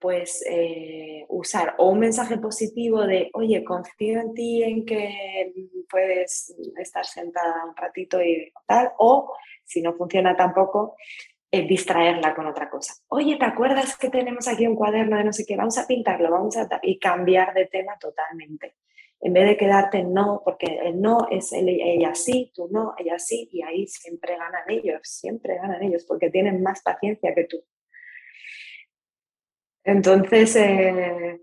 pues 0.00 0.44
eh, 0.48 1.24
usar 1.28 1.74
o 1.78 1.90
un 1.90 2.00
mensaje 2.00 2.38
positivo 2.38 3.06
de, 3.06 3.30
oye, 3.34 3.62
confío 3.62 4.20
en 4.20 4.34
ti, 4.34 4.62
en 4.62 4.84
que 4.84 5.52
puedes 5.88 6.54
estar 6.76 7.06
sentada 7.06 7.64
un 7.64 7.76
ratito 7.76 8.20
y 8.20 8.52
tal, 8.66 8.92
o 8.98 9.32
si 9.64 9.80
no 9.80 9.94
funciona 9.94 10.36
tampoco, 10.36 10.96
eh, 11.50 11.66
distraerla 11.66 12.34
con 12.34 12.46
otra 12.46 12.68
cosa. 12.68 12.94
Oye, 13.08 13.36
¿te 13.36 13.44
acuerdas 13.44 13.96
que 13.96 14.10
tenemos 14.10 14.48
aquí 14.48 14.66
un 14.66 14.74
cuaderno 14.74 15.16
de 15.16 15.24
no 15.24 15.32
sé 15.32 15.46
qué? 15.46 15.56
Vamos 15.56 15.78
a 15.78 15.86
pintarlo, 15.86 16.30
vamos 16.30 16.56
a... 16.56 16.68
y 16.82 16.98
cambiar 16.98 17.54
de 17.54 17.66
tema 17.66 17.96
totalmente. 17.98 18.74
En 19.20 19.32
vez 19.32 19.46
de 19.46 19.56
quedarte 19.56 19.98
en 19.98 20.12
no, 20.12 20.42
porque 20.44 20.66
el 20.66 21.00
no 21.00 21.26
es 21.30 21.52
ella 21.52 22.14
sí, 22.14 22.52
tú 22.54 22.68
no, 22.70 22.94
ella 22.98 23.18
sí, 23.18 23.48
y 23.50 23.62
ahí 23.62 23.86
siempre 23.86 24.36
ganan 24.36 24.68
ellos, 24.68 25.00
siempre 25.02 25.56
ganan 25.56 25.82
ellos, 25.82 26.04
porque 26.06 26.30
tienen 26.30 26.62
más 26.62 26.82
paciencia 26.82 27.34
que 27.34 27.44
tú. 27.44 27.62
Entonces, 29.84 30.56
eh, 30.56 31.40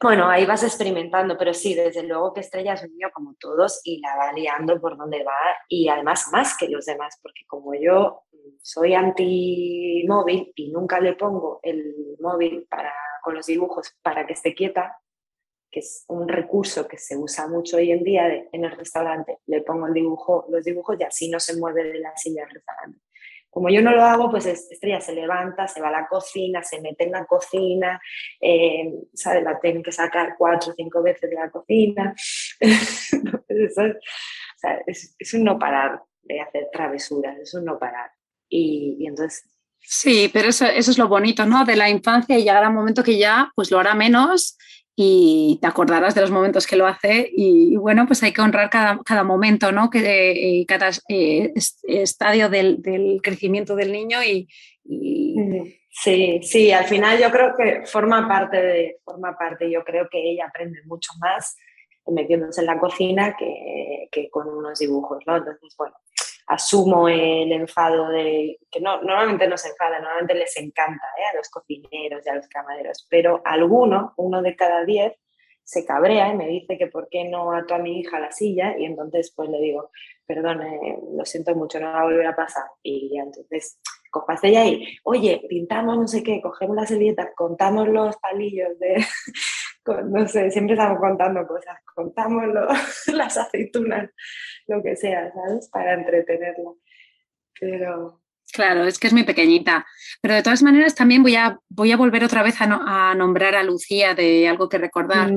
bueno, 0.00 0.28
ahí 0.28 0.46
vas 0.46 0.62
experimentando, 0.62 1.36
pero 1.36 1.52
sí, 1.52 1.74
desde 1.74 2.02
luego 2.04 2.32
que 2.32 2.40
Estrella 2.40 2.74
es 2.74 2.82
un 2.84 2.90
niño 2.90 3.08
como 3.12 3.34
todos 3.38 3.80
y 3.84 4.00
la 4.00 4.16
va 4.16 4.32
liando 4.32 4.80
por 4.80 4.96
donde 4.96 5.24
va 5.24 5.32
y 5.68 5.88
además 5.88 6.28
más 6.32 6.56
que 6.56 6.68
los 6.68 6.86
demás, 6.86 7.18
porque 7.22 7.42
como 7.46 7.74
yo 7.74 8.22
soy 8.62 8.94
anti-móvil 8.94 10.52
y 10.54 10.70
nunca 10.70 11.00
le 11.00 11.14
pongo 11.14 11.58
el 11.62 12.16
móvil 12.20 12.66
para, 12.70 12.92
con 13.22 13.34
los 13.34 13.46
dibujos 13.46 13.92
para 14.02 14.26
que 14.26 14.34
esté 14.34 14.54
quieta, 14.54 14.96
que 15.70 15.80
es 15.80 16.04
un 16.08 16.28
recurso 16.28 16.88
que 16.88 16.98
se 16.98 17.16
usa 17.16 17.46
mucho 17.46 17.76
hoy 17.76 17.92
en 17.92 18.02
día 18.02 18.46
en 18.52 18.64
el 18.64 18.70
restaurante, 18.72 19.38
le 19.46 19.62
pongo 19.62 19.86
el 19.86 19.94
dibujo, 19.94 20.46
los 20.48 20.64
dibujos 20.64 20.96
y 20.98 21.04
así 21.04 21.30
no 21.30 21.38
se 21.40 21.56
mueve 21.56 21.84
de 21.84 21.98
la 21.98 22.16
silla 22.16 22.42
del 22.42 22.54
restaurante. 22.54 23.00
Como 23.50 23.70
yo 23.70 23.82
no 23.82 23.92
lo 23.92 24.04
hago, 24.04 24.30
pues 24.30 24.46
Estrella 24.46 25.00
se 25.00 25.14
levanta, 25.14 25.66
se 25.66 25.80
va 25.80 25.88
a 25.88 25.92
la 25.92 26.06
cocina, 26.06 26.62
se 26.62 26.80
mete 26.80 27.04
en 27.04 27.12
la 27.12 27.24
cocina, 27.24 28.00
eh, 28.40 28.92
¿sabes? 29.14 29.42
La 29.42 29.58
tienen 29.58 29.82
que 29.82 29.90
sacar 29.90 30.34
cuatro 30.36 30.72
o 30.72 30.74
cinco 30.76 31.02
veces 31.02 31.30
de 31.30 31.36
la 31.36 31.50
cocina. 31.50 32.14
es, 34.86 35.34
un 35.34 35.44
no 35.44 35.58
parar 35.58 36.02
de 36.22 36.40
hacer 36.40 36.68
travesuras, 36.72 37.38
es 37.38 37.54
un 37.54 37.64
no 37.64 37.78
parar. 37.78 38.10
Y, 38.48 39.06
entonces... 39.06 39.44
Sí, 39.80 40.30
pero 40.32 40.50
eso, 40.50 40.66
eso, 40.66 40.90
es 40.90 40.98
lo 40.98 41.08
bonito, 41.08 41.46
¿no? 41.46 41.64
De 41.64 41.76
la 41.76 41.88
infancia 41.88 42.38
y 42.38 42.42
llegará 42.42 42.68
un 42.68 42.74
momento 42.74 43.02
que 43.02 43.16
ya 43.16 43.50
pues 43.54 43.70
lo 43.70 43.78
hará 43.78 43.94
menos 43.94 44.58
y 45.00 45.60
te 45.62 45.68
acordarás 45.68 46.16
de 46.16 46.22
los 46.22 46.32
momentos 46.32 46.66
que 46.66 46.74
lo 46.74 46.84
hace 46.84 47.30
y, 47.32 47.76
bueno, 47.76 48.04
pues 48.08 48.20
hay 48.24 48.32
que 48.32 48.40
honrar 48.40 48.68
cada, 48.68 48.98
cada 49.04 49.22
momento, 49.22 49.70
¿no? 49.70 49.90
Que, 49.90 50.60
eh, 50.60 50.66
cada 50.66 50.90
eh, 51.08 51.52
estadio 51.84 52.48
del, 52.48 52.82
del, 52.82 53.20
crecimiento 53.22 53.76
del 53.76 53.92
niño 53.92 54.18
y, 54.24 54.48
Sí, 55.90 56.40
sí, 56.42 56.72
al 56.72 56.84
final 56.86 57.20
yo 57.20 57.30
creo 57.30 57.54
que 57.56 57.86
forma 57.86 58.26
parte 58.26 58.56
de, 58.60 58.96
forma 59.04 59.36
parte, 59.36 59.70
yo 59.70 59.84
creo 59.84 60.08
que 60.10 60.30
ella 60.32 60.46
aprende 60.46 60.80
mucho 60.86 61.10
más 61.20 61.56
metiéndose 62.06 62.60
en 62.62 62.66
la 62.66 62.78
cocina 62.78 63.36
que, 63.38 64.08
que 64.10 64.30
con 64.30 64.48
unos 64.48 64.78
dibujos, 64.78 65.22
¿no? 65.26 65.36
Entonces, 65.36 65.74
bueno, 65.76 65.94
asumo 66.48 67.08
el 67.08 67.52
enfado 67.52 68.08
de, 68.08 68.58
que 68.70 68.80
no, 68.80 69.02
normalmente 69.02 69.46
no 69.46 69.56
se 69.56 69.68
enfada, 69.68 70.00
normalmente 70.00 70.34
les 70.34 70.56
encanta 70.56 71.06
¿eh? 71.18 71.24
a 71.32 71.36
los 71.36 71.48
cocineros 71.50 72.24
y 72.24 72.28
a 72.28 72.34
los 72.34 72.48
camareros, 72.48 73.06
pero 73.10 73.42
alguno, 73.44 74.14
uno 74.16 74.42
de 74.42 74.56
cada 74.56 74.84
diez, 74.84 75.14
se 75.62 75.84
cabrea 75.84 76.32
y 76.32 76.36
me 76.36 76.48
dice 76.48 76.78
que 76.78 76.86
por 76.86 77.10
qué 77.10 77.24
no 77.24 77.52
ato 77.52 77.74
a 77.74 77.78
mi 77.78 78.00
hija 78.00 78.16
a 78.16 78.20
la 78.20 78.32
silla 78.32 78.74
y 78.78 78.86
entonces 78.86 79.30
pues 79.36 79.50
le 79.50 79.60
digo, 79.60 79.90
perdón, 80.26 80.62
lo 81.14 81.24
siento 81.26 81.54
mucho, 81.54 81.78
no 81.78 81.92
va 81.92 82.00
a 82.00 82.04
volver 82.04 82.26
a 82.26 82.34
pasar. 82.34 82.64
Y 82.82 83.14
ya 83.14 83.20
entonces 83.20 83.78
cojo 84.10 84.32
a 84.32 84.38
ella 84.42 84.64
y, 84.64 84.96
oye, 85.04 85.42
pintamos 85.46 85.98
no 85.98 86.08
sé 86.08 86.22
qué, 86.22 86.40
cogemos 86.40 86.74
la 86.74 86.86
servilleta, 86.86 87.34
contamos 87.34 87.86
los 87.88 88.16
palillos 88.16 88.78
de, 88.78 89.04
no 90.04 90.28
sé, 90.28 90.50
siempre 90.50 90.74
estamos 90.74 90.98
contando 90.98 91.46
cosas, 91.46 91.76
contamos 91.94 92.44
las 93.12 93.36
aceitunas, 93.36 94.10
lo 94.66 94.82
que 94.82 94.96
sea, 94.96 95.32
¿sabes? 95.32 95.68
Para 95.70 95.94
entretenerla. 95.94 96.70
Pero... 97.58 98.22
Claro, 98.52 98.84
es 98.84 98.98
que 98.98 99.08
es 99.08 99.12
muy 99.12 99.24
pequeña. 99.24 99.84
Pero 100.22 100.34
de 100.34 100.42
todas 100.42 100.62
maneras 100.62 100.94
también 100.94 101.22
voy 101.22 101.36
a, 101.36 101.58
voy 101.68 101.92
a 101.92 101.96
volver 101.96 102.24
otra 102.24 102.42
vez 102.42 102.56
a, 102.60 103.14
nombrar 103.14 103.54
a 103.54 103.62
Lucía 103.62 104.14
de 104.14 104.48
algo 104.48 104.68
que 104.68 104.78
recordar. 104.78 105.30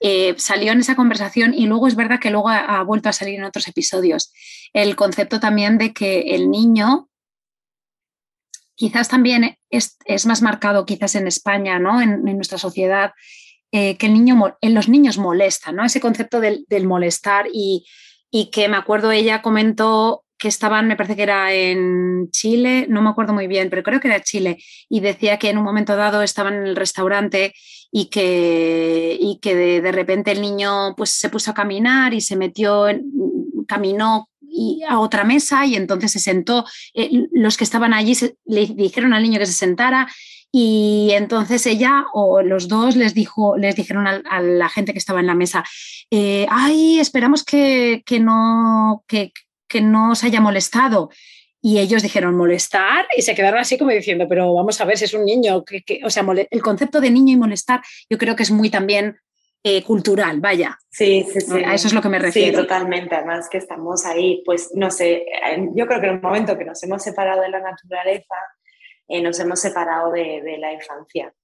Eh, 0.00 0.34
salió 0.38 0.72
en 0.72 0.80
esa 0.80 0.96
conversación 0.96 1.54
y 1.54 1.66
luego 1.66 1.88
es 1.88 1.96
verdad 1.96 2.20
que 2.20 2.30
luego 2.30 2.48
ha, 2.48 2.82
vuelto 2.82 3.08
a 3.08 3.12
salir 3.12 3.38
en 3.38 3.44
otros 3.44 3.68
episodios. 3.68 4.32
El 4.72 4.96
concepto 4.96 5.40
también 5.40 5.78
de 5.78 5.92
que 5.92 6.34
el 6.34 6.50
niño 6.50 7.08
quizás 8.74 9.08
también 9.08 9.56
es, 9.70 9.96
más 10.26 10.42
marcado 10.42 10.84
quizás 10.84 11.14
en 11.14 11.26
España, 11.26 11.78
¿no? 11.78 12.00
en, 12.00 12.26
en 12.26 12.36
nuestra 12.36 12.58
sociedad, 12.58 13.12
eh, 13.76 13.96
que 13.96 14.06
el 14.06 14.12
niño, 14.12 14.56
en 14.60 14.72
los 14.72 14.88
niños 14.88 15.18
molesta, 15.18 15.72
¿no? 15.72 15.84
Ese 15.84 16.00
concepto 16.00 16.40
del, 16.40 16.64
molestar 16.86 17.48
y, 17.52 17.84
que 18.52 18.68
me 18.68 18.76
acuerdo 18.76 19.10
ella 19.10 19.42
comentó 19.42 20.22
que 20.38 20.46
estaban, 20.46 20.86
me 20.86 20.94
parece 20.94 21.16
que 21.16 21.24
era 21.24 21.52
en 21.52 22.30
Chile, 22.30 22.86
no 22.88 23.02
me 23.02 23.10
acuerdo 23.10 23.32
muy 23.32 23.48
bien, 23.48 23.70
pero 23.70 23.82
creo 23.82 23.98
que 23.98 24.06
era 24.06 24.22
Chile, 24.22 24.58
y 24.88 25.00
decía 25.00 25.40
que 25.40 25.50
en 25.50 25.58
un 25.58 25.64
momento 25.64 25.96
dado 25.96 26.22
estaban 26.22 26.54
en 26.54 26.66
el 26.68 26.76
restaurante 26.76 27.52
y 27.90 28.10
que, 28.10 29.18
y 29.20 29.40
que 29.40 29.56
de, 29.56 29.90
repente 29.90 30.30
el 30.30 30.40
niño 30.40 30.94
pues 30.96 31.10
se 31.10 31.28
puso 31.28 31.50
a 31.50 31.54
caminar 31.54 32.14
y 32.14 32.20
se 32.20 32.36
metió, 32.36 32.86
caminó 33.66 34.28
a 34.88 35.00
otra 35.00 35.24
mesa 35.24 35.66
y 35.66 35.74
entonces 35.74 36.12
se 36.12 36.20
sentó. 36.20 36.64
Eh, 36.94 37.26
los 37.32 37.56
que 37.56 37.64
estaban 37.64 37.92
allí 37.92 38.16
le 38.44 38.66
dijeron 38.66 39.14
al 39.14 39.22
niño 39.24 39.40
que 39.40 39.46
se 39.46 39.52
sentara 39.52 40.06
y 40.56 41.10
entonces 41.10 41.66
ella 41.66 42.06
o 42.12 42.40
los 42.40 42.68
dos 42.68 42.94
les, 42.94 43.12
dijo, 43.12 43.56
les 43.56 43.74
dijeron 43.74 44.06
a, 44.06 44.40
la 44.40 44.68
gente 44.68 44.92
que 44.92 45.00
estaba 45.00 45.18
en 45.18 45.26
la 45.26 45.34
mesa, 45.34 45.64
eh, 46.12 46.46
ay, 46.48 47.00
esperamos 47.00 47.42
que, 47.42 48.04
no, 48.20 49.02
que, 49.08 49.32
no 49.82 50.12
os 50.12 50.22
haya 50.22 50.40
molestado. 50.40 51.10
Y 51.60 51.80
ellos 51.80 52.04
dijeron 52.04 52.36
molestar 52.36 53.04
y 53.16 53.22
se 53.22 53.34
quedaron 53.34 53.58
así 53.58 53.76
como 53.76 53.90
diciendo, 53.90 54.26
pero 54.28 54.54
vamos 54.54 54.80
a 54.80 54.84
ver 54.84 54.96
si 54.96 55.06
es 55.06 55.14
un 55.14 55.24
niño. 55.24 55.64
Que, 55.64 55.82
o 56.04 56.10
sea, 56.10 56.24
el 56.48 56.62
concepto 56.62 57.00
de 57.00 57.10
niño 57.10 57.32
y 57.32 57.36
molestar 57.36 57.82
yo 58.08 58.16
creo 58.16 58.36
que 58.36 58.44
es 58.44 58.52
muy 58.52 58.70
también 58.70 59.16
eh, 59.64 59.82
cultural, 59.82 60.40
vaya. 60.40 60.78
Sí, 60.88 61.26
sí, 61.32 61.40
sí. 61.40 61.64
A 61.64 61.74
eso 61.74 61.88
es 61.88 61.94
lo 61.94 62.00
que 62.00 62.10
me 62.10 62.20
refiero. 62.20 62.60
Sí, 62.60 62.62
totalmente. 62.64 63.16
Además 63.16 63.48
que 63.50 63.58
estamos 63.58 64.06
ahí, 64.06 64.40
pues 64.46 64.70
no 64.72 64.92
sé, 64.92 65.26
yo 65.74 65.88
creo 65.88 66.00
que 66.00 66.06
en 66.06 66.14
el 66.14 66.20
momento 66.20 66.56
que 66.56 66.64
nos 66.64 66.80
hemos 66.84 67.02
separado 67.02 67.42
de 67.42 67.48
la 67.48 67.58
naturaleza, 67.58 68.36
eh, 69.08 69.22
nos 69.22 69.38
hemos 69.40 69.60
separado 69.60 70.12
de, 70.12 70.56
la 70.58 70.72
infancia. 70.72 71.34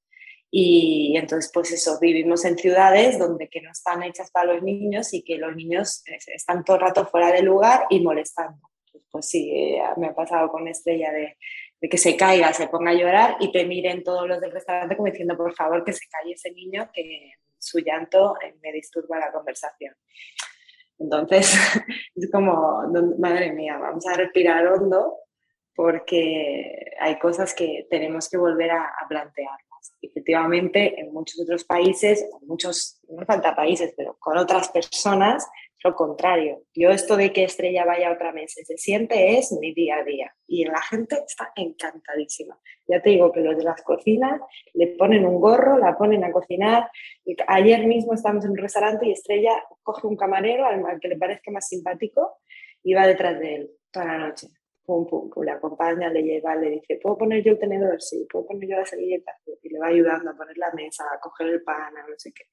Y 0.51 1.17
entonces, 1.17 1.51
pues 1.53 1.71
eso, 1.71 1.99
vivimos 2.01 2.45
en 2.45 2.59
ciudades 2.59 3.19
donde 3.19 3.49
que 3.49 3.61
no 3.61 3.71
están 3.71 4.03
hechas 4.03 4.31
para 4.31 4.55
los 4.55 4.63
niños 4.63 5.13
y 5.15 5.23
que 5.23 5.39
los 5.39 5.55
niños 5.55 6.03
eh, 6.07 6.19
están 6.35 6.65
todo 6.65 6.77
el 6.77 6.83
rato 6.83 7.07
fuera 7.07 7.31
de 7.31 7.43
lugar 7.43 7.87
y 7.91 8.01
molestando. 8.01 8.59
Pues, 8.91 9.05
pues 9.11 9.29
sí, 9.29 9.51
eh, 9.53 9.83
me 9.97 10.09
ha 10.09 10.15
pasado 10.15 10.49
con 10.51 10.67
Estrella 10.67 11.13
de, 11.13 11.37
de, 11.81 11.89
que 11.89 11.99
se 11.99 12.17
caiga, 12.17 12.53
se 12.53 12.69
ponga 12.69 12.91
a 12.91 12.95
llorar 12.95 13.37
y 13.39 13.53
te 13.53 13.65
miren 13.65 14.03
todos 14.03 14.27
los 14.27 14.41
del 14.41 14.51
restaurante 14.51 14.97
como 14.97 15.11
diciendo, 15.11 15.37
por 15.37 15.55
favor, 15.55 15.85
que 15.85 15.93
se 15.93 16.09
calle 16.09 16.33
ese 16.33 16.51
niño, 16.51 16.91
que 16.93 17.35
su 17.59 17.79
llanto 17.79 18.35
me 18.63 18.73
disturba 18.73 19.19
la 19.19 19.31
conversación. 19.31 19.95
Entonces, 20.99 21.53
es 22.15 22.31
como, 22.31 22.83
madre 23.19 23.53
mía, 23.53 23.79
vamos 23.79 24.07
a 24.07 24.15
respirar 24.15 24.67
hondo 24.67 25.17
porque 25.81 26.93
hay 27.01 27.19
cosas 27.19 27.55
que 27.55 27.87
tenemos 27.89 28.29
que 28.29 28.37
volver 28.37 28.71
a, 28.71 28.93
plantearnos. 29.09 29.95
Efectivamente, 30.03 31.01
en 31.01 31.11
muchos 31.11 31.41
otros 31.41 31.65
países, 31.65 32.29
muchos, 32.43 33.01
no 33.09 33.25
falta 33.25 33.57
países, 33.57 33.95
pero 33.97 34.15
con 34.19 34.37
otras 34.37 34.69
personas, 34.69 35.49
lo 35.83 35.95
contrario. 35.95 36.65
Yo 36.75 36.91
esto 36.91 37.17
de 37.17 37.33
que 37.33 37.45
Estrella 37.45 37.87
vaya 37.87 38.13
otra 38.13 38.31
vez 38.31 38.53
se 38.53 38.77
siente 38.77 39.39
es 39.39 39.53
mi 39.53 39.73
día 39.73 39.97
a 40.01 40.05
día 40.05 40.37
y 40.47 40.67
la 40.67 40.83
gente 40.83 41.17
está 41.27 41.51
encantadísima. 41.57 42.61
Ya 42.87 43.01
te 43.01 43.09
digo 43.09 43.33
que 43.33 43.41
los 43.41 43.57
de 43.57 43.65
las 43.65 43.81
cocinas 43.81 44.39
le 44.75 44.89
ponen 44.99 45.25
un 45.25 45.41
gorro, 45.41 45.79
la 45.79 45.97
ponen 45.97 46.25
a 46.25 46.31
cocinar. 46.31 46.91
Ayer 47.47 47.87
mismo 47.87 48.13
estamos 48.13 48.45
en 48.45 48.51
un 48.51 48.59
restaurante 48.59 49.07
y 49.07 49.13
Estrella 49.13 49.65
coge 49.83 50.07
un 50.07 50.19
camarero 50.19 50.67
al 50.67 51.01
que 51.01 51.09
le 51.09 51.17
parezca 51.17 51.51
más 51.51 51.69
simpático 51.69 52.37
y 52.83 52.93
va 52.93 53.07
detrás 53.07 53.41
de 53.41 53.55
él 53.55 53.71
toda 53.91 54.05
la 54.05 54.19
noche 54.19 54.49
pum, 55.07 55.31
pum, 55.31 55.45
le 55.45 55.53
acompaña, 55.53 56.09
le 56.09 56.23
lleva, 56.23 56.57
le 56.57 56.71
dice, 56.71 56.99
¿puedo 57.03 57.19
poner 57.19 57.45
yo 57.45 57.53
el 57.53 57.59
tenedor? 57.59 58.01
Sí, 58.03 58.27
¿puedo 58.31 58.47
poner 58.47 58.69
yo 58.69 58.77
la 58.77 58.85
servilleta? 58.85 59.33
Y 59.63 59.69
le 59.69 59.79
va 59.79 59.87
ayudando 59.87 60.31
a 60.31 60.35
poner 60.35 60.57
la 60.59 60.73
mesa, 60.73 61.05
a 61.05 61.21
coger 61.21 61.49
el 61.49 61.63
pan, 61.63 61.97
a 61.97 62.09
no 62.09 62.15
sé 62.17 62.33
qué. 62.33 62.45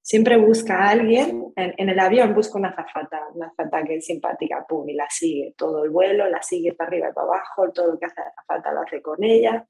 siempre 0.00 0.36
busca 0.36 0.78
a 0.78 0.90
alguien, 0.90 1.52
en, 1.56 1.88
el 1.88 1.98
avión 1.98 2.34
busca 2.34 2.58
una 2.58 2.70
azafata, 2.70 3.20
una 3.34 3.46
azafata 3.46 3.84
que 3.84 3.96
es 3.96 4.06
simpática, 4.06 4.64
pum, 4.66 4.88
y 4.88 4.94
la 4.94 5.06
sigue 5.10 5.54
todo 5.56 5.84
el 5.84 5.90
vuelo, 5.90 6.28
la 6.28 6.42
sigue 6.42 6.72
para 6.72 6.88
arriba 6.88 7.08
y 7.10 7.12
para 7.12 7.26
abajo, 7.26 7.70
todo 7.72 7.92
lo 7.92 7.98
que 7.98 8.06
hace 8.06 8.20
la 8.20 8.72
lo 8.72 8.80
hace 8.80 9.02
con 9.02 9.22
ella. 9.22 9.66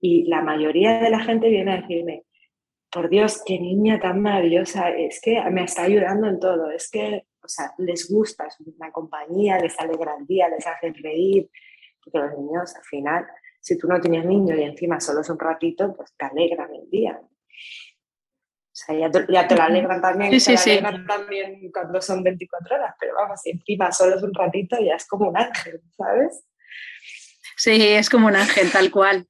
Y 0.00 0.28
la 0.28 0.42
mayoría 0.42 1.00
de 1.00 1.10
la 1.10 1.20
gente 1.20 1.48
viene 1.48 1.72
a 1.72 1.80
decirme, 1.80 2.24
por 2.92 3.08
Dios, 3.08 3.42
qué 3.44 3.58
niña 3.58 3.98
tan 3.98 4.20
maravillosa, 4.20 4.90
es 4.90 5.20
que 5.22 5.42
me 5.50 5.64
está 5.64 5.84
ayudando 5.84 6.28
en 6.28 6.38
todo, 6.38 6.70
es 6.70 6.90
que, 6.90 7.26
o 7.42 7.48
sea, 7.48 7.72
les 7.78 8.12
gusta, 8.12 8.46
es 8.46 8.56
una 8.60 8.92
compañía, 8.92 9.58
les 9.58 9.78
alegra 9.80 10.14
el 10.20 10.26
día, 10.26 10.48
les 10.48 10.66
hace 10.66 10.92
reír, 11.02 11.50
porque 12.04 12.18
los 12.18 12.38
niños 12.38 12.76
al 12.76 12.84
final, 12.84 13.26
si 13.60 13.78
tú 13.78 13.88
no 13.88 13.98
tienes 13.98 14.26
niño 14.26 14.54
y 14.54 14.64
encima 14.64 15.00
solo 15.00 15.22
es 15.22 15.30
un 15.30 15.38
ratito, 15.38 15.94
pues 15.96 16.12
te 16.16 16.26
alegran 16.26 16.68
el 16.74 16.90
día. 16.90 17.18
O 17.18 18.74
sea, 18.74 18.98
ya 18.98 19.10
te, 19.10 19.26
ya 19.32 19.48
te 19.48 19.56
lo 19.56 19.62
alegran 19.62 20.02
también, 20.02 20.38
sí, 20.38 20.54
te 20.54 20.72
alegran 20.72 21.06
también 21.06 21.70
cuando 21.72 22.00
son 22.02 22.22
24 22.22 22.76
horas, 22.76 22.94
pero 23.00 23.14
vamos, 23.14 23.40
si 23.40 23.50
encima 23.50 23.90
solo 23.90 24.16
es 24.16 24.22
un 24.22 24.34
ratito, 24.34 24.76
ya 24.78 24.96
es 24.96 25.06
como 25.06 25.30
un 25.30 25.36
ángel, 25.38 25.80
¿sabes? 25.96 26.44
Sí, 27.56 27.80
es 27.80 28.10
como 28.10 28.26
un 28.26 28.36
ángel, 28.36 28.70
tal 28.70 28.90
cual. 28.90 29.26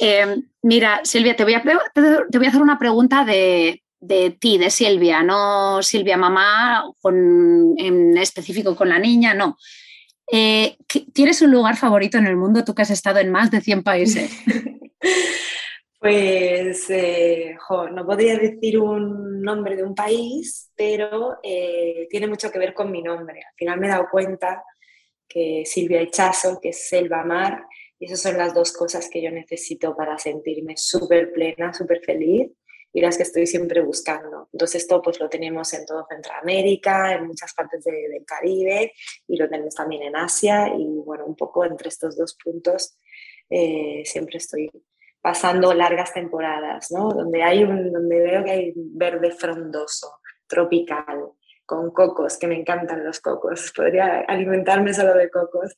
Eh, 0.00 0.42
mira, 0.62 1.02
Silvia, 1.04 1.36
te 1.36 1.44
voy, 1.44 1.54
a, 1.54 1.62
te 1.62 2.38
voy 2.38 2.46
a 2.46 2.48
hacer 2.48 2.62
una 2.62 2.78
pregunta 2.78 3.24
de, 3.24 3.82
de 4.00 4.30
ti, 4.30 4.56
de 4.56 4.70
Silvia, 4.70 5.22
no 5.22 5.82
Silvia 5.82 6.16
mamá 6.16 6.84
en 7.04 8.16
específico 8.16 8.74
con 8.74 8.88
la 8.88 8.98
niña, 8.98 9.34
no. 9.34 9.56
Eh, 10.32 10.76
¿Tienes 11.12 11.42
un 11.42 11.50
lugar 11.50 11.76
favorito 11.76 12.16
en 12.16 12.26
el 12.26 12.36
mundo, 12.36 12.64
tú 12.64 12.74
que 12.74 12.82
has 12.82 12.90
estado 12.90 13.18
en 13.18 13.30
más 13.30 13.50
de 13.50 13.60
100 13.60 13.82
países? 13.82 14.32
Pues 16.02 16.88
eh, 16.88 17.58
no 17.92 18.06
podría 18.06 18.38
decir 18.38 18.78
un 18.78 19.42
nombre 19.42 19.76
de 19.76 19.82
un 19.82 19.94
país, 19.94 20.72
pero 20.74 21.40
eh, 21.42 22.06
tiene 22.08 22.26
mucho 22.26 22.50
que 22.50 22.58
ver 22.58 22.72
con 22.72 22.90
mi 22.90 23.02
nombre. 23.02 23.42
Al 23.46 23.54
final 23.54 23.78
me 23.78 23.86
he 23.86 23.90
dado 23.90 24.08
cuenta 24.10 24.64
que 25.28 25.64
Silvia 25.66 26.00
Echazo, 26.00 26.58
que 26.58 26.70
es 26.70 26.88
selva 26.88 27.22
mar, 27.22 27.66
y 28.00 28.06
esas 28.06 28.22
son 28.22 28.38
las 28.38 28.54
dos 28.54 28.72
cosas 28.72 29.10
que 29.10 29.22
yo 29.22 29.30
necesito 29.30 29.94
para 29.94 30.18
sentirme 30.18 30.74
súper 30.78 31.32
plena, 31.32 31.74
súper 31.74 32.00
feliz 32.02 32.50
y 32.94 33.00
las 33.02 33.18
que 33.18 33.24
estoy 33.24 33.46
siempre 33.46 33.82
buscando. 33.82 34.48
Entonces 34.52 34.82
esto 34.82 35.02
pues 35.02 35.20
lo 35.20 35.28
tenemos 35.28 35.72
en 35.74 35.84
todo 35.84 36.06
Centroamérica, 36.08 37.12
en 37.12 37.26
muchas 37.26 37.52
partes 37.52 37.84
del 37.84 38.24
Caribe 38.24 38.94
y 39.28 39.36
lo 39.36 39.48
tenemos 39.50 39.74
también 39.74 40.02
en 40.02 40.16
Asia 40.16 40.68
y 40.74 40.86
bueno, 41.04 41.26
un 41.26 41.36
poco 41.36 41.62
entre 41.66 41.90
estos 41.90 42.16
dos 42.16 42.36
puntos 42.42 42.96
eh, 43.50 44.02
siempre 44.06 44.38
estoy 44.38 44.70
pasando 45.20 45.74
largas 45.74 46.14
temporadas, 46.14 46.90
¿no? 46.90 47.10
Donde, 47.10 47.42
hay 47.42 47.62
un, 47.62 47.92
donde 47.92 48.18
veo 48.18 48.42
que 48.42 48.50
hay 48.50 48.72
verde 48.74 49.30
frondoso, 49.32 50.20
tropical, 50.46 51.32
con 51.66 51.90
cocos, 51.90 52.38
que 52.38 52.46
me 52.46 52.58
encantan 52.58 53.04
los 53.04 53.20
cocos, 53.20 53.72
podría 53.76 54.20
alimentarme 54.20 54.94
solo 54.94 55.14
de 55.14 55.28
cocos. 55.28 55.76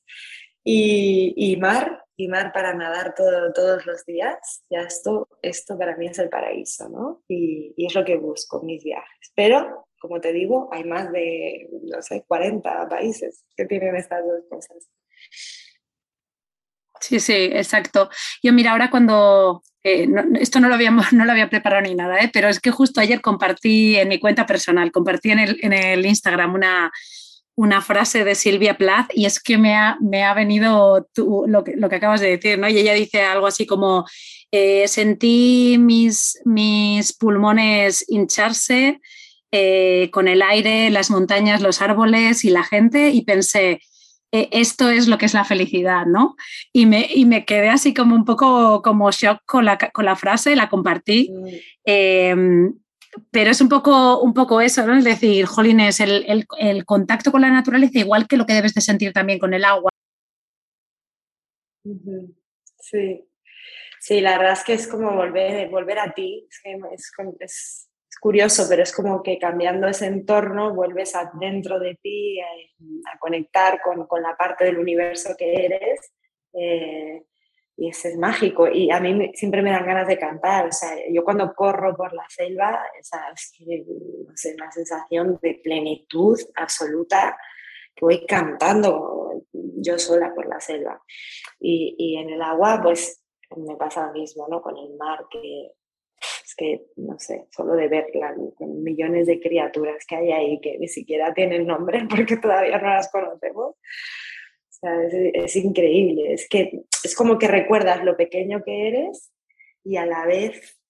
Y 0.65 1.57
mar, 1.61 2.02
y 2.17 2.29
mar 2.29 2.53
para 2.53 2.75
nadar 2.75 3.15
todo, 3.15 3.53
todos 3.53 3.87
los 3.87 4.05
días, 4.05 4.65
ya 4.71 4.81
esto, 4.81 5.29
esto 5.43 5.79
para 5.79 5.97
mí 5.97 6.07
es 6.07 6.19
el 6.19 6.29
paraíso, 6.29 6.89
¿no? 6.89 7.23
Y, 7.29 7.75
y 7.77 7.87
es 7.87 7.95
lo 7.95 8.05
que 8.05 8.17
busco 8.17 8.63
mis 8.63 8.85
viajes. 8.85 9.33
Pero, 9.35 9.89
como 10.01 10.21
te 10.21 10.33
digo, 10.33 10.69
hay 10.73 10.85
más 10.85 11.11
de, 11.13 11.69
no 11.83 12.03
sé, 12.03 12.25
40 12.27 12.89
países 12.89 13.45
que 13.57 13.65
tienen 13.65 13.97
estas 13.97 14.25
dos 14.25 14.43
cosas. 14.49 14.89
Sí, 17.01 17.19
sí, 17.19 17.51
exacto. 17.53 18.11
Yo 18.43 18.53
mira, 18.53 18.73
ahora 18.73 18.89
cuando, 18.89 19.63
eh, 19.83 20.07
esto 20.39 20.61
no 20.61 20.69
lo, 20.69 20.75
habíamos, 20.75 21.07
no 21.13 21.25
lo 21.25 21.33
había 21.33 21.51
preparado 21.51 21.83
ni 21.83 21.95
nada, 21.95 22.19
¿eh? 22.21 22.31
pero 22.33 22.49
es 22.49 22.61
que 22.61 22.71
justo 22.71 23.01
ayer 23.01 23.21
compartí 23.21 23.97
en 23.97 24.09
mi 24.09 24.21
cuenta 24.21 24.47
personal, 24.47 24.93
compartí 24.93 25.31
en 25.31 25.41
el, 25.41 25.59
en 25.63 25.73
el 25.73 26.07
Instagram 26.07 26.55
una, 26.55 26.93
una 27.55 27.83
frase 27.83 28.25
de 28.25 28.35
Silvia 28.35 28.77
Plath 28.77 29.11
y 29.15 29.27
es 29.27 29.41
que 29.41 29.59
me 29.59 29.75
ha, 29.75 29.97
me 30.01 30.25
ha 30.25 30.35
venido 30.35 31.09
lo, 31.47 31.65
que, 31.65 31.77
lo 31.77 31.89
que 31.89 31.97
acabas 31.97 32.21
de 32.21 32.37
decir, 32.37 32.59
¿no? 32.59 32.69
Y 32.69 32.79
ella 32.79 32.95
dice 32.95 33.23
algo 33.23 33.47
así 33.47 33.67
como, 33.67 34.07
eh, 34.51 34.89
sentí 34.89 35.77
mis, 35.79 36.41
mis 36.45 37.13
pulmones 37.13 38.05
hincharse 38.09 39.01
con 40.11 40.29
el 40.29 40.41
aire, 40.41 40.89
las 40.89 41.11
montañas, 41.11 41.61
los 41.61 41.83
árboles 41.83 42.43
y 42.43 42.49
la 42.49 42.65
gente 42.65 43.11
y 43.11 43.21
pensé, 43.21 43.81
e, 44.33 44.49
esto 44.51 44.89
es 44.89 45.09
lo 45.09 45.19
que 45.19 45.27
es 45.27 45.35
la 45.35 45.45
felicidad, 45.45 46.07
¿no? 46.07 46.37
Y 46.73 46.87
me, 46.87 47.07
y 47.15 47.27
me 47.27 47.45
quedé 47.45 47.69
así 47.69 47.93
como 47.93 48.17
un 48.17 48.25
poco 48.25 48.81
como 48.81 49.11
shock 49.11 49.41
con 49.45 49.67
la, 49.67 49.77
con 49.77 50.07
la 50.07 50.17
frase, 50.17 50.57
la 50.57 50.71
compartí. 50.71 51.31
Mm. 51.31 52.82
Pero 53.31 53.51
es 53.51 53.61
un 53.61 53.69
poco, 53.69 54.21
un 54.21 54.33
poco 54.33 54.61
eso, 54.61 54.87
¿no? 54.87 54.97
Es 54.97 55.05
decir, 55.05 55.45
jolines, 55.45 56.01
el, 56.01 56.25
el, 56.27 56.47
el, 56.59 56.85
contacto 56.85 57.31
con 57.31 57.43
la 57.43 57.51
naturaleza, 57.51 57.99
igual 57.99 58.27
que 58.27 58.37
lo 58.37 58.47
que 58.47 58.55
debes 58.55 58.75
de 58.75 58.81
sentir 58.81 59.13
también 59.13 59.39
con 59.39 59.53
el 59.53 59.65
agua. 59.65 59.91
Sí, 62.79 63.29
sí, 64.01 64.21
la 64.21 64.39
verdad 64.39 64.55
es 64.55 64.65
que 64.65 64.75
es 64.75 64.87
como 64.87 65.15
volver, 65.15 65.69
volver 65.69 65.99
a 65.99 66.13
ti, 66.13 66.47
es, 66.49 67.13
es, 67.41 67.89
curioso, 68.21 68.67
pero 68.69 68.83
es 68.83 68.95
como 68.95 69.23
que 69.23 69.39
cambiando 69.39 69.89
ese 69.89 70.07
entorno 70.07 70.75
vuelves 70.75 71.13
dentro 71.41 71.81
de 71.81 71.97
ti 71.97 72.41
a, 72.41 73.19
conectar 73.19 73.81
con, 73.83 74.07
con, 74.07 74.23
la 74.23 74.37
parte 74.37 74.65
del 74.65 74.79
universo 74.79 75.35
que 75.37 75.53
eres. 75.67 76.13
Eh, 76.53 77.25
y 77.77 77.89
eso 77.89 78.09
es 78.09 78.17
mágico. 78.17 78.69
Y 78.69 78.91
a 78.91 79.01
mí 79.01 79.33
siempre 79.35 79.63
me 79.63 79.71
dan 79.71 79.87
ganas 79.87 80.07
de 80.07 80.19
cantar. 80.19 80.67
O 80.67 80.73
sea, 80.73 80.91
yo 81.11 81.25
cuando 81.25 81.55
corro 81.55 81.97
por 81.97 82.13
la 82.13 82.25
selva, 82.29 82.83
esa, 82.99 83.31
es 83.33 83.53
una 84.55 84.71
sensación 84.71 85.39
de 85.43 85.61
plenitud 85.63 86.39
absoluta 86.55 87.37
que 87.95 88.05
voy 88.05 88.27
cantando 88.27 89.43
yo 89.53 89.99
sola 89.99 90.35
por 90.35 90.47
la 90.47 90.61
selva. 90.61 91.03
Y, 91.61 91.95
y 91.99 92.17
en 92.17 92.31
el 92.31 92.43
agua, 92.43 92.81
pues 92.83 93.23
me 93.57 93.77
pasa 93.77 94.07
lo 94.07 94.13
mismo, 94.13 94.47
¿no? 94.49 94.63
Con 94.63 94.77
el 94.77 94.95
mar, 94.97 95.27
que 95.31 95.73
es 96.45 96.55
que, 96.55 96.87
no 96.97 97.19
sé, 97.19 97.47
solo 97.51 97.75
de 97.75 97.89
verla, 97.89 98.35
con 98.57 98.83
millones 98.83 99.27
de 99.27 99.41
criaturas 99.41 100.05
que 100.07 100.17
hay 100.17 100.33
ahí 100.33 100.61
que 100.61 100.79
ni 100.79 100.89
siquiera 100.89 101.35
tienen 101.35 101.67
nombre 101.67 102.07
porque 102.11 102.37
todavía 102.37 102.79
no 102.79 102.89
las 102.89 103.11
conocemos. 103.11 103.77
Es, 104.83 105.55
increíble, 105.55 106.33
es 106.33 106.49
que 106.49 106.85
es 107.05 107.15
como 107.15 107.39
que 107.39 107.47
recuerdas 107.47 108.05
lo 108.05 108.17
pequeño 108.17 108.65
que 108.65 108.89
eres 108.89 109.33
y 109.85 109.97
a 109.97 110.07
la 110.07 110.27
vez 110.27 110.81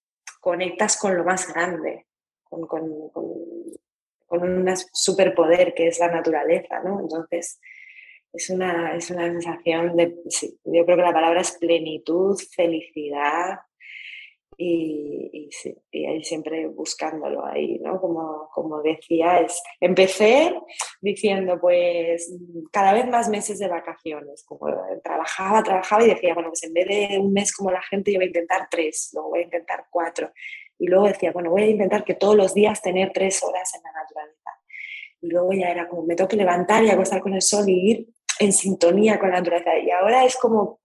conectas 0.41 0.97
con 0.97 1.17
lo 1.17 1.25
más 1.25 1.53
grande, 1.53 2.07
con, 2.43 2.67
con, 2.67 3.11
con, 3.11 3.27
con 4.27 4.43
un 4.43 4.77
superpoder 4.93 5.75
que 5.75 5.89
es 5.89 5.99
la 5.99 6.09
naturaleza, 6.09 6.81
¿no? 6.81 7.01
Entonces, 7.01 7.61
es 8.33 8.49
una, 8.49 8.97
es 8.97 9.11
una 9.11 9.27
sensación 9.27 9.95
de, 9.95 10.17
yo 10.65 10.85
creo 10.87 10.97
que 10.97 11.03
la 11.03 11.13
palabra 11.13 11.43
es 11.43 11.53
plenitud, 11.59 12.41
felicidad, 12.55 13.61
y, 14.65 15.49
y, 15.91 16.07
ahí 16.07 16.23
siempre 16.23 16.69
buscándolo 16.69 17.45
ahí, 17.45 17.81
¿no? 17.81 18.01
Como, 18.01 18.49
como 18.53 18.81
decía, 18.81 19.41
es, 19.41 19.61
empecé 19.81 20.55
diciendo, 21.01 21.59
pues, 21.61 22.33
cada 22.71 22.93
vez 22.93 23.09
más 23.09 23.29
meses 23.29 23.59
de 23.59 23.67
vacaciones, 23.67 24.45
como 24.47 24.69
trabajaba, 25.03 25.63
trabajaba 25.65 26.05
y 26.05 26.11
decía, 26.11 26.35
bueno, 26.35 26.51
pues 26.51 26.63
en 26.63 26.75
vez 26.75 26.87
de 26.87 27.19
un 27.19 27.33
mes 27.33 27.55
como 27.55 27.73
la 27.73 27.83
gente, 27.83 28.13
yo 28.13 28.19
voy 28.19 28.27
a 28.27 28.29
intentar 28.29 28.69
tres, 28.71 29.11
luego 29.15 29.31
voy 29.31 29.41
a 29.41 29.45
intentar 29.45 29.87
cuatro. 29.91 30.31
Y 30.79 30.87
luego 30.87 31.09
decía, 31.09 31.33
bueno, 31.33 31.51
voy 31.51 31.63
a 31.63 31.67
intentar 31.67 32.05
que 32.05 32.15
todos 32.15 32.37
los 32.37 32.55
días 32.55 32.81
tener 32.83 33.13
tres 33.13 33.43
horas 33.43 33.75
en 33.75 33.83
la 33.83 33.93
naturaleza. 33.93 34.51
Y 35.23 35.29
luego 35.29 35.53
ya 35.53 35.71
era 35.71 35.89
como, 35.89 36.05
me 36.05 36.15
tengo 36.15 36.29
que 36.29 36.37
levantar 36.37 36.85
y 36.85 36.91
acostar 36.91 37.21
con 37.21 37.35
el 37.35 37.43
sol 37.43 37.69
y 37.69 37.91
ir 37.91 38.09
en 38.39 38.53
sintonía 38.53 39.19
con 39.19 39.31
la 39.31 39.39
naturaleza. 39.39 39.77
Y 39.79 39.91
ahora 39.91 40.25
es 40.25 40.37
como 40.37 40.81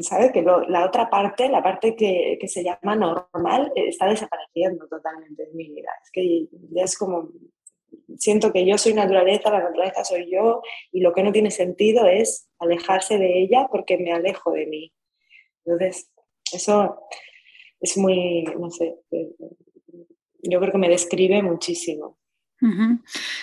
¿sabes? 0.00 0.32
Que 0.32 0.42
la 0.42 0.84
otra 0.84 1.08
parte, 1.08 1.48
la 1.48 1.62
parte 1.62 1.94
que, 1.94 2.36
que, 2.40 2.48
se 2.48 2.64
llama 2.64 2.96
normal, 2.96 3.72
eh, 3.76 3.88
está 3.88 4.06
desapareciendo 4.06 4.86
totalmente 4.88 5.44
en 5.44 5.56
mi 5.56 5.70
vida. 5.70 5.90
Es 6.02 6.10
que 6.10 6.48
es 6.76 6.98
como, 6.98 7.28
siento 8.18 8.52
que 8.52 8.66
yo 8.66 8.78
soy 8.78 8.94
naturaleza, 8.94 9.50
la 9.50 9.62
naturaleza 9.62 10.04
soy 10.04 10.30
yo, 10.30 10.62
y 10.92 11.00
lo 11.00 11.12
que 11.12 11.22
no 11.22 11.32
tiene 11.32 11.50
sentido 11.50 12.06
es 12.06 12.48
alejarse 12.58 13.18
de 13.18 13.42
ella 13.42 13.68
porque 13.70 13.96
me 13.98 14.12
alejo 14.12 14.52
de 14.52 14.66
mí. 14.66 14.92
Entonces, 15.64 16.10
eso 16.52 17.00
es 17.80 17.96
muy, 17.96 18.44
no 18.58 18.70
sé, 18.70 18.96
eh, 19.12 19.30
yo 20.42 20.60
creo 20.60 20.72
que 20.72 20.78
me 20.78 20.88
describe 20.88 21.42
muchísimo. 21.42 22.18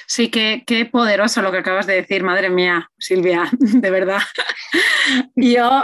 Sí, 0.08 0.30
qué, 0.30 0.64
qué, 0.66 0.86
poderoso 0.86 1.42
lo 1.42 1.52
que 1.52 1.60
acabas 1.60 1.86
de 1.86 1.96
decir, 1.96 2.24
madre 2.24 2.50
mía, 2.50 2.90
Silvia, 2.98 3.50
de 3.60 3.90
verdad. 3.92 4.22
yo, 5.36 5.84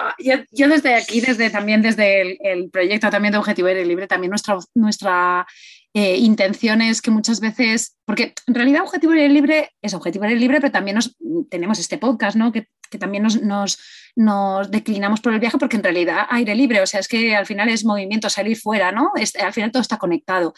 yo, 0.52 0.68
desde 0.68 0.96
aquí, 0.96 1.22
desde 1.22 1.50
también 1.50 1.82
desde 1.82 2.38
el, 2.52 2.70
proyecto 2.70 3.10
también 3.10 3.34
de 3.34 3.38
Objetivo 3.38 3.68
Aire 3.68 3.86
Libre, 3.86 4.08
también 4.08 4.32
nuestra, 4.32 4.58
nuestra 4.74 5.46
eh, 5.94 6.18
intención 6.18 6.82
es 6.82 7.02
que 7.02 7.12
muchas 7.12 7.40
veces, 7.40 7.98
porque 8.06 8.34
en 8.48 8.56
realidad 8.56 8.84
Objetivo 8.84 9.14
Aire 9.14 9.30
Libre 9.30 9.72
es 9.82 9.94
Objetivo 9.94 10.26
Aire 10.26 10.40
Libre, 10.40 10.60
pero 10.60 10.72
también 10.72 10.96
nos, 10.96 11.16
tenemos 11.50 11.80
este 11.80 11.98
podcast, 11.98 12.38
¿no? 12.38 12.52
Que, 12.52 12.68
que 12.90 12.98
también 12.98 13.24
nos, 13.24 13.42
nos, 13.42 13.80
nos, 14.16 14.72
declinamos 14.72 15.22
por 15.22 15.34
el 15.34 15.40
viaje 15.40 15.58
porque 15.58 15.78
en 15.78 15.84
realidad 15.84 16.26
aire 16.30 16.56
libre, 16.56 16.82
o 16.82 16.88
sea, 16.88 17.00
es 17.00 17.08
que 17.08 17.36
al 17.36 17.46
final 17.46 17.70
es 17.70 17.84
movimiento, 17.84 18.30
salir 18.30 18.58
fuera, 18.58 18.92
¿no? 18.92 19.12
Es, 19.16 19.36
al 19.36 19.54
final 19.54 19.72
todo 19.72 19.82
está 19.82 19.98
conectado. 19.98 20.54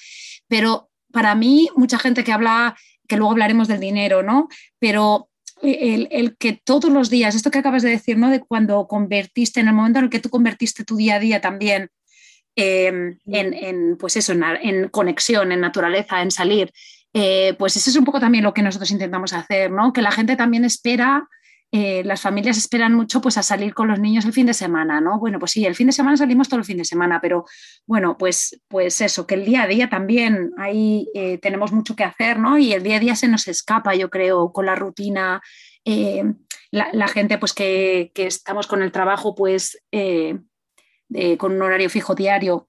Pero 0.48 0.89
para 1.12 1.36
mí, 1.36 1.70
mucha 1.76 2.00
gente 2.00 2.24
que 2.24 2.32
habla, 2.32 2.76
que 3.08 3.18
luego 3.18 3.32
hablaremos 3.32 3.68
del 3.68 3.80
dinero, 3.80 4.24
¿no? 4.24 4.48
Pero 4.80 5.30
el, 5.62 6.38
que 6.38 6.54
todos 6.54 6.92
los 6.92 7.10
días, 7.10 7.36
esto 7.36 7.52
que 7.52 7.60
acabas 7.60 7.84
de 7.84 7.90
decir, 7.90 8.18
¿no? 8.18 8.30
De 8.30 8.40
cuando 8.40 8.88
convertiste, 8.88 9.60
en 9.60 9.68
el 9.68 9.74
momento 9.74 10.00
en 10.00 10.06
el 10.06 10.12
que 10.12 10.20
tú 10.20 10.30
convertiste 10.30 10.86
tu 10.86 10.96
día 10.96 11.16
a 11.16 11.20
día 11.20 11.42
también 11.42 11.90
em, 12.56 13.18
en, 13.26 13.98
pues 13.98 14.16
eso, 14.18 14.34
en, 14.34 14.90
conexión, 14.90 15.52
en 15.52 15.60
naturaleza, 15.62 16.22
en 16.22 16.32
salir, 16.32 16.72
eh, 17.14 17.56
pues 17.58 17.76
eso 17.76 17.90
es 17.90 17.96
un 17.96 18.06
poco 18.06 18.20
también 18.20 18.44
lo 18.44 18.54
que 18.54 18.62
nosotros 18.62 18.92
intentamos 18.92 19.34
hacer, 19.34 19.72
¿no? 19.72 19.92
Que 19.94 20.02
la 20.02 20.12
gente 20.12 20.36
también 20.36 20.64
espera 20.64 21.28
eh, 21.72 22.04
las 22.04 22.22
familias 22.22 22.58
esperan 22.58 22.94
mucho 22.94 23.22
pues 23.22 23.38
a 23.38 23.44
salir 23.44 23.74
con 23.74 23.88
los 23.88 24.00
niños 24.00 24.26
el 24.26 24.34
fin 24.34 24.48
de 24.48 24.54
semana, 24.54 25.02
¿no? 25.02 25.20
Bueno, 25.20 25.38
pues 25.38 25.52
sí, 25.52 25.66
el 25.66 25.76
fin 25.76 25.88
de 25.88 25.94
semana 25.94 26.18
salimos 26.18 26.50
todo 26.50 26.60
el 26.60 26.66
fin 26.66 26.78
de 26.78 26.86
semana, 26.86 27.20
pero 27.22 27.46
bueno, 27.86 28.18
pues, 28.18 28.60
pues 28.68 29.02
eso, 29.02 29.28
que 29.28 29.36
el 29.36 29.46
día 29.46 29.64
a 29.64 29.68
día 29.68 29.90
también 29.90 30.52
ahí 30.58 31.10
eh, 31.14 31.38
tenemos 31.38 31.72
mucho 31.72 31.96
que 31.96 32.04
hacer, 32.04 32.40
¿no? 32.40 32.58
Y 32.58 32.74
el 32.74 32.82
día 32.82 32.98
a 32.98 33.00
día 33.00 33.16
se 33.16 33.28
nos 33.28 33.48
escapa, 33.48 33.94
yo 33.96 34.10
creo, 34.10 34.52
con 34.52 34.66
la 34.66 34.76
rutina. 34.76 35.42
Eh, 35.86 36.24
la, 36.72 37.08
gente 37.08 37.38
pues 37.38 37.54
que, 37.54 38.12
que, 38.14 38.28
estamos 38.28 38.68
con 38.68 38.84
el 38.84 38.92
trabajo 38.92 39.34
pues 39.34 39.82
con 41.40 41.54
un 41.54 41.62
horario 41.64 41.90
fijo 41.90 42.14
diario 42.14 42.69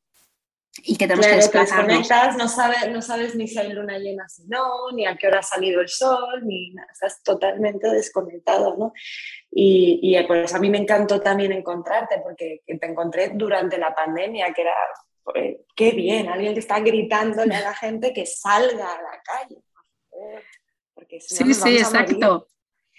y 0.78 0.96
que 0.96 1.06
tenemos 1.06 1.26
que 1.26 1.36
desplazarnos. 1.36 2.08
no 2.38 2.48
sabes, 2.48 2.90
no 2.90 3.02
sabes 3.02 3.34
ni 3.34 3.48
si 3.48 3.58
hay 3.58 3.72
luna 3.72 3.98
llena 3.98 4.28
si 4.28 4.44
no, 4.46 4.90
ni 4.92 5.06
a 5.06 5.16
qué 5.16 5.26
hora 5.26 5.40
ha 5.40 5.42
salido 5.42 5.80
el 5.80 5.88
sol, 5.88 6.46
ni 6.46 6.70
nada, 6.70 6.88
estás 6.92 7.22
totalmente 7.22 7.88
desconectado, 7.88 8.76
¿no? 8.76 8.92
Y, 9.50 9.98
y 10.02 10.22
pues 10.26 10.54
a 10.54 10.60
mí 10.60 10.70
me 10.70 10.78
encantó 10.78 11.20
también 11.20 11.52
encontrarte, 11.52 12.20
porque 12.22 12.62
te 12.66 12.86
encontré 12.86 13.30
durante 13.34 13.78
la 13.78 13.94
pandemia, 13.94 14.52
que 14.52 14.62
era, 14.62 14.74
pues, 15.24 15.56
qué 15.74 15.90
bien, 15.90 16.28
alguien 16.28 16.54
que 16.54 16.60
está 16.60 16.78
gritándole 16.78 17.56
a 17.56 17.62
la 17.62 17.74
gente 17.74 18.12
que 18.12 18.24
salga 18.26 18.94
a 18.94 19.02
la 19.02 19.22
calle, 19.22 19.60
porque 20.94 21.20
sí, 21.20 21.52
sí, 21.52 21.78
exacto. 21.78 22.46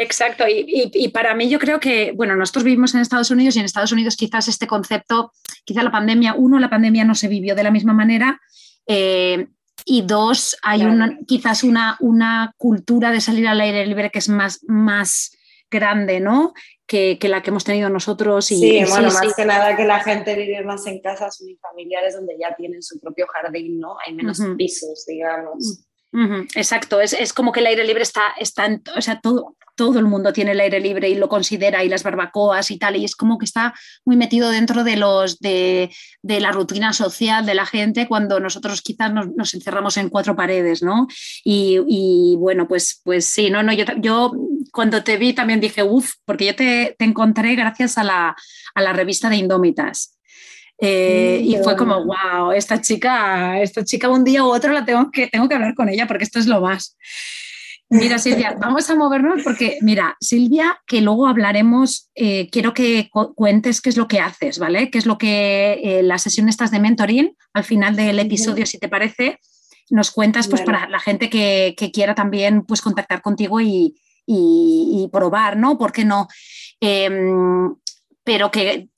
Exacto, 0.02 0.45
y, 0.47 1.10
para 1.10 1.36
mí 1.36 1.47
yo 1.47 1.60
creo 1.60 1.80
que, 1.80 2.12
bueno, 2.14 2.36
nosotros 2.36 2.64
vivimos 2.64 2.95
en 2.95 3.02
Estados 3.02 3.30
Unidos 3.30 3.56
y 3.56 3.60
en 3.60 3.66
Estados 3.66 3.91
Unidos 3.91 4.16
quizás 4.18 4.47
este 4.47 4.66
concepto, 4.66 5.32
quizá 5.64 5.84
la 5.84 5.91
pandemia, 5.91 6.34
uno, 6.34 6.58
la 6.58 6.72
pandemia 6.72 7.06
no 7.06 7.14
se 7.14 7.28
vivió 7.28 7.54
de 7.54 7.62
la 7.62 7.70
misma 7.70 7.93
manera, 7.93 8.41
eh, 8.88 9.47
y 9.86 10.02
dos, 10.02 10.58
hay 10.64 10.82
una, 10.82 11.20
quizás 11.28 11.64
una, 11.64 11.97
una 11.99 12.56
cultura 12.58 13.12
de 13.12 13.22
salir 13.22 13.47
al 13.47 13.62
aire 13.62 13.86
libre 13.86 14.10
que 14.10 14.18
es 14.18 14.30
más, 14.30 14.64
más 14.68 15.38
grande, 15.70 16.20
¿no? 16.20 16.54
Que, 16.88 17.18
la 17.22 17.43
que 17.43 17.52
hemos 17.52 17.64
tenido 17.64 17.89
nosotros. 17.89 18.49
Y, 18.52 18.58
sí, 18.58 18.84
bueno, 18.89 19.12
más 19.12 19.36
que 19.36 19.45
nada 19.45 19.78
que 19.78 19.86
la 19.86 19.99
gente 19.99 20.36
vive 20.36 20.64
más 20.64 20.86
en 20.88 20.99
casas 20.99 21.43
familiares 21.62 22.16
donde 22.16 22.36
ya 22.39 22.56
tienen 22.56 22.82
su 22.82 22.99
propio 22.99 23.28
jardín, 23.28 23.80
¿no? 23.80 23.97
Hay 24.06 24.16
menos 24.16 24.41
pisos, 24.58 25.06
digamos. 25.06 25.86
Exacto, 26.55 26.99
es, 26.99 27.14
es, 27.14 27.32
como 27.32 27.51
que 27.51 27.62
el 27.62 27.68
aire 27.68 27.86
libre 27.86 28.03
está, 28.03 28.22
está 28.38 28.66
en, 28.66 28.84
o 28.97 29.01
sea, 29.01 29.22
todo, 29.22 29.55
todo 29.76 29.99
el 29.99 30.05
mundo 30.05 30.34
tiene 30.34 30.51
el 30.51 30.59
aire 30.59 30.80
libre 30.80 31.09
y 31.09 31.16
lo 31.16 31.30
considera 31.30 31.84
y 31.84 31.89
las 31.89 32.03
barbacoas 32.03 32.70
y 32.70 32.78
tal, 32.78 32.97
y 32.97 33.05
es 33.05 33.16
como 33.16 33.38
que 33.38 33.45
está 33.45 33.74
muy 34.05 34.16
metido 34.16 34.49
dentro 34.49 34.84
de, 34.84 34.97
los, 34.97 35.39
de, 35.39 35.89
la 36.22 36.51
rutina 36.51 36.93
social 36.93 37.45
de 37.45 37.55
la 37.55 37.66
gente 37.66 38.07
cuando 38.07 38.39
nosotros 38.39 38.82
quizás 38.82 39.12
nos, 39.14 39.53
encerramos 39.53 39.97
en 39.97 40.09
cuatro 40.09 40.36
paredes, 40.36 40.84
¿no? 40.84 41.07
Y, 41.43 42.36
bueno, 42.38 42.68
pues, 42.68 43.01
pues 43.03 43.26
sí, 43.26 43.49
no, 43.49 43.64
no, 43.64 43.74
yo, 43.74 43.86
yo 43.97 44.34
cuando 44.72 45.03
te 45.03 45.18
vi 45.18 45.34
también 45.34 45.59
dije, 45.59 45.84
uff, 45.84 46.12
porque 46.26 46.45
yo 46.45 46.55
te, 46.55 46.95
encontré 46.99 47.55
gracias 47.55 47.97
a 47.97 48.03
la, 48.03 48.36
a 48.76 48.82
la 48.82 48.93
revista 48.93 49.30
de 49.30 49.38
Indómitas. 49.38 50.18
Eh, 50.84 51.42
y 51.44 51.58
fue 51.58 51.78
como, 51.78 52.04
wow, 52.04 52.52
esta 52.54 52.82
chica, 52.82 53.62
esta 53.62 53.86
chica 53.86 54.10
un 54.10 54.24
día 54.24 54.44
u 54.44 54.48
otro 54.48 54.74
la 54.74 54.84
tengo 54.84 55.12
que, 55.12 55.28
tengo 55.28 55.48
que 55.48 55.54
hablar 55.54 55.76
con 55.76 55.90
ella 55.90 56.08
porque 56.08 56.24
esto 56.24 56.40
es 56.40 56.48
lo 56.48 56.60
más. 56.60 56.98
Mira, 57.88 58.18
Silvia, 58.18 58.56
vamos 58.60 58.90
a 58.90 58.96
movernos 58.96 59.44
porque, 59.44 59.78
mira, 59.82 60.18
Silvia, 60.20 60.82
que 60.88 61.02
luego 61.02 61.28
hablaremos, 61.28 62.10
eh, 62.16 62.50
quiero 62.50 62.74
que 62.74 63.10
cuentes 63.36 63.80
qué 63.80 63.90
es 63.90 63.98
lo 63.98 64.08
que 64.08 64.20
haces, 64.20 64.58
¿vale? 64.58 64.90
Qué 64.90 64.98
es 64.98 65.06
lo 65.06 65.20
que 65.20 65.80
eh, 65.84 66.02
las 66.02 66.24
sesiones 66.24 66.54
estas 66.54 66.72
de 66.72 66.80
mentoring, 66.80 67.36
al 67.54 67.64
final 67.64 67.96
del 67.96 68.18
episodio, 68.18 68.66
si 68.66 68.80
te 68.80 68.90
parece, 68.90 69.40
nos 69.92 70.10
cuentas 70.10 70.48
pues 70.48 70.64
para 70.64 70.90
la 70.90 71.00
gente 71.00 71.30
que, 71.30 71.76
quiera 71.94 72.16
también 72.16 72.64
pues 72.64 72.82
contactar 72.82 73.22
contigo 73.22 73.62
y, 73.62 73.94
probar, 75.12 75.58
¿no? 75.58 75.78
¿Por 75.78 75.92
qué 75.92 76.06
no? 76.06 76.28
Em, 76.80 77.76
pero 78.24 78.51
que, 78.51 78.89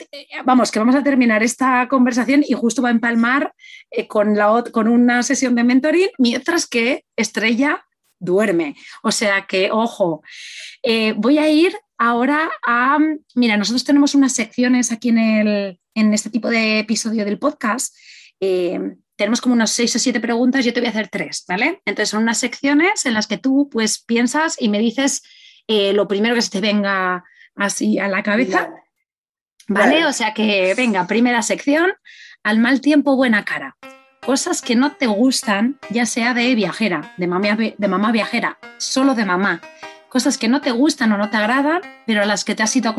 vamos, 0.45 0.71
que 0.71 0.79
vamos 0.79 0.95
a 0.95 1.03
terminar 1.03 1.43
esta 1.43 1.87
conversación 1.87 2.43
y 2.47 2.53
justo 2.53 2.81
va 2.81 2.89
a 2.89 2.93
empalmar 2.93 3.53
eh, 3.91 4.07
con, 4.07 4.35
la, 4.35 4.63
con 4.71 4.87
una 4.87 5.23
sesión 5.23 5.55
de 5.55 5.63
mentoring, 5.63 6.09
mientras 6.17 6.67
que 6.67 7.05
Estrella 7.15 7.85
duerme. 8.19 8.75
O 9.01 9.11
sea 9.11 9.45
que, 9.47 9.69
ojo, 9.71 10.23
eh, 10.81 11.13
voy 11.15 11.37
a 11.37 11.49
ir 11.49 11.75
ahora 11.97 12.51
a, 12.65 12.97
mira, 13.35 13.57
nosotros 13.57 13.83
tenemos 13.83 14.15
unas 14.15 14.33
secciones 14.33 14.91
aquí 14.91 15.09
en, 15.09 15.17
el, 15.17 15.79
en 15.93 16.13
este 16.13 16.29
tipo 16.29 16.49
de 16.49 16.79
episodio 16.79 17.25
del 17.25 17.39
podcast. 17.39 17.95
Eh, 18.39 18.79
tenemos 19.15 19.41
como 19.41 19.53
unas 19.53 19.71
seis 19.71 19.95
o 19.95 19.99
siete 19.99 20.19
preguntas, 20.19 20.65
yo 20.65 20.73
te 20.73 20.79
voy 20.79 20.87
a 20.87 20.91
hacer 20.91 21.07
tres, 21.07 21.45
¿vale? 21.47 21.81
Entonces 21.85 22.09
son 22.09 22.23
unas 22.23 22.39
secciones 22.39 23.05
en 23.05 23.13
las 23.13 23.27
que 23.27 23.37
tú 23.37 23.69
pues 23.71 24.03
piensas 24.03 24.55
y 24.59 24.69
me 24.69 24.79
dices 24.79 25.21
eh, 25.67 25.93
lo 25.93 26.07
primero 26.07 26.35
que 26.35 26.41
se 26.41 26.49
te 26.49 26.61
venga 26.61 27.23
así 27.55 27.99
a 27.99 28.07
la 28.07 28.23
cabeza. 28.23 28.71
¿Vale? 29.67 30.05
O 30.05 30.13
sea 30.13 30.33
que, 30.33 30.73
venga, 30.75 31.07
primera 31.07 31.41
sección, 31.41 31.93
al 32.43 32.59
mal 32.59 32.81
tiempo, 32.81 33.15
buena 33.15 33.45
cara 33.45 33.77
cosas 34.25 34.61
que 34.61 34.75
no 34.75 34.95
te 34.95 35.07
gustan, 35.07 35.77
ya 35.89 36.05
sea 36.05 36.33
de 36.33 36.55
viajera, 36.55 37.13
de 37.17 37.27
mamá, 37.27 37.57
de 37.77 37.87
mamá 37.87 38.11
viajera, 38.11 38.57
solo 38.77 39.15
de 39.15 39.25
mamá, 39.25 39.61
cosas 40.09 40.37
que 40.37 40.47
no 40.47 40.61
te 40.61 40.71
gustan 40.71 41.11
o 41.11 41.17
no 41.17 41.29
te 41.29 41.37
agradan, 41.37 41.81
pero 42.05 42.21
a 42.21 42.25
las 42.25 42.45
que 42.45 42.55
te 42.55 42.63
has 42.63 42.75
ido 42.75 42.93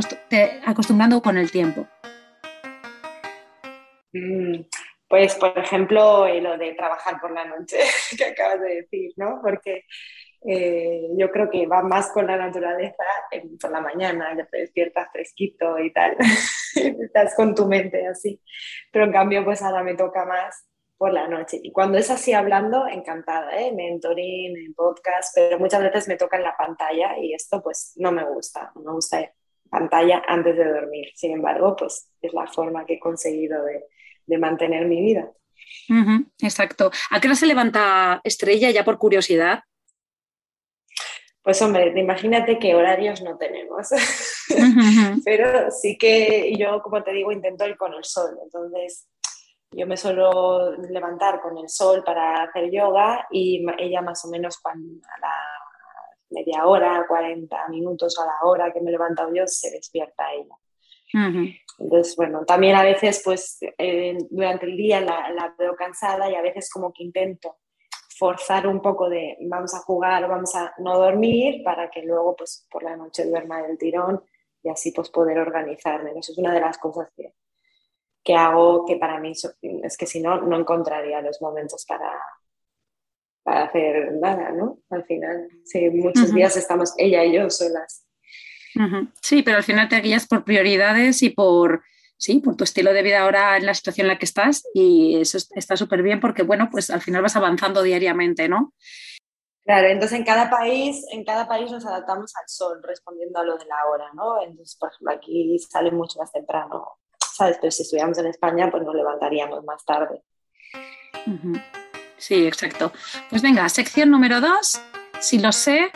acostumbrando 0.66 1.22
con 1.22 1.38
el 1.38 1.50
tiempo. 1.50 1.86
Mm, 4.12 4.62
pues, 5.08 5.34
por 5.36 5.58
ejemplo, 5.58 6.26
eh, 6.26 6.40
lo 6.40 6.58
de 6.58 6.74
trabajar 6.74 7.20
por 7.20 7.32
la 7.32 7.44
noche 7.44 7.78
que 8.18 8.24
acabas 8.24 8.60
de 8.60 8.74
decir, 8.82 9.12
¿no? 9.16 9.40
Porque 9.42 9.84
eh, 10.46 11.08
yo 11.16 11.30
creo 11.30 11.48
que 11.48 11.66
va 11.66 11.82
más 11.82 12.10
con 12.10 12.26
la 12.26 12.36
naturaleza 12.36 13.04
por 13.60 13.70
la 13.70 13.80
mañana, 13.80 14.36
ya 14.36 14.46
te 14.46 14.58
despiertas 14.58 15.08
fresquito 15.10 15.78
y 15.78 15.92
tal, 15.92 16.16
estás 16.74 17.34
con 17.34 17.54
tu 17.54 17.66
mente 17.66 18.06
así. 18.06 18.40
Pero 18.92 19.06
en 19.06 19.12
cambio, 19.12 19.44
pues 19.44 19.62
ahora 19.62 19.82
me 19.82 19.94
toca 19.94 20.26
más 20.26 20.66
por 20.98 21.12
la 21.12 21.28
noche. 21.28 21.58
Y 21.62 21.72
cuando 21.72 21.98
es 21.98 22.10
así 22.10 22.32
hablando, 22.34 22.86
encantada, 22.86 23.58
¿eh? 23.58 23.72
mentoring, 23.72 24.56
en 24.56 24.74
podcast, 24.74 25.34
pero 25.34 25.58
muchas 25.58 25.82
veces 25.82 26.08
me 26.08 26.16
toca 26.16 26.36
en 26.36 26.44
la 26.44 26.56
pantalla 26.56 27.18
y 27.18 27.34
esto 27.34 27.62
pues 27.62 27.92
no 27.96 28.12
me 28.12 28.24
gusta, 28.24 28.70
no 28.74 28.82
me 28.82 28.92
gusta 28.92 29.32
pantalla 29.70 30.22
antes 30.26 30.56
de 30.56 30.64
dormir. 30.64 31.08
Sin 31.14 31.32
embargo, 31.32 31.74
pues 31.74 32.10
es 32.20 32.32
la 32.34 32.46
forma 32.46 32.84
que 32.84 32.94
he 32.94 33.00
conseguido 33.00 33.64
de, 33.64 33.84
de 34.26 34.38
mantener 34.38 34.86
mi 34.86 35.00
vida. 35.00 35.32
exacto. 36.40 36.90
¿A 37.10 37.20
qué 37.20 37.28
hora 37.28 37.34
se 37.34 37.46
levanta 37.46 38.20
Estrella 38.24 38.70
ya 38.70 38.84
por 38.84 38.98
curiosidad? 38.98 39.60
Pues 41.44 41.60
hombre, 41.60 41.92
imagínate 41.94 42.58
qué 42.58 42.74
horarios 42.74 43.20
no 43.20 43.36
tenemos. 43.36 43.88
Pero 45.26 45.70
sí 45.70 45.98
que 45.98 46.56
yo, 46.56 46.80
como 46.80 47.02
te 47.02 47.12
digo, 47.12 47.30
intento 47.30 47.66
ir 47.66 47.76
con 47.76 47.92
el 47.92 48.02
sol. 48.02 48.38
Entonces, 48.42 49.06
yo 49.70 49.86
me 49.86 49.98
suelo 49.98 50.74
levantar 50.88 51.42
con 51.42 51.58
el 51.58 51.68
sol 51.68 52.02
para 52.02 52.44
hacer 52.44 52.70
yoga 52.70 53.26
y 53.30 53.62
ella 53.76 54.00
más 54.00 54.24
o 54.24 54.30
menos 54.30 54.58
cuando 54.58 54.88
a 55.06 55.20
la 55.20 55.34
media 56.30 56.64
hora, 56.66 57.04
40 57.06 57.68
minutos 57.68 58.18
a 58.18 58.24
la 58.24 58.48
hora 58.48 58.72
que 58.72 58.80
me 58.80 58.88
he 58.88 58.92
levantado 58.92 59.30
yo, 59.34 59.46
se 59.46 59.70
despierta 59.70 60.32
ella. 60.32 60.56
Entonces, 61.78 62.16
bueno, 62.16 62.44
también 62.46 62.74
a 62.74 62.82
veces 62.82 63.20
pues 63.22 63.58
eh, 63.76 64.16
durante 64.30 64.64
el 64.64 64.76
día 64.78 65.00
la, 65.00 65.30
la, 65.30 65.54
veo 65.58 65.76
cansada 65.76 66.30
y 66.30 66.34
a 66.34 66.42
veces 66.42 66.70
como 66.70 66.90
que 66.92 67.04
intento 67.04 67.58
forzar 68.24 68.66
un 68.66 68.80
poco 68.80 69.10
de 69.10 69.36
vamos 69.42 69.74
a 69.74 69.80
jugar, 69.80 70.26
vamos 70.26 70.54
a 70.54 70.72
no 70.78 70.96
dormir 70.98 71.62
para 71.62 71.90
que 71.90 72.00
luego 72.00 72.34
pues 72.34 72.66
por 72.70 72.82
la 72.82 72.96
noche 72.96 73.26
duerma 73.26 73.60
del 73.60 73.76
tirón 73.76 74.24
y 74.62 74.70
así 74.70 74.92
pues 74.92 75.10
poder 75.10 75.38
organizarme. 75.38 76.12
Eso 76.16 76.32
es 76.32 76.38
una 76.38 76.54
de 76.54 76.60
las 76.60 76.78
cosas 76.78 77.10
que, 77.14 77.34
que 78.22 78.34
hago 78.34 78.86
que 78.86 78.96
para 78.96 79.20
mí 79.20 79.32
es 79.60 79.96
que 79.98 80.06
si 80.06 80.22
no, 80.22 80.40
no 80.40 80.58
encontraría 80.58 81.20
los 81.20 81.42
momentos 81.42 81.84
para, 81.86 82.18
para 83.42 83.64
hacer 83.64 84.14
nada, 84.14 84.52
¿no? 84.52 84.78
Al 84.88 85.04
final, 85.04 85.46
sí, 85.66 85.90
muchos 85.90 86.32
días 86.32 86.56
estamos 86.56 86.94
ella 86.96 87.22
y 87.26 87.34
yo 87.34 87.50
solas. 87.50 88.06
Sí, 89.20 89.42
pero 89.42 89.58
al 89.58 89.64
final 89.64 89.90
te 89.90 90.00
guías 90.00 90.26
por 90.26 90.44
prioridades 90.44 91.22
y 91.22 91.28
por, 91.28 91.82
sí, 92.24 92.40
por 92.40 92.56
tu 92.56 92.64
estilo 92.64 92.92
de 92.92 93.02
vida 93.02 93.20
ahora 93.20 93.56
en 93.56 93.66
la 93.66 93.74
situación 93.74 94.06
en 94.06 94.14
la 94.14 94.18
que 94.18 94.24
estás 94.24 94.64
y 94.74 95.20
eso 95.20 95.38
está 95.54 95.76
súper 95.76 96.02
bien 96.02 96.20
porque, 96.20 96.42
bueno, 96.42 96.68
pues 96.70 96.90
al 96.90 97.00
final 97.00 97.22
vas 97.22 97.36
avanzando 97.36 97.82
diariamente, 97.82 98.48
¿no? 98.48 98.72
Claro, 99.64 99.88
entonces 99.88 100.18
en 100.18 100.24
cada 100.24 100.50
país, 100.50 101.06
en 101.10 101.24
cada 101.24 101.48
país 101.48 101.70
nos 101.70 101.86
adaptamos 101.86 102.32
al 102.36 102.48
sol, 102.48 102.82
respondiendo 102.82 103.38
a 103.38 103.44
lo 103.44 103.56
de 103.56 103.64
la 103.64 103.76
hora, 103.90 104.10
¿no? 104.14 104.42
Entonces, 104.42 104.76
por 104.78 104.90
ejemplo, 104.90 105.14
aquí 105.14 105.58
sale 105.58 105.90
mucho 105.90 106.18
más 106.18 106.30
temprano 106.32 106.98
¿sabes? 107.34 107.58
Pero 107.60 107.70
si 107.70 107.82
estuviéramos 107.82 108.16
en 108.18 108.26
España, 108.26 108.70
pues 108.70 108.82
nos 108.84 108.94
levantaríamos 108.94 109.64
más 109.64 109.84
tarde. 109.84 110.22
Sí, 112.16 112.46
exacto. 112.46 112.92
Pues 113.28 113.42
venga, 113.42 113.68
sección 113.68 114.10
número 114.10 114.40
dos. 114.40 114.80
Si 115.20 115.38
lo 115.38 115.52
sé, 115.52 115.90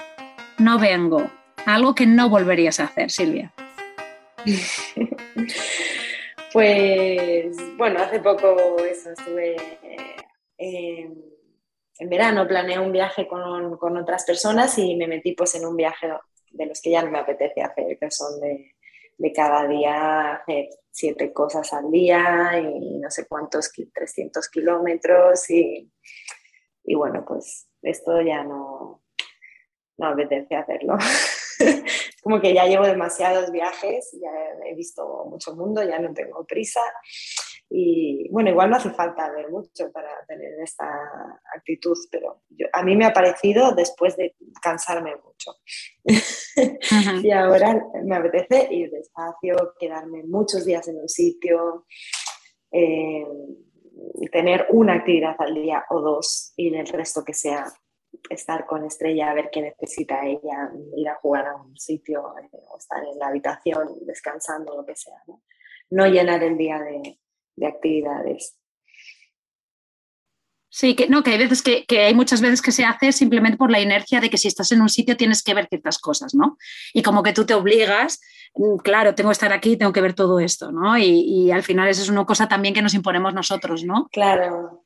no 0.58 0.78
vengo. 0.78 1.30
Algo 1.66 1.94
que 1.94 2.06
no 2.06 2.28
volverías 2.28 2.80
a 2.80 2.84
hacer, 2.84 3.10
Silvia. 3.10 3.52
pues 6.58 7.56
bueno, 7.76 8.00
hace 8.00 8.18
poco 8.18 8.82
eso, 8.82 9.12
estuve 9.12 9.54
eh, 10.58 11.08
en 12.00 12.08
verano, 12.08 12.48
planeé 12.48 12.80
un 12.80 12.90
viaje 12.90 13.28
con, 13.28 13.76
con, 13.76 13.96
otras 13.96 14.24
personas 14.24 14.76
y 14.76 14.96
me 14.96 15.06
metí 15.06 15.34
pues 15.34 15.54
en 15.54 15.64
un 15.64 15.76
viaje 15.76 16.08
de 16.50 16.66
los 16.66 16.82
que 16.82 16.90
ya 16.90 17.02
no 17.02 17.12
me 17.12 17.20
apetece 17.20 17.62
hacer, 17.62 17.96
que 17.96 18.10
son 18.10 18.40
de, 18.40 18.74
de 19.18 19.32
cada 19.32 19.68
día 19.68 20.32
hacer 20.34 20.66
siete 20.90 21.32
cosas 21.32 21.72
al 21.72 21.92
día 21.92 22.58
y 22.58 22.98
no 22.98 23.08
sé 23.08 23.28
cuántos, 23.28 23.70
300 23.70 24.48
kilómetros 24.48 25.48
y, 25.50 25.92
y 26.82 26.94
bueno, 26.96 27.24
pues 27.24 27.68
esto 27.82 28.20
ya 28.20 28.42
no, 28.42 29.04
no 29.96 30.06
apetece 30.08 30.56
hacerlo. 30.56 30.98
Como 32.28 32.42
que 32.42 32.52
ya 32.52 32.66
llevo 32.66 32.84
demasiados 32.84 33.50
viajes, 33.50 34.10
ya 34.20 34.30
he 34.68 34.74
visto 34.74 35.24
mucho 35.30 35.56
mundo, 35.56 35.82
ya 35.82 35.98
no 35.98 36.12
tengo 36.12 36.44
prisa. 36.44 36.82
Y 37.70 38.28
bueno, 38.30 38.50
igual 38.50 38.68
no 38.68 38.76
hace 38.76 38.90
falta 38.90 39.32
ver 39.32 39.48
mucho 39.48 39.90
para 39.90 40.10
tener 40.26 40.52
esta 40.62 40.84
actitud, 41.56 41.96
pero 42.10 42.42
a 42.70 42.82
mí 42.82 42.96
me 42.96 43.06
ha 43.06 43.14
parecido 43.14 43.74
después 43.74 44.14
de 44.18 44.36
cansarme 44.60 45.14
mucho. 45.16 45.52
y 47.24 47.30
ahora 47.30 47.82
me 48.04 48.16
apetece 48.16 48.68
ir 48.74 48.90
despacio, 48.90 49.74
quedarme 49.80 50.22
muchos 50.24 50.66
días 50.66 50.86
en 50.88 50.98
un 50.98 51.08
sitio, 51.08 51.86
eh, 52.70 53.24
tener 54.30 54.66
una 54.68 54.96
actividad 54.96 55.36
al 55.38 55.54
día 55.54 55.82
o 55.88 56.02
dos 56.02 56.52
y 56.56 56.74
el 56.74 56.86
resto 56.88 57.24
que 57.24 57.32
sea 57.32 57.72
estar 58.30 58.66
con 58.66 58.84
Estrella 58.84 59.30
a 59.30 59.34
ver 59.34 59.50
qué 59.50 59.62
necesita 59.62 60.26
ella, 60.26 60.70
ir 60.96 61.08
a 61.08 61.16
jugar 61.16 61.46
a 61.46 61.56
un 61.56 61.76
sitio 61.76 62.34
eh, 62.38 62.48
o 62.68 62.78
estar 62.78 63.02
en 63.04 63.18
la 63.18 63.28
habitación 63.28 63.88
descansando, 64.02 64.76
lo 64.76 64.86
que 64.86 64.96
sea. 64.96 65.22
No, 65.26 65.40
no 65.90 66.06
llenar 66.06 66.42
el 66.42 66.56
día 66.56 66.78
de, 66.78 67.18
de 67.56 67.66
actividades. 67.66 68.58
Sí, 70.70 70.94
que 70.94 71.08
no, 71.08 71.22
que 71.22 71.32
hay 71.32 71.38
veces 71.38 71.62
que, 71.62 71.84
hay 71.98 72.14
muchas 72.14 72.40
veces 72.40 72.62
que 72.62 72.72
se 72.72 72.84
hace 72.84 73.10
simplemente 73.10 73.56
por 73.56 73.70
la 73.70 73.80
inercia 73.80 74.20
de 74.20 74.30
que 74.30 74.38
si 74.38 74.46
estás 74.48 74.70
en 74.70 74.80
un 74.80 74.88
sitio 74.88 75.16
tienes 75.16 75.42
que 75.42 75.52
ver 75.52 75.66
ciertas 75.66 75.98
cosas, 75.98 76.34
¿no? 76.34 76.56
Y 76.92 77.02
como 77.02 77.22
que 77.22 77.32
tú 77.32 77.44
te 77.44 77.54
obligas, 77.54 78.20
mm, 78.54 78.76
claro, 78.76 79.14
tengo 79.14 79.30
que 79.30 79.32
estar 79.32 79.52
aquí, 79.52 79.76
tengo 79.76 79.92
que 79.92 80.00
ver 80.00 80.12
todo 80.12 80.38
esto, 80.38 80.70
¿no? 80.70 80.96
Y, 80.96 81.50
al 81.50 81.64
final 81.64 81.88
eso 81.88 82.02
es 82.02 82.10
una 82.10 82.24
cosa 82.26 82.46
también 82.46 82.74
que 82.74 82.82
nos 82.82 82.94
imponemos 82.94 83.34
nosotros, 83.34 83.82
¿no? 83.82 84.08
Claro. 84.12 84.84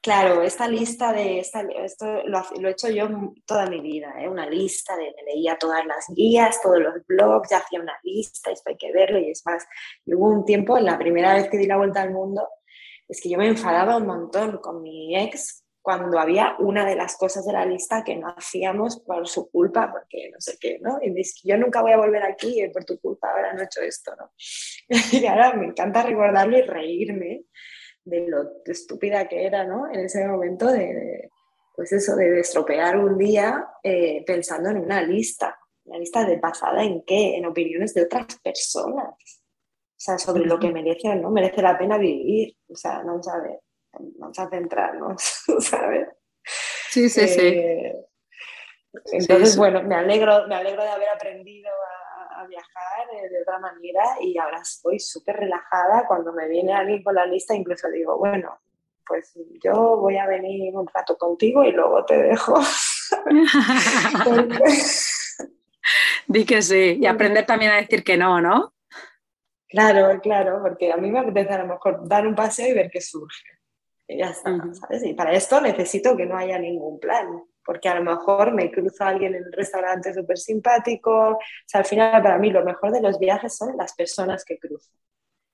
Claro, 0.00 0.42
esta 0.42 0.68
lista 0.68 1.12
de, 1.12 1.40
esto 1.40 2.06
lo, 2.26 2.68
he 2.68 2.70
hecho 2.70 2.88
yo 2.88 3.08
toda 3.44 3.66
mi 3.66 3.80
vida, 3.80 4.14
¿eh? 4.20 4.28
una 4.28 4.48
lista 4.48 4.96
de, 4.96 5.12
me 5.16 5.34
leía 5.34 5.58
todas 5.58 5.84
las 5.84 6.06
guías, 6.14 6.60
todos 6.62 6.78
los 6.78 7.04
blogs, 7.06 7.50
ya 7.50 7.58
hacía 7.58 7.80
una 7.80 7.98
lista, 8.04 8.52
esto 8.52 8.70
hay 8.70 8.76
que 8.76 8.92
verlo 8.92 9.18
y 9.18 9.30
es 9.30 9.44
más, 9.44 9.66
hubo 10.06 10.28
un 10.28 10.44
tiempo, 10.44 10.78
la 10.78 10.96
primera 10.96 11.34
vez 11.34 11.50
que 11.50 11.58
di 11.58 11.66
la 11.66 11.76
vuelta 11.76 12.02
al 12.02 12.12
mundo, 12.12 12.48
es 13.08 13.20
que 13.20 13.28
yo 13.28 13.38
me 13.38 13.48
enfadaba 13.48 13.96
un 13.96 14.06
montón 14.06 14.58
con 14.58 14.80
mi 14.80 15.16
ex 15.16 15.64
cuando 15.82 16.18
había 16.18 16.56
una 16.58 16.84
de 16.84 16.96
las 16.96 17.16
cosas 17.16 17.44
de 17.44 17.52
la 17.52 17.64
lista 17.64 18.02
que 18.04 18.16
no 18.16 18.28
hacíamos 18.28 19.00
por 19.00 19.26
su 19.28 19.50
culpa, 19.50 19.90
porque 19.90 20.30
no 20.32 20.40
sé 20.40 20.56
qué, 20.60 20.78
¿no? 20.80 20.98
Y 21.00 21.10
me 21.10 21.18
dice, 21.18 21.40
yo 21.44 21.56
nunca 21.56 21.80
voy 21.82 21.92
a 21.92 21.96
volver 21.96 22.22
aquí 22.24 22.60
por 22.72 22.84
tu 22.84 23.00
culpa, 23.00 23.30
ahora 23.30 23.52
no 23.52 23.60
he 23.60 23.64
hecho 23.64 23.80
esto, 23.82 24.12
¿no? 24.16 24.32
Y 25.12 25.26
ahora 25.26 25.52
me 25.54 25.66
encanta 25.66 26.02
recordarlo 26.02 26.58
y 26.58 26.62
reírme 26.62 27.44
de 28.06 28.28
lo 28.28 28.62
estúpida 28.64 29.28
que 29.28 29.44
era, 29.44 29.64
¿no? 29.64 29.92
En 29.92 30.00
ese 30.00 30.26
momento 30.26 30.68
de, 30.68 31.30
pues 31.74 31.92
eso, 31.92 32.16
de 32.16 32.40
estropear 32.40 32.96
un 32.96 33.18
día 33.18 33.68
eh, 33.82 34.24
pensando 34.24 34.70
en 34.70 34.78
una 34.78 35.02
lista. 35.02 35.58
¿Una 35.84 35.98
lista 35.98 36.24
de 36.24 36.38
pasada 36.38 36.82
en 36.82 37.04
qué? 37.04 37.36
En 37.36 37.46
opiniones 37.46 37.94
de 37.94 38.04
otras 38.04 38.38
personas. 38.42 39.14
O 39.14 39.98
sea, 39.98 40.18
sobre 40.18 40.44
lo 40.44 40.58
que 40.58 40.72
merece 40.72 41.08
o 41.08 41.14
no 41.14 41.30
merece 41.30 41.62
la 41.62 41.76
pena 41.76 41.98
vivir. 41.98 42.56
O 42.68 42.76
sea, 42.76 43.02
vamos 43.04 43.28
a 43.28 43.40
ver, 43.40 43.60
vamos 43.92 44.38
a 44.38 44.48
centrarnos, 44.48 45.44
¿sabes? 45.60 46.08
Sí, 46.90 47.08
sí, 47.08 47.28
sí. 47.28 47.40
Eh, 47.40 48.06
entonces, 49.12 49.56
bueno, 49.56 49.82
me 49.82 49.94
alegro, 49.94 50.46
me 50.48 50.54
alegro 50.54 50.82
de 50.82 50.88
haber 50.88 51.08
aprendido 51.08 51.70
a, 51.70 52.05
viajar 52.44 53.06
eh, 53.14 53.28
de 53.28 53.42
otra 53.42 53.58
manera 53.58 54.02
y 54.20 54.36
ahora 54.38 54.60
estoy 54.60 54.98
súper 54.98 55.36
relajada. 55.36 56.06
Cuando 56.06 56.32
me 56.32 56.48
viene 56.48 56.74
alguien 56.74 57.02
con 57.02 57.14
la 57.14 57.24
lista, 57.26 57.54
incluso 57.54 57.88
digo, 57.90 58.18
bueno, 58.18 58.58
pues 59.06 59.32
yo 59.62 59.96
voy 59.98 60.16
a 60.18 60.26
venir 60.26 60.74
un 60.74 60.86
rato 60.92 61.16
contigo 61.16 61.64
y 61.64 61.72
luego 61.72 62.04
te 62.04 62.16
dejo. 62.18 62.54
Di 66.26 66.44
que 66.44 66.60
sí, 66.60 66.98
y 67.00 67.06
aprender 67.06 67.46
también 67.46 67.70
a 67.70 67.76
decir 67.76 68.02
que 68.02 68.16
no, 68.16 68.40
¿no? 68.40 68.74
Claro, 69.68 70.20
claro, 70.20 70.60
porque 70.62 70.92
a 70.92 70.96
mí 70.96 71.10
me 71.10 71.20
apetece 71.20 71.52
a 71.52 71.58
lo 71.58 71.66
mejor 71.66 72.08
dar 72.08 72.26
un 72.26 72.34
paseo 72.34 72.68
y 72.68 72.74
ver 72.74 72.90
qué 72.90 73.00
surge. 73.00 73.46
Y 74.08 74.18
ya 74.18 74.30
está, 74.30 74.50
¿sabes? 74.72 75.04
Y 75.04 75.14
para 75.14 75.32
esto 75.32 75.60
necesito 75.60 76.16
que 76.16 76.26
no 76.26 76.36
haya 76.36 76.58
ningún 76.58 76.98
plan, 77.00 77.44
porque 77.66 77.88
a 77.88 77.96
lo 77.96 78.04
mejor 78.04 78.54
me 78.54 78.70
cruzo 78.70 79.04
a 79.04 79.08
alguien 79.08 79.34
en 79.34 79.44
un 79.44 79.52
restaurante 79.52 80.14
súper 80.14 80.38
simpático. 80.38 81.10
O 81.32 81.38
sea, 81.66 81.80
al 81.80 81.86
final 81.86 82.22
para 82.22 82.38
mí 82.38 82.50
lo 82.50 82.64
mejor 82.64 82.92
de 82.92 83.02
los 83.02 83.18
viajes 83.18 83.56
son 83.56 83.76
las 83.76 83.94
personas 83.94 84.44
que 84.44 84.58
cruzo 84.58 84.90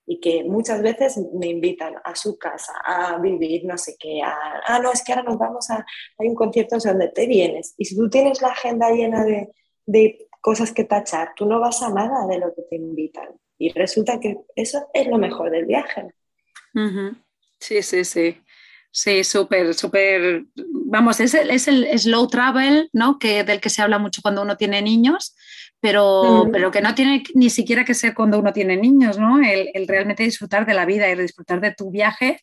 y 0.05 0.19
que 0.19 0.43
muchas 0.43 0.81
veces 0.81 1.17
me 1.33 1.47
invitan 1.47 1.95
a 2.03 2.15
su 2.15 2.37
casa 2.37 2.73
a 2.85 3.17
vivir 3.19 3.63
no 3.65 3.77
sé 3.77 3.95
qué, 3.97 4.21
a, 4.21 4.35
ah, 4.67 4.79
no, 4.79 4.91
es 4.91 5.01
que 5.01 5.13
ahora 5.13 5.23
nos 5.23 5.37
vamos 5.37 5.69
a, 5.69 5.85
hay 6.17 6.27
un 6.27 6.35
concierto 6.35 6.77
donde 6.77 7.07
te 7.07 7.25
vienes 7.25 7.73
y 7.77 7.85
si 7.85 7.95
tú 7.95 8.09
tienes 8.09 8.41
la 8.41 8.49
agenda 8.49 8.91
llena 8.91 9.23
de, 9.23 9.49
de 9.85 10.27
cosas 10.43 10.73
que 10.73 10.83
tachar, 10.83 11.31
tú 11.37 11.45
no 11.45 11.61
vas 11.61 11.81
a 11.81 11.89
nada 11.89 12.27
de 12.27 12.37
lo 12.37 12.53
que 12.53 12.63
te 12.63 12.75
invitan. 12.75 13.29
Y 13.57 13.71
resulta 13.71 14.19
que 14.19 14.35
eso 14.57 14.89
es 14.93 15.07
lo 15.07 15.17
mejor 15.17 15.49
del 15.51 15.65
viaje. 15.65 16.13
Sí, 17.59 17.81
sí, 17.81 18.03
sí. 18.03 18.37
Sí, 18.91 19.23
súper, 19.23 19.73
súper. 19.73 20.43
Vamos, 20.93 21.19
es 21.19 21.33
el, 21.33 21.49
es 21.49 21.67
el, 21.67 21.87
slow 21.97 22.27
travel, 22.27 22.87
¿no? 22.93 23.17
Que, 23.17 23.43
del 23.43 23.59
que 23.59 23.71
se 23.71 23.81
habla 23.81 23.97
mucho 23.97 24.21
cuando 24.21 24.43
uno 24.43 24.57
tiene 24.57 24.79
niños, 24.79 25.35
pero, 25.79 26.47
pero 26.51 26.69
que 26.69 26.83
no 26.83 26.93
tiene 26.93 27.23
ni 27.33 27.49
siquiera 27.49 27.83
que 27.83 27.95
ser 27.95 28.13
cuando 28.13 28.37
uno 28.37 28.53
tiene 28.53 28.77
niños, 28.77 29.17
¿no? 29.17 29.41
El, 29.41 29.87
realmente 29.87 30.21
disfrutar 30.21 30.67
de 30.67 30.75
la 30.75 30.85
vida 30.85 31.09
y 31.09 31.15
disfrutar 31.15 31.61
de 31.61 31.73
tu 31.73 31.89
viaje 31.89 32.39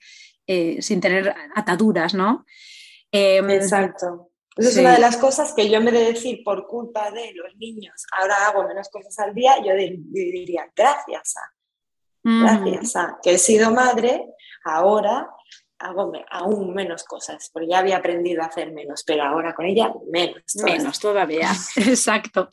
eh, 0.49 0.83
sin 0.83 1.01
tener 1.01 1.33
ataduras, 1.55 2.13
¿no? 2.13 2.45
Em, 3.13 3.49
Exacto. 3.51 4.33
Esa 4.57 4.69
es 4.69 4.77
una 4.79 4.95
de 4.95 5.01
las 5.01 5.17
cosas 5.17 5.53
que 5.55 5.71
yo 5.71 5.81
me 5.81 5.93
de 5.93 6.07
decir 6.07 6.41
por 6.45 6.67
culpa 6.67 7.13
de 7.13 7.33
los 7.35 7.55
niños, 7.57 8.05
ahora 8.19 8.49
hago 8.49 8.67
menos 8.67 8.89
cosas 8.89 9.17
al 9.21 9.33
día, 9.33 9.59
yo 9.65 9.75
diría 9.77 10.69
gracias 10.75 11.37
a, 11.37 11.53
gracias 12.25 12.97
a 12.97 13.17
que 13.23 13.35
he 13.35 13.39
sido 13.39 13.71
madre, 13.71 14.25
ahora 14.65 15.31
hago 15.81 16.13
aún 16.31 16.75
menos 16.75 17.05
cosas, 17.05 17.51
porque 17.53 17.69
ya 17.69 17.79
había 17.79 17.97
aprendido 17.97 18.43
a 18.43 18.47
hacer 18.47 18.73
menos, 18.73 19.03
pero 19.05 19.25
ahora 19.25 19.55
con 19.55 19.67
ella 19.67 19.93
menos. 20.13 20.43
Menos 20.63 21.01
todavía, 21.01 21.51
exacto. 21.77 22.49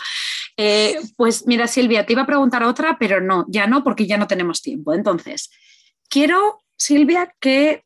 Eh, 0.55 0.97
pues 1.15 1.45
mira, 1.45 1.67
Silvia, 1.67 2.05
te 2.05 2.13
iba 2.13 2.23
a 2.23 2.27
preguntar 2.27 2.63
otra, 2.63 2.97
pero 2.99 3.21
no, 3.21 3.45
ya 3.49 3.67
no, 3.67 3.83
porque 3.83 4.07
ya 4.07 4.17
no 4.17 4.27
tenemos 4.27 4.61
tiempo. 4.61 4.93
Entonces, 4.93 5.51
quiero, 6.09 6.61
Silvia, 6.75 7.33
que 7.39 7.83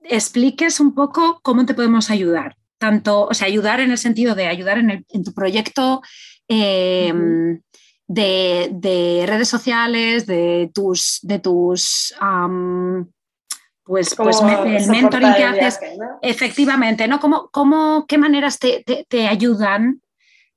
expliques 0.00 0.80
un 0.80 0.94
poco 0.94 1.40
cómo 1.42 1.66
te 1.66 1.74
podemos 1.74 2.10
ayudar 2.10 2.56
tanto, 2.78 3.26
o 3.26 3.34
sea, 3.34 3.46
ayudar 3.46 3.80
en 3.80 3.90
el 3.90 3.98
sentido 3.98 4.34
de 4.34 4.46
ayudar 4.46 4.78
en, 4.78 5.24
tu 5.24 5.34
proyecto 5.34 6.00
em, 6.46 7.60
de, 8.06 9.24
redes 9.26 9.48
sociales, 9.48 10.26
de 10.26 10.70
tus, 10.72 11.18
de 11.22 11.40
tus 11.40 12.14
pues, 13.88 14.14
pues 14.14 14.40
el 14.40 14.88
mentoring 14.88 15.34
que 15.34 15.44
haces. 15.44 15.80
Efectivamente, 16.22 17.08
¿no? 17.08 17.18
¿Cómo, 17.18 17.48
cómo, 17.50 18.04
¿Qué 18.06 18.18
maneras 18.18 18.58
te, 18.58 19.26
ayudan 19.26 20.02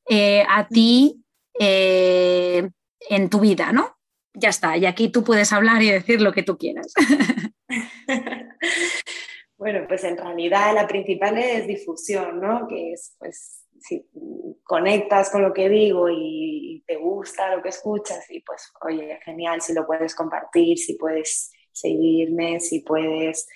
eh, 0.10 0.44
a 0.48 0.68
ti 0.68 1.24
eh, 1.58 2.70
en 3.10 3.30
tu 3.30 3.40
vida, 3.40 3.72
¿no? 3.72 3.98
Ya 4.34 4.50
está, 4.50 4.78
y 4.78 4.86
aquí 4.86 5.10
tú 5.10 5.24
puedes 5.24 5.52
hablar 5.54 5.82
y 5.82 5.92
decir 5.92 6.22
lo 6.22 6.34
que 6.34 6.44
tú 6.44 6.58
quieras. 6.58 6.94
Bueno, 9.62 9.86
pues 9.88 10.04
en 10.06 10.18
realidad 10.18 10.74
la 10.74 10.88
principal 10.88 11.38
es 11.38 11.68
difusión, 11.68 12.42
¿no? 12.42 12.68
Que 12.68 12.94
es, 12.94 13.16
pues, 13.20 13.68
si 13.80 14.10
conectas 14.64 15.30
con 15.30 15.44
lo 15.44 15.54
que 15.54 15.70
digo 15.70 16.10
y, 16.10 16.84
te 16.88 16.96
gusta 16.96 17.56
lo 17.56 17.62
que 17.62 17.70
escuchas, 17.70 18.26
y 18.32 18.42
pues, 18.42 18.74
oye, 18.82 19.20
genial, 19.24 19.62
si 19.62 19.74
lo 19.74 19.86
puedes 19.86 20.16
compartir, 20.16 20.80
si 20.80 20.96
puedes 20.96 21.52
seguirme, 21.74 22.60
si 22.60 22.80
puedes 22.80 23.48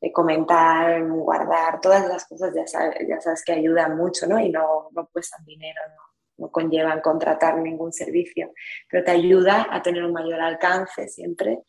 eh, 0.00 0.12
comentar, 0.12 1.02
guardar, 1.08 1.80
todas 1.80 2.06
las 2.06 2.26
cosas 2.26 2.52
ya 2.54 2.66
sabes, 2.66 3.06
ya 3.08 3.20
sabes 3.20 3.44
que 3.44 3.52
ayudan 3.52 3.96
mucho, 3.96 4.26
¿no? 4.26 4.38
Y 4.40 4.50
no, 4.50 4.88
no 4.92 5.08
cuestan 5.12 5.44
dinero, 5.44 5.80
no, 5.88 6.46
no 6.46 6.50
conllevan 6.50 7.00
contratar 7.00 7.58
ningún 7.58 7.92
servicio, 7.92 8.52
pero 8.90 9.04
te 9.04 9.10
ayuda 9.10 9.68
a 9.70 9.82
tener 9.82 10.04
un 10.04 10.12
mayor 10.12 10.40
alcance 10.40 11.08
siempre 11.08 11.60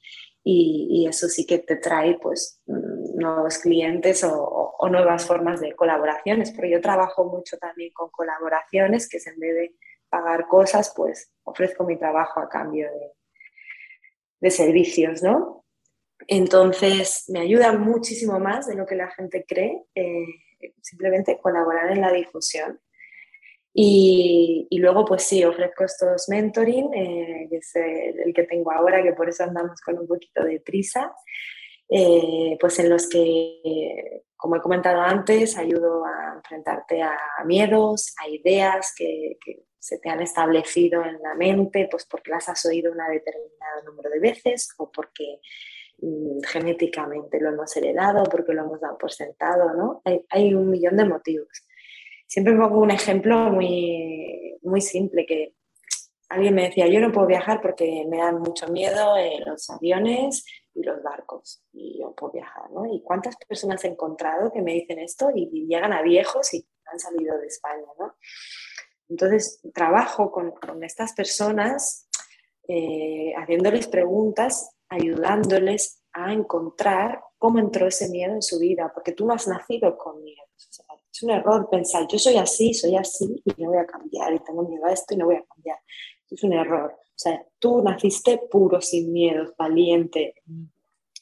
y, 0.43 0.88
y 0.89 1.08
eso 1.08 1.28
sí 1.30 1.45
que 1.45 1.60
te 1.60 1.78
trae, 1.78 2.18
pues, 2.22 2.62
mm, 2.66 3.04
nuevos 3.16 3.58
clientes 3.60 4.24
o, 4.24 4.62
nuevas 4.89 5.26
formas 5.26 5.62
de 5.62 5.74
colaboraciones, 5.76 6.51
pero 6.51 6.68
yo 6.68 6.82
trabajo 6.82 7.24
mucho 7.24 7.58
también 7.58 7.91
con 7.93 8.10
colaboraciones, 8.10 9.08
que 9.08 9.18
es 9.18 9.28
en 9.28 9.39
vez 9.39 9.56
de 9.56 9.76
pagar 10.10 10.45
cosas, 10.47 10.93
pues 10.95 11.32
ofrezco 11.43 11.86
mi 11.86 11.97
trabajo 11.97 12.41
a 12.41 12.49
cambio 12.49 12.89
de, 14.41 14.51
servicios, 14.51 15.24
¿no? 15.24 15.62
Entonces, 16.28 17.26
me 17.30 17.39
ayuda 17.39 17.74
muchísimo 17.74 18.39
más 18.39 18.67
de 18.67 18.76
lo 18.76 18.86
que 18.86 18.95
la 18.95 19.09
gente 19.11 19.45
cree, 19.47 19.84
eh, 19.95 20.26
simplemente 20.82 21.39
colaborar 21.41 21.91
en 21.91 22.01
la 22.01 22.11
difusión. 22.11 22.80
Y, 23.76 24.67
luego, 24.71 25.03
pues 25.03 25.24
sí, 25.24 25.43
ofrezco 25.43 25.84
estos 25.84 26.30
mentoring, 26.30 26.93
eh, 26.93 27.47
que 27.49 27.57
es 27.57 27.76
el, 27.76 28.34
que 28.34 28.43
tengo 28.43 28.71
ahora, 28.71 29.01
que 29.01 29.13
por 29.13 29.30
eso 29.30 29.43
andamos 29.43 29.82
con 29.82 29.97
un 29.97 30.07
poquito 30.07 30.43
de 30.43 30.59
prisa, 30.59 31.11
eh, 31.89 32.55
pues 32.59 32.78
en 32.80 32.89
los 32.89 33.09
que, 33.09 34.24
como 34.36 34.57
he 34.57 34.61
comentado 34.61 35.01
antes, 35.01 35.57
ayudo 35.57 36.05
a 36.05 36.36
enfrentarte 36.36 37.01
a 37.01 37.17
miedos, 37.45 38.13
a 38.24 38.30
ideas 38.30 38.93
que, 38.95 39.38
que 39.43 39.63
se 39.84 39.97
te 39.97 40.09
han 40.09 40.21
establecido 40.21 41.03
en 41.03 41.21
la 41.21 41.36
mente, 41.36 41.89
pues 41.91 42.05
porque 42.05 42.32
las 42.32 42.47
has 42.47 42.65
oído 42.65 42.89
una 42.89 43.09
determinado 43.09 43.84
número 43.86 44.09
de 44.09 44.19
veces 44.21 44.69
o 44.78 44.89
porque 44.89 45.41
genéticamente 46.46 47.39
lo 47.39 47.50
hemos 47.50 47.76
heredado, 47.78 48.24
porque 48.26 48.54
lo 48.54 48.64
hemos 48.64 48.82
dado 48.82 48.98
por 48.98 49.12
sentado, 49.12 49.74
¿no? 49.74 50.02
Hay, 50.04 50.26
hay, 50.30 50.54
un 50.54 50.70
millón 50.70 50.98
de 50.98 51.06
motivos. 51.06 51.66
Siempre 52.28 52.56
pongo 52.56 52.80
un 52.80 52.91
ejemplo 52.91 53.38
muy, 53.52 54.58
muy 54.62 54.82
simple 54.82 55.26
que 55.26 55.56
alguien 56.30 56.56
me 56.56 56.64
decía, 56.64 56.88
yo 56.88 57.00
no 57.00 57.12
puedo 57.12 57.28
viajar 57.28 57.62
porque 57.62 58.06
me 58.10 58.18
dan 58.18 58.39
mucho 58.39 58.68
miedo 58.68 59.16
los 59.46 59.70
aviones 59.70 60.46
y 60.74 60.84
los 60.84 61.02
barcos 61.04 61.64
y 61.72 62.00
yo 62.00 62.14
puedo 62.16 62.34
viajar, 62.34 62.70
¿no? 62.72 62.86
¿Y 62.91 63.02
cuántas 63.04 63.36
personas 63.38 63.84
he 63.84 63.89
encontrado 63.89 64.52
que 64.52 64.62
me 64.62 64.74
dicen 64.74 65.00
esto 65.00 65.30
y 65.34 65.68
llegan 65.68 65.94
a 65.94 66.02
viejos 66.02 66.54
y 66.54 66.68
han 66.91 67.00
salido 67.00 67.38
de 67.38 67.48
España, 67.48 67.86
¿no? 68.00 68.16
Entonces, 69.10 69.62
trabajo 69.74 70.32
con, 70.32 70.54
estas 70.84 71.14
personas 71.14 72.10
eh, 72.68 73.34
haciéndoles 73.38 73.88
preguntas, 73.88 74.72
ayudándoles 74.94 76.04
a 76.14 76.32
encontrar 76.32 77.22
cómo 77.38 77.60
entró 77.60 77.88
ese 77.88 78.10
miedo 78.10 78.34
en 78.34 78.41
su 78.41 78.60
vida, 78.60 78.91
porque 78.94 79.14
tú 79.14 79.26
no 79.26 79.34
has 79.34 79.48
nacido 79.48 79.98
con 79.98 80.24
miedo. 80.24 80.44
es 80.58 81.24
un 81.24 81.32
error 81.32 81.68
pensar, 81.70 82.08
yo 82.08 82.20
soy 82.20 82.38
así, 82.38 82.74
soy 82.74 82.96
así 82.96 83.41
y 83.44 83.62
no 83.62 83.70
voy 83.70 83.80
a 83.80 83.86
cambiar, 83.86 84.34
y 84.34 84.39
tengo 84.39 84.64
miedo 84.64 84.86
a 84.86 84.94
esto 84.94 85.14
y 85.14 85.18
no 85.18 85.26
voy 85.26 85.36
a 85.36 85.44
cambiar. 85.44 85.78
Es 86.30 86.44
un 86.44 86.54
error. 86.54 86.96
O 87.00 87.16
sea, 87.24 87.44
tú 87.60 87.82
naciste 87.82 88.39
puro, 88.50 88.82
sin 88.82 89.12
miedos, 89.12 89.54
valiente, 89.58 90.36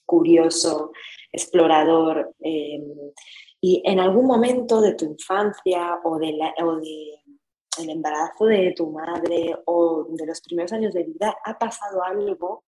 curioso, 0.06 0.92
explorador. 1.32 2.34
Eh, 2.40 2.82
y 3.62 3.82
en 3.86 4.00
algún 4.00 4.26
momento 4.26 4.82
de 4.82 4.96
tu 4.96 5.06
infancia 5.06 6.00
o 6.04 6.18
de, 6.18 6.38
o 6.64 6.76
de 6.78 7.22
el 7.80 7.90
embarazo 7.90 8.46
de 8.46 8.74
tu 8.76 8.92
madre 8.92 9.56
o 9.66 10.06
de 10.10 10.26
los 10.26 10.42
primeros 10.42 10.74
años 10.74 10.94
de 10.94 11.04
vida, 11.04 11.38
ha 11.44 11.58
pasado 11.58 12.04
algo 12.04 12.64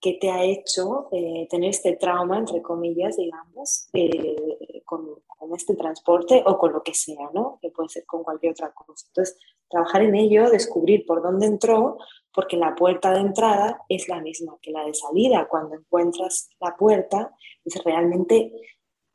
que 0.00 0.14
te 0.14 0.30
ha 0.30 0.44
hecho 0.44 1.08
eh, 1.12 1.46
tener 1.50 1.70
este 1.70 1.96
trauma, 1.96 2.38
entre 2.38 2.62
comillas, 2.62 3.16
digamos, 3.16 3.88
eh, 3.92 4.82
con, 4.84 5.20
este 5.56 5.74
transporte 5.74 6.42
o 6.46 6.58
con 6.58 6.72
lo 6.72 6.82
que 6.82 6.94
sea, 6.94 7.28
¿no? 7.34 7.58
Que 7.60 7.70
puede 7.70 7.88
ser 7.88 8.06
con 8.06 8.22
cualquier 8.22 8.52
otra 8.52 8.72
cosa. 8.72 9.06
Entonces, 9.08 9.36
trabajar 9.68 10.02
en 10.02 10.14
ello, 10.14 10.48
descubrir 10.48 11.04
por 11.06 11.22
dónde 11.22 11.46
entró, 11.46 11.98
porque 12.32 12.56
la 12.56 12.74
puerta 12.74 13.12
de 13.12 13.20
entrada 13.20 13.82
es 13.88 14.08
la 14.08 14.20
misma 14.20 14.58
que 14.62 14.70
la 14.70 14.84
de 14.84 14.94
salida. 14.94 15.48
Cuando 15.48 15.74
encuentras 15.74 16.50
la 16.60 16.76
puerta, 16.76 17.34
es 17.64 17.82
realmente 17.82 18.52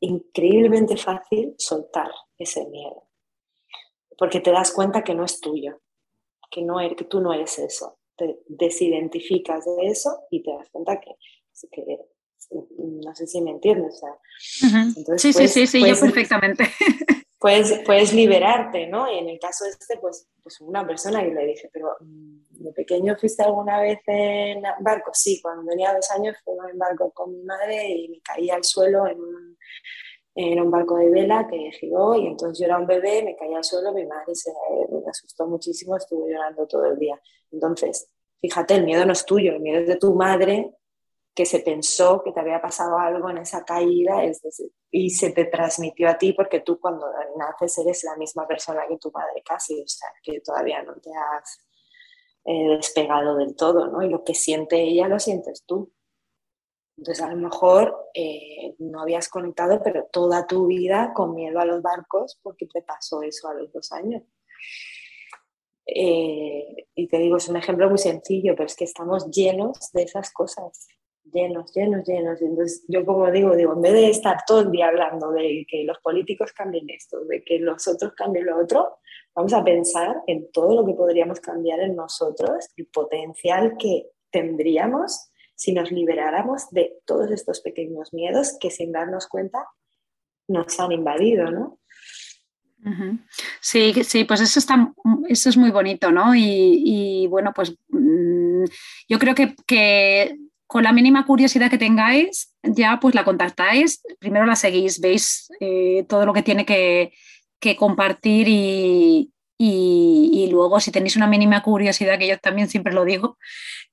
increíblemente 0.02 0.98
fácil 0.98 1.56
soltar 1.58 2.12
ese 2.38 2.66
miedo 2.68 3.06
porque 4.18 4.40
te 4.40 4.52
das 4.52 4.72
cuenta 4.72 5.04
que 5.04 5.16
no 5.16 5.24
es 5.24 5.40
tuyo, 5.40 5.82
que, 6.50 6.62
no 6.62 6.80
eres, 6.80 6.98
que 6.98 7.06
tú 7.06 7.20
no 7.20 7.34
eres 7.34 7.60
eso. 7.60 7.98
Te 8.18 8.40
desidentificas 8.48 9.66
de 9.66 9.88
eso 9.88 10.26
y 10.32 10.42
te 10.44 10.52
das 10.52 10.70
cuenta 10.70 11.00
que, 11.00 11.12
no 12.78 13.16
sé 13.16 13.28
si 13.28 13.42
me 13.42 13.52
entiendes. 13.52 14.02
sí, 15.18 15.34
sí, 15.34 15.48
sí, 15.48 15.68
sí, 15.68 15.88
yo 15.88 16.00
perfectamente. 16.00 16.66
Puedes, 17.38 17.80
puedes 17.86 18.12
liberarte, 18.12 18.88
¿no? 18.88 19.12
Y 19.12 19.20
en 19.20 19.30
el 19.30 19.38
caso 19.38 19.66
este, 19.66 19.98
pues, 19.98 20.28
pues 20.42 20.60
una 20.62 20.88
persona 20.88 21.24
y 21.24 21.32
le 21.32 21.46
dije, 21.46 21.70
pero 21.72 21.96
mm, 22.00 22.64
¿de 22.64 22.72
pequeño 22.72 23.16
fuiste 23.18 23.44
alguna 23.44 23.80
vez 23.82 24.00
en 24.08 24.64
barco? 24.80 25.12
Sí, 25.14 25.40
cuando 25.44 25.70
tenía 25.70 25.94
dos 25.94 26.10
años 26.10 26.38
fui 26.44 26.56
en 26.72 26.80
barco 26.80 27.12
con 27.12 27.34
mi 27.34 27.44
madre 27.44 27.88
y 27.90 28.08
me 28.08 28.22
caí 28.22 28.50
al 28.50 28.64
suelo 28.64 29.06
en 29.06 29.20
un, 29.20 29.58
era 30.36 30.62
un 30.62 30.70
barco 30.70 30.98
de 30.98 31.10
vela 31.10 31.48
que 31.48 31.72
giró 31.72 32.16
y 32.16 32.28
entonces 32.28 32.60
yo 32.60 32.66
era 32.66 32.78
un 32.78 32.86
bebé, 32.86 33.24
me 33.24 33.36
caía 33.38 33.58
al 33.58 33.64
suelo, 33.64 33.94
mi 33.94 34.06
madre 34.06 34.36
se 34.36 34.52
me 34.92 35.10
asustó 35.10 35.48
muchísimo, 35.48 35.96
estuve 35.96 36.34
llorando 36.34 36.68
todo 36.68 36.86
el 36.86 37.00
día. 37.00 37.20
Entonces, 37.52 38.10
fíjate, 38.42 38.76
el 38.76 38.84
miedo 38.84 39.06
no 39.06 39.14
es 39.14 39.26
tuyo, 39.26 39.54
el 39.54 39.62
miedo 39.62 39.80
es 39.80 39.88
de 39.88 39.96
tu 39.96 40.14
madre 40.14 40.76
que 41.34 41.46
se 41.46 41.60
pensó 41.60 42.22
que 42.24 42.32
te 42.32 42.40
había 42.40 42.62
pasado 42.62 42.98
algo 42.98 43.30
en 43.30 43.40
esa 43.40 43.64
caída 43.64 44.22
y 44.92 45.10
se 45.10 45.32
te 45.32 45.46
transmitió 45.46 46.10
a 46.10 46.18
ti 46.18 46.34
porque 46.34 46.62
tú 46.62 46.80
cuando 46.80 47.08
naces 47.38 47.78
eres 47.78 48.04
la 48.06 48.16
misma 48.16 48.48
persona 48.48 48.84
que 48.88 48.98
tu 48.98 49.12
madre 49.12 49.42
casi, 49.44 49.82
o 49.82 49.88
sea, 49.88 50.10
que 50.24 50.40
todavía 50.40 50.82
no 50.84 50.96
te 50.96 51.10
has 51.12 51.66
eh, 52.46 52.76
despegado 52.78 53.36
del 53.36 53.56
todo, 53.56 53.88
¿no? 53.88 54.02
Y 54.02 54.10
lo 54.10 54.24
que 54.24 54.34
siente 54.34 54.82
ella 54.82 55.10
lo 55.10 55.20
sientes 55.20 55.66
tú. 55.66 55.92
Entonces, 56.98 57.24
a 57.24 57.30
lo 57.30 57.38
mejor 57.38 58.10
eh, 58.14 58.76
no 58.80 59.02
habías 59.02 59.28
conectado, 59.28 59.82
pero 59.84 60.08
toda 60.12 60.48
tu 60.48 60.68
vida 60.68 61.12
con 61.14 61.36
miedo 61.36 61.60
a 61.60 61.66
los 61.66 61.82
barcos 61.82 62.40
porque 62.42 62.68
te 62.68 62.82
pasó 62.82 63.22
eso 63.22 63.50
a 63.50 63.54
los 63.54 63.72
dos 63.74 63.92
años. 63.92 64.24
Eh, 65.88 66.88
y 66.96 67.08
te 67.08 67.18
digo, 67.18 67.38
es 67.38 67.48
un 67.50 67.58
ejemplo 67.58 67.90
muy 67.90 67.98
sencillo, 67.98 68.56
pero 68.56 68.66
es 68.66 68.76
que 68.76 68.86
estamos 68.86 69.30
llenos 69.30 69.92
de 69.94 70.04
esas 70.04 70.32
cosas, 70.32 70.88
llenos, 71.24 71.74
llenos, 71.74 72.08
llenos. 72.08 72.42
Entonces, 72.42 72.86
yo 72.88 73.06
como 73.06 73.30
digo, 73.30 73.56
digo, 73.56 73.74
en 73.74 73.82
vez 73.82 73.94
de 73.94 74.10
estar 74.10 74.38
todo 74.48 74.62
el 74.62 74.72
día 74.72 74.88
hablando 74.88 75.32
de 75.32 75.66
que 75.70 75.84
los 75.84 76.00
políticos 76.00 76.54
cambien 76.54 76.90
esto, 76.90 77.24
de 77.26 77.44
que 77.44 77.60
los 77.60 77.88
otros 77.88 78.14
cambien 78.14 78.46
lo 78.46 78.62
otro, 78.62 79.00
vamos 79.36 79.54
a 79.54 79.64
pensar 79.64 80.16
en 80.28 80.50
todo 80.52 80.82
lo 80.82 80.86
que 80.86 80.94
podríamos 80.94 81.40
cambiar 81.42 81.82
en 81.82 81.96
nosotros, 81.96 82.70
el 82.78 82.88
potencial 82.88 83.76
que 83.78 84.12
tendríamos 84.32 85.30
si 85.56 85.74
nos 85.74 85.92
liberáramos 85.92 86.70
de 86.72 86.94
todos 87.06 87.32
estos 87.32 87.62
pequeños 87.62 88.14
miedos 88.14 88.58
que 88.60 88.72
sin 88.72 88.92
darnos 88.92 89.28
cuenta 89.28 89.66
nos 90.48 90.80
han 90.80 90.92
invadido, 90.92 91.50
¿no? 91.50 91.80
Sí, 93.62 93.94
sí, 94.04 94.26
pues 94.26 94.42
eso 94.42 94.60
está, 94.60 94.94
eso 95.28 95.50
es 95.50 95.58
muy 95.58 95.72
bonito, 95.72 96.12
¿no? 96.12 96.36
Y, 96.36 97.26
bueno, 97.30 97.52
pues 97.56 97.76
mm, 97.90 98.66
yo 99.10 99.18
creo 99.18 99.34
que, 99.34 100.38
con 100.68 100.84
la 100.84 100.92
mínima 100.92 101.26
curiosidad 101.26 101.72
que 101.72 101.80
tengáis, 101.80 102.54
ya 102.62 103.00
pues 103.00 103.16
la 103.16 103.24
contactáis, 103.24 104.04
primero 104.20 104.46
la 104.46 104.56
seguís, 104.56 105.00
veis 105.00 105.50
eh, 105.60 106.06
todo 106.08 106.26
lo 106.26 106.34
que 106.34 106.44
tiene 106.44 106.66
que, 106.66 107.12
compartir 107.80 108.48
y, 108.48 109.32
y, 109.58 110.50
luego 110.52 110.80
si 110.80 110.92
tenéis 110.92 111.16
una 111.16 111.28
mínima 111.28 111.64
curiosidad, 111.64 112.20
que 112.20 112.28
yo 112.28 112.38
también 112.40 112.68
siempre 112.68 112.94
lo 112.94 113.06
digo, 113.06 113.38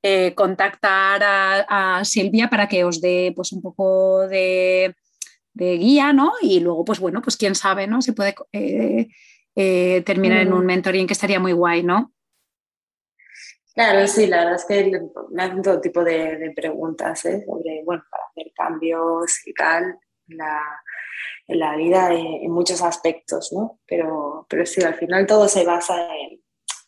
eh, 0.03 0.35
contactar 0.35 1.23
a, 1.25 2.05
Silvia 2.05 2.49
para 2.51 2.69
que 2.69 2.85
os 2.85 3.01
dé 3.01 3.33
pues 3.35 3.53
un 3.53 3.63
poco 3.63 4.27
de, 4.29 4.95
guía, 5.55 6.13
¿no? 6.13 6.33
Y 6.41 6.61
luego, 6.61 6.85
pues 6.85 6.99
bueno, 6.99 7.23
pues 7.23 7.37
quién 7.37 7.55
sabe, 7.55 7.87
¿no? 7.87 8.03
Se 8.03 8.13
puede 8.13 8.35
eh, 8.53 9.09
eh, 9.55 10.03
terminar 10.05 10.39
en 10.39 10.53
un 10.53 10.67
mentoring 10.67 11.07
que 11.07 11.13
estaría 11.13 11.39
muy 11.39 11.53
guay, 11.53 11.83
¿no? 11.83 12.13
Claro, 13.75 14.07
sí, 14.07 14.27
la 14.27 14.39
verdad 14.39 14.57
es 14.57 14.65
que 14.67 15.01
me 15.31 15.43
hacen 15.43 15.63
todo 15.63 15.81
tipo 15.81 16.05
de, 16.05 16.53
preguntas 16.55 17.21
sobre, 17.21 17.83
bueno, 17.85 18.03
para 18.11 18.25
hacer 18.31 18.53
cambios 18.55 19.47
y 19.47 19.55
tal, 19.55 19.99
en 21.53 21.59
la 21.59 21.76
vida 21.76 22.12
en, 22.12 22.50
muchos 22.50 22.82
aspectos, 22.82 23.53
¿no? 23.53 23.80
Pero, 23.86 24.46
pero 24.48 24.66
sí, 24.66 24.82
al 24.82 24.94
final 24.94 25.26
todo 25.26 25.48
se 25.48 25.64
basa 25.64 26.09
en, 26.16 26.42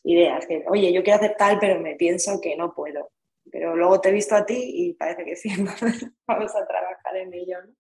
ideas, 0.05 0.47
que 0.47 0.65
oye, 0.69 0.93
yo 0.93 1.03
quiero 1.03 1.19
hacer 1.19 1.35
tal, 1.39 1.59
pero 1.59 1.81
me 1.81 1.95
pienso 1.95 2.41
que 2.41 2.57
no 2.57 2.75
puedo. 2.75 3.11
Pero 3.51 3.77
luego 3.77 4.01
te 4.01 4.09
he 4.09 4.13
visto 4.13 4.35
a 4.35 4.45
ti 4.45 4.59
y 4.59 4.93
parece 4.95 5.25
que 5.25 5.37
sí, 5.37 5.49
vamos 6.27 6.55
a 6.55 6.67
trabajar 6.67 7.17
en 7.17 7.33
ello. 7.33 7.59
¿no? 7.65 7.73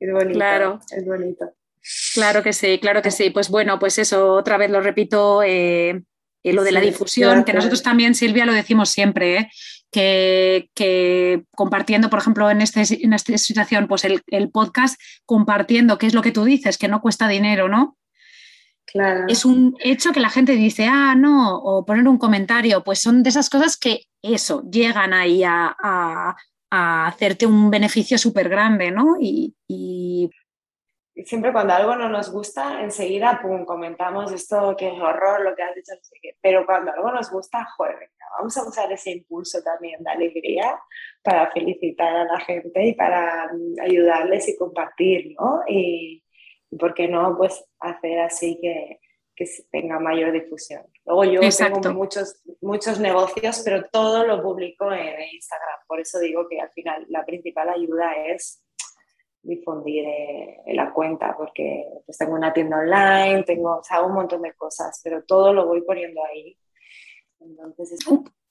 Es 0.00 0.12
bonito. 0.12 0.38
Claro. 0.38 0.80
Es 0.90 1.04
bonito. 1.04 1.52
Claro 2.14 2.42
que 2.42 2.52
sí, 2.52 2.78
claro 2.78 3.02
que 3.02 3.10
sí. 3.10 3.30
Pues 3.30 3.50
bueno, 3.50 3.78
pues 3.78 3.98
eso, 3.98 4.32
otra 4.32 4.56
vez 4.56 4.70
lo 4.70 4.80
repito, 4.80 5.42
eh, 5.42 6.02
eh, 6.42 6.52
lo 6.52 6.62
de 6.62 6.72
la 6.72 6.80
difusión, 6.80 7.44
que 7.44 7.52
nosotros 7.52 7.82
también, 7.82 8.14
Silvia, 8.14 8.46
lo 8.46 8.52
decimos 8.52 8.90
siempre, 8.90 9.36
¿eh? 9.36 9.50
Que, 9.94 10.70
que, 10.74 11.44
compartiendo, 11.54 12.10
por 12.10 12.18
ejemplo, 12.18 12.50
en, 12.50 12.60
este, 12.62 12.82
en 13.04 13.12
esta 13.12 13.38
situación, 13.38 13.86
pues 13.86 14.04
el, 14.04 14.22
el, 14.26 14.50
podcast, 14.50 15.00
compartiendo 15.24 15.98
qué 15.98 16.08
es 16.08 16.14
lo 16.14 16.20
que 16.20 16.32
tú 16.32 16.42
dices, 16.42 16.78
que 16.78 16.88
no 16.88 17.00
cuesta 17.00 17.28
dinero, 17.28 17.68
¿no? 17.68 17.96
Es 19.28 19.44
un 19.44 19.76
hecho 19.78 20.10
que 20.10 20.18
la 20.18 20.30
gente 20.30 20.56
dice, 20.56 20.88
ah, 20.90 21.14
no, 21.16 21.56
o 21.58 21.86
poner 21.86 22.08
un 22.08 22.18
comentario, 22.18 22.82
pues 22.82 23.00
son 23.00 23.22
de 23.22 23.30
esas 23.30 23.48
cosas 23.48 23.76
que 23.76 24.06
eso, 24.20 24.64
llegan 24.68 25.12
ahí 25.12 25.44
a, 25.44 26.34
hacerte 26.70 27.46
un 27.46 27.70
beneficio 27.70 28.18
súper 28.18 28.48
grande, 28.48 28.90
¿no? 28.90 29.16
Y, 29.20 29.54
Siempre 31.24 31.52
cuando 31.52 31.74
algo 31.74 31.94
no 31.94 32.08
nos 32.08 32.32
gusta, 32.32 32.82
enseguida, 32.82 33.38
pum, 33.40 33.64
comentamos 33.64 34.32
esto 34.32 34.74
que 34.76 34.88
es 34.88 35.00
horror, 35.00 35.42
lo 35.42 35.54
que 35.54 35.62
has 35.62 35.74
dicho, 35.74 35.92
no 35.94 36.02
sé 36.02 36.16
qué. 36.20 36.36
Pero 36.42 36.66
cuando 36.66 36.92
algo 36.92 37.12
nos 37.12 37.30
gusta, 37.30 37.64
joder, 37.76 38.10
vamos 38.36 38.56
a 38.56 38.68
usar 38.68 38.90
ese 38.92 39.12
impulso 39.12 39.62
también 39.62 40.02
de 40.02 40.10
alegría 40.10 40.76
para 41.22 41.50
felicitar 41.52 42.16
a 42.16 42.24
la 42.24 42.40
gente 42.40 42.84
y 42.84 42.94
para 42.94 43.48
mm, 43.52 43.80
ayudarles 43.80 44.48
y 44.48 44.56
compartir, 44.56 45.36
¿no? 45.38 45.62
Y, 45.68 46.24
¿por 46.78 46.94
qué 46.94 47.06
no? 47.06 47.36
Pues 47.36 47.64
hacer 47.78 48.18
así 48.18 48.58
que, 48.60 48.98
que 49.36 49.46
tenga 49.70 50.00
mayor 50.00 50.32
difusión. 50.32 50.82
Luego 51.04 51.24
yo 51.24 51.40
tengo 51.56 51.92
muchos, 51.92 52.42
muchos 52.60 52.98
negocios, 52.98 53.62
pero 53.64 53.84
todo 53.90 54.26
lo 54.26 54.42
publico 54.42 54.90
en 54.92 55.20
Instagram. 55.32 55.80
Por 55.86 56.00
eso 56.00 56.18
digo 56.18 56.48
que 56.48 56.60
al 56.60 56.70
final 56.70 57.06
la 57.08 57.24
principal 57.24 57.68
ayuda 57.68 58.14
es 58.26 58.63
difundir 59.44 60.04
eh, 60.06 60.62
la 60.74 60.92
cuenta, 60.92 61.34
porque 61.36 61.84
pues 62.04 62.18
tengo 62.18 62.34
una 62.34 62.52
tienda 62.52 62.78
online, 62.78 63.44
tengo 63.44 63.80
o 63.80 64.06
un 64.06 64.12
montón 64.12 64.42
de 64.42 64.52
cosas, 64.54 65.00
pero 65.04 65.22
todo 65.22 65.52
lo 65.52 65.66
voy 65.66 65.82
poniendo 65.82 66.20
ahí. 66.24 66.58
Entonces, 67.40 67.98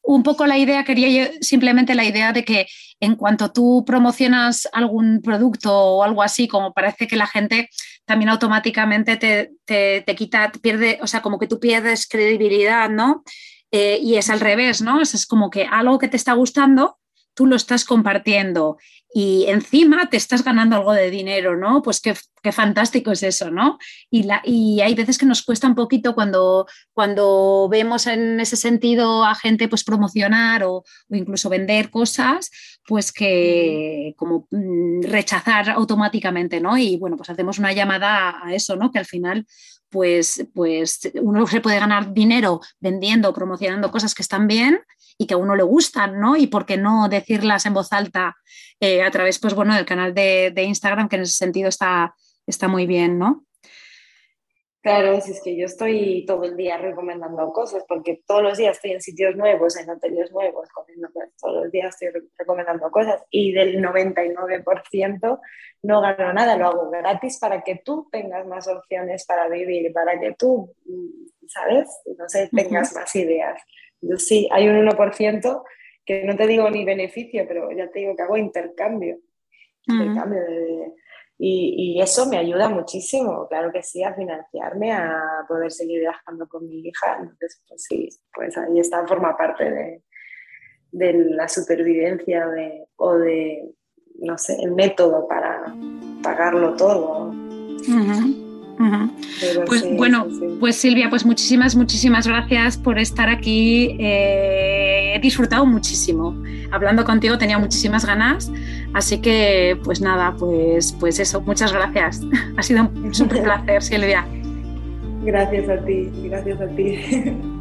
un 0.03 0.21
poco 0.21 0.45
la 0.45 0.57
idea, 0.57 0.83
quería 0.83 1.09
yo 1.09 1.31
simplemente 1.41 1.95
la 1.95 2.05
idea 2.05 2.33
de 2.33 2.43
que 2.43 2.67
en 2.99 3.15
cuanto 3.15 3.51
tú 3.51 3.83
promocionas 3.85 4.67
algún 4.73 5.21
producto 5.21 5.73
o 5.73 6.03
algo 6.03 6.21
así, 6.21 6.47
como 6.47 6.73
parece 6.73 7.07
que 7.07 7.15
la 7.15 7.25
gente 7.25 7.69
también 8.05 8.29
automáticamente 8.29 9.15
te, 9.17 9.53
te, 9.65 10.15
quita, 10.15 10.51
pierde, 10.61 10.99
o 11.01 11.07
sea, 11.07 11.21
como 11.21 11.39
que 11.39 11.47
tú 11.47 11.59
pierdes 11.59 12.07
credibilidad, 12.07 12.89
¿no? 12.89 13.23
Eh, 13.71 13.97
y 14.01 14.15
es 14.17 14.29
al 14.29 14.41
revés, 14.41 14.81
¿no? 14.81 15.01
es 15.01 15.25
como 15.25 15.49
que 15.49 15.63
algo 15.63 15.97
que 15.97 16.07
te 16.07 16.17
está 16.17 16.33
gustando, 16.33 16.99
tú 17.33 17.47
lo 17.47 17.55
estás 17.55 17.85
compartiendo 17.85 18.77
y 19.13 19.45
encima 19.47 20.09
te 20.09 20.17
estás 20.17 20.43
ganando 20.43 20.75
algo 20.75 20.91
de 20.91 21.11
dinero, 21.11 21.55
¿no? 21.55 21.83
Pues 21.83 22.01
qué, 22.01 22.15
fantástico 22.51 23.11
es 23.11 23.21
eso, 23.21 23.51
¿no? 23.51 23.77
Y, 24.09 24.23
la, 24.23 24.41
y, 24.43 24.81
hay 24.81 24.95
veces 24.95 25.19
que 25.19 25.27
nos 25.27 25.43
cuesta 25.43 25.67
un 25.67 25.75
poquito 25.75 26.15
cuando, 26.15 26.65
cuando 26.93 27.69
vemos 27.69 28.07
en 28.07 28.39
ese 28.39 28.57
sentido 28.57 29.23
a 29.23 29.35
gente 29.35 29.67
pues 29.67 29.83
promocionar 29.83 30.63
o, 30.63 30.83
incluso 31.09 31.47
vender 31.47 31.91
cosas, 31.91 32.49
pues 32.87 33.11
que 33.11 34.15
como 34.17 34.47
mm, 34.49 35.03
rechazar 35.03 35.69
automáticamente, 35.69 36.59
¿no? 36.59 36.75
Y 36.75 36.97
bueno, 36.97 37.15
pues 37.15 37.29
hacemos 37.29 37.59
una 37.59 37.71
llamada 37.71 38.43
a 38.43 38.53
eso, 38.55 38.75
¿no? 38.75 38.91
Que 38.91 38.99
al 38.99 39.05
final 39.05 39.45
pues, 39.89 40.47
pues 40.55 41.11
uno 41.21 41.45
se 41.45 41.61
puede 41.61 41.79
ganar 41.79 42.15
dinero 42.15 42.61
vendiendo, 42.79 43.31
promocionando 43.31 43.91
cosas 43.91 44.15
que 44.15 44.23
están 44.23 44.47
bien 44.47 44.79
y 45.17 45.27
que 45.27 45.33
a 45.33 45.37
uno 45.37 45.55
le 45.55 45.63
gustan, 45.63 46.19
¿no? 46.19 46.35
Y 46.35 46.47
por 46.47 46.65
qué 46.65 46.77
no 46.77 47.07
decirlas 47.09 47.65
en 47.65 47.73
voz 47.73 47.93
alta 47.93 48.35
eh, 48.79 49.01
a 49.03 49.11
través, 49.11 49.39
pues 49.39 49.53
bueno, 49.53 49.75
del 49.75 49.85
canal 49.85 50.13
de, 50.13 50.51
de, 50.53 50.63
Instagram, 50.63 51.09
que 51.09 51.17
en 51.17 51.23
ese 51.23 51.37
sentido 51.37 51.69
está, 51.69 52.15
está 52.45 52.67
muy 52.67 52.85
bien, 52.85 53.17
¿no? 53.19 53.45
Claro, 54.83 55.21
si 55.21 55.31
es 55.31 55.41
que 55.41 55.55
yo 55.55 55.65
estoy 55.65 56.25
todo 56.27 56.43
el 56.43 56.57
día 56.57 56.77
recomendando 56.77 57.53
cosas, 57.53 57.85
porque 57.87 58.21
todos 58.27 58.43
los 58.43 58.57
días 58.57 58.75
estoy 58.75 58.91
en 58.91 59.01
sitios 59.01 59.33
nuevos, 59.37 59.77
en 59.77 59.89
hoteles 59.89 60.29
nuevos, 60.33 60.67
comiendo 60.73 61.07
todos 61.39 61.63
los 61.63 61.71
días 61.71 61.95
estoy 61.95 62.21
recomendando 62.37 62.91
cosas 62.91 63.23
y 63.29 63.53
del 63.53 63.81
99% 63.81 65.39
no 65.83 66.01
gano 66.01 66.33
nada, 66.33 66.57
lo 66.57 66.67
hago 66.67 66.89
gratis 66.89 67.39
para 67.39 67.61
que 67.61 67.81
tú 67.83 68.09
tengas 68.11 68.45
más 68.45 68.67
opciones 68.67 69.25
para 69.25 69.47
vivir, 69.47 69.93
para 69.93 70.19
que 70.19 70.33
tú, 70.33 70.75
mm, 70.85 71.47
¿sabes? 71.47 71.87
No 72.17 72.27
sé, 72.27 72.49
tengas 72.53 72.93
más 72.93 73.15
ideas. 73.15 73.61
Entonces, 74.03 74.27
sí, 74.27 74.47
hay 74.51 74.67
un 74.67 74.75
1% 74.87 75.63
que 76.05 76.23
no 76.25 76.35
te 76.35 76.45
digo 76.45 76.69
ni 76.69 76.85
beneficio, 76.85 77.45
pero 77.47 77.71
ya 77.71 77.89
te 77.89 77.99
digo 77.99 78.15
que 78.15 78.21
hago 78.21 78.37
intercambio. 78.37 79.17
Intercambio 79.87 80.39
de 80.39 80.93
y, 81.45 81.99
eso 82.01 82.25
me 82.27 82.37
ayuda 82.37 82.69
muchísimo, 82.69 83.47
claro 83.49 83.71
que 83.71 83.83
sí, 83.83 84.03
a 84.03 84.13
financiarme, 84.13 84.93
a 84.93 85.45
poder 85.47 85.71
seguir 85.71 85.99
viajando 85.99 86.47
con 86.47 86.67
mi 86.67 86.79
hija. 86.79 87.17
Entonces, 87.19 87.61
pues 87.67 87.83
sí, 87.83 88.09
pues 88.33 88.57
ahí 88.57 88.79
está, 88.79 89.05
forma 89.05 89.35
parte 89.35 89.69
de, 89.69 90.03
de 90.91 91.13
la 91.13 91.47
supervivencia 91.49 92.47
de, 92.47 92.85
o 92.95 93.17
de, 93.17 93.73
no 94.19 94.37
sé, 94.37 94.55
el 94.61 94.71
método 94.71 95.27
para 95.27 95.73
pagarlo 96.21 96.75
todo. 96.75 97.33
Pues 99.65 99.85
bueno, 99.97 100.27
pues 100.59 100.75
Silvia, 100.75 101.09
pues 101.09 101.25
muchísimas, 101.25 101.75
muchísimas 101.75 102.27
gracias 102.27 102.77
por 102.77 102.99
estar 102.99 103.29
aquí. 103.29 103.95
Eh, 103.99 105.13
he 105.15 105.19
disfrutado 105.19 105.65
muchísimo. 105.65 106.35
Hablando 106.71 107.03
contigo 107.05 107.37
tenía 107.37 107.57
muchísimas 107.57 108.05
ganas, 108.05 108.51
así 108.93 109.19
que 109.19 109.77
pues 109.83 110.01
nada, 110.01 110.35
pues, 110.37 110.95
pues 110.99 111.19
eso, 111.19 111.41
muchas 111.41 111.71
gracias. 111.73 112.21
Ha 112.57 112.63
sido 112.63 112.89
un 112.95 113.13
súper 113.13 113.43
placer, 113.43 113.81
Silvia. 113.81 114.25
Gracias 115.23 115.69
a 115.69 115.77
ti, 115.85 116.09
gracias 116.25 116.59
a 116.61 116.67
ti. 116.67 116.99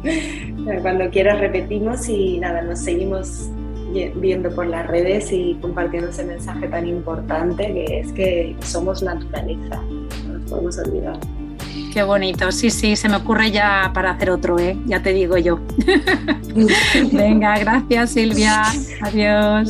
Cuando 0.81 1.09
quieras 1.09 1.39
repetimos 1.39 2.07
y 2.09 2.39
nada, 2.39 2.61
nos 2.61 2.79
seguimos 2.79 3.49
viendo 4.15 4.49
por 4.53 4.65
las 4.65 4.87
redes 4.87 5.31
y 5.31 5.57
compartiendo 5.61 6.09
ese 6.09 6.25
mensaje 6.25 6.67
tan 6.67 6.87
importante 6.87 7.63
que 7.73 7.99
es 7.99 8.11
que 8.13 8.55
somos 8.61 9.03
naturaleza 9.03 9.81
podemos 10.53 10.77
olvidar. 10.77 11.17
Qué 11.91 12.03
bonito, 12.03 12.51
sí, 12.51 12.69
sí, 12.69 12.95
se 12.95 13.09
me 13.09 13.17
ocurre 13.17 13.51
ya 13.51 13.91
para 13.93 14.11
hacer 14.11 14.29
otro, 14.29 14.59
¿eh? 14.59 14.77
ya 14.85 15.01
te 15.01 15.13
digo 15.13 15.37
yo. 15.37 15.59
Venga, 17.11 17.57
gracias 17.59 18.11
Silvia, 18.11 18.63
adiós. 19.01 19.69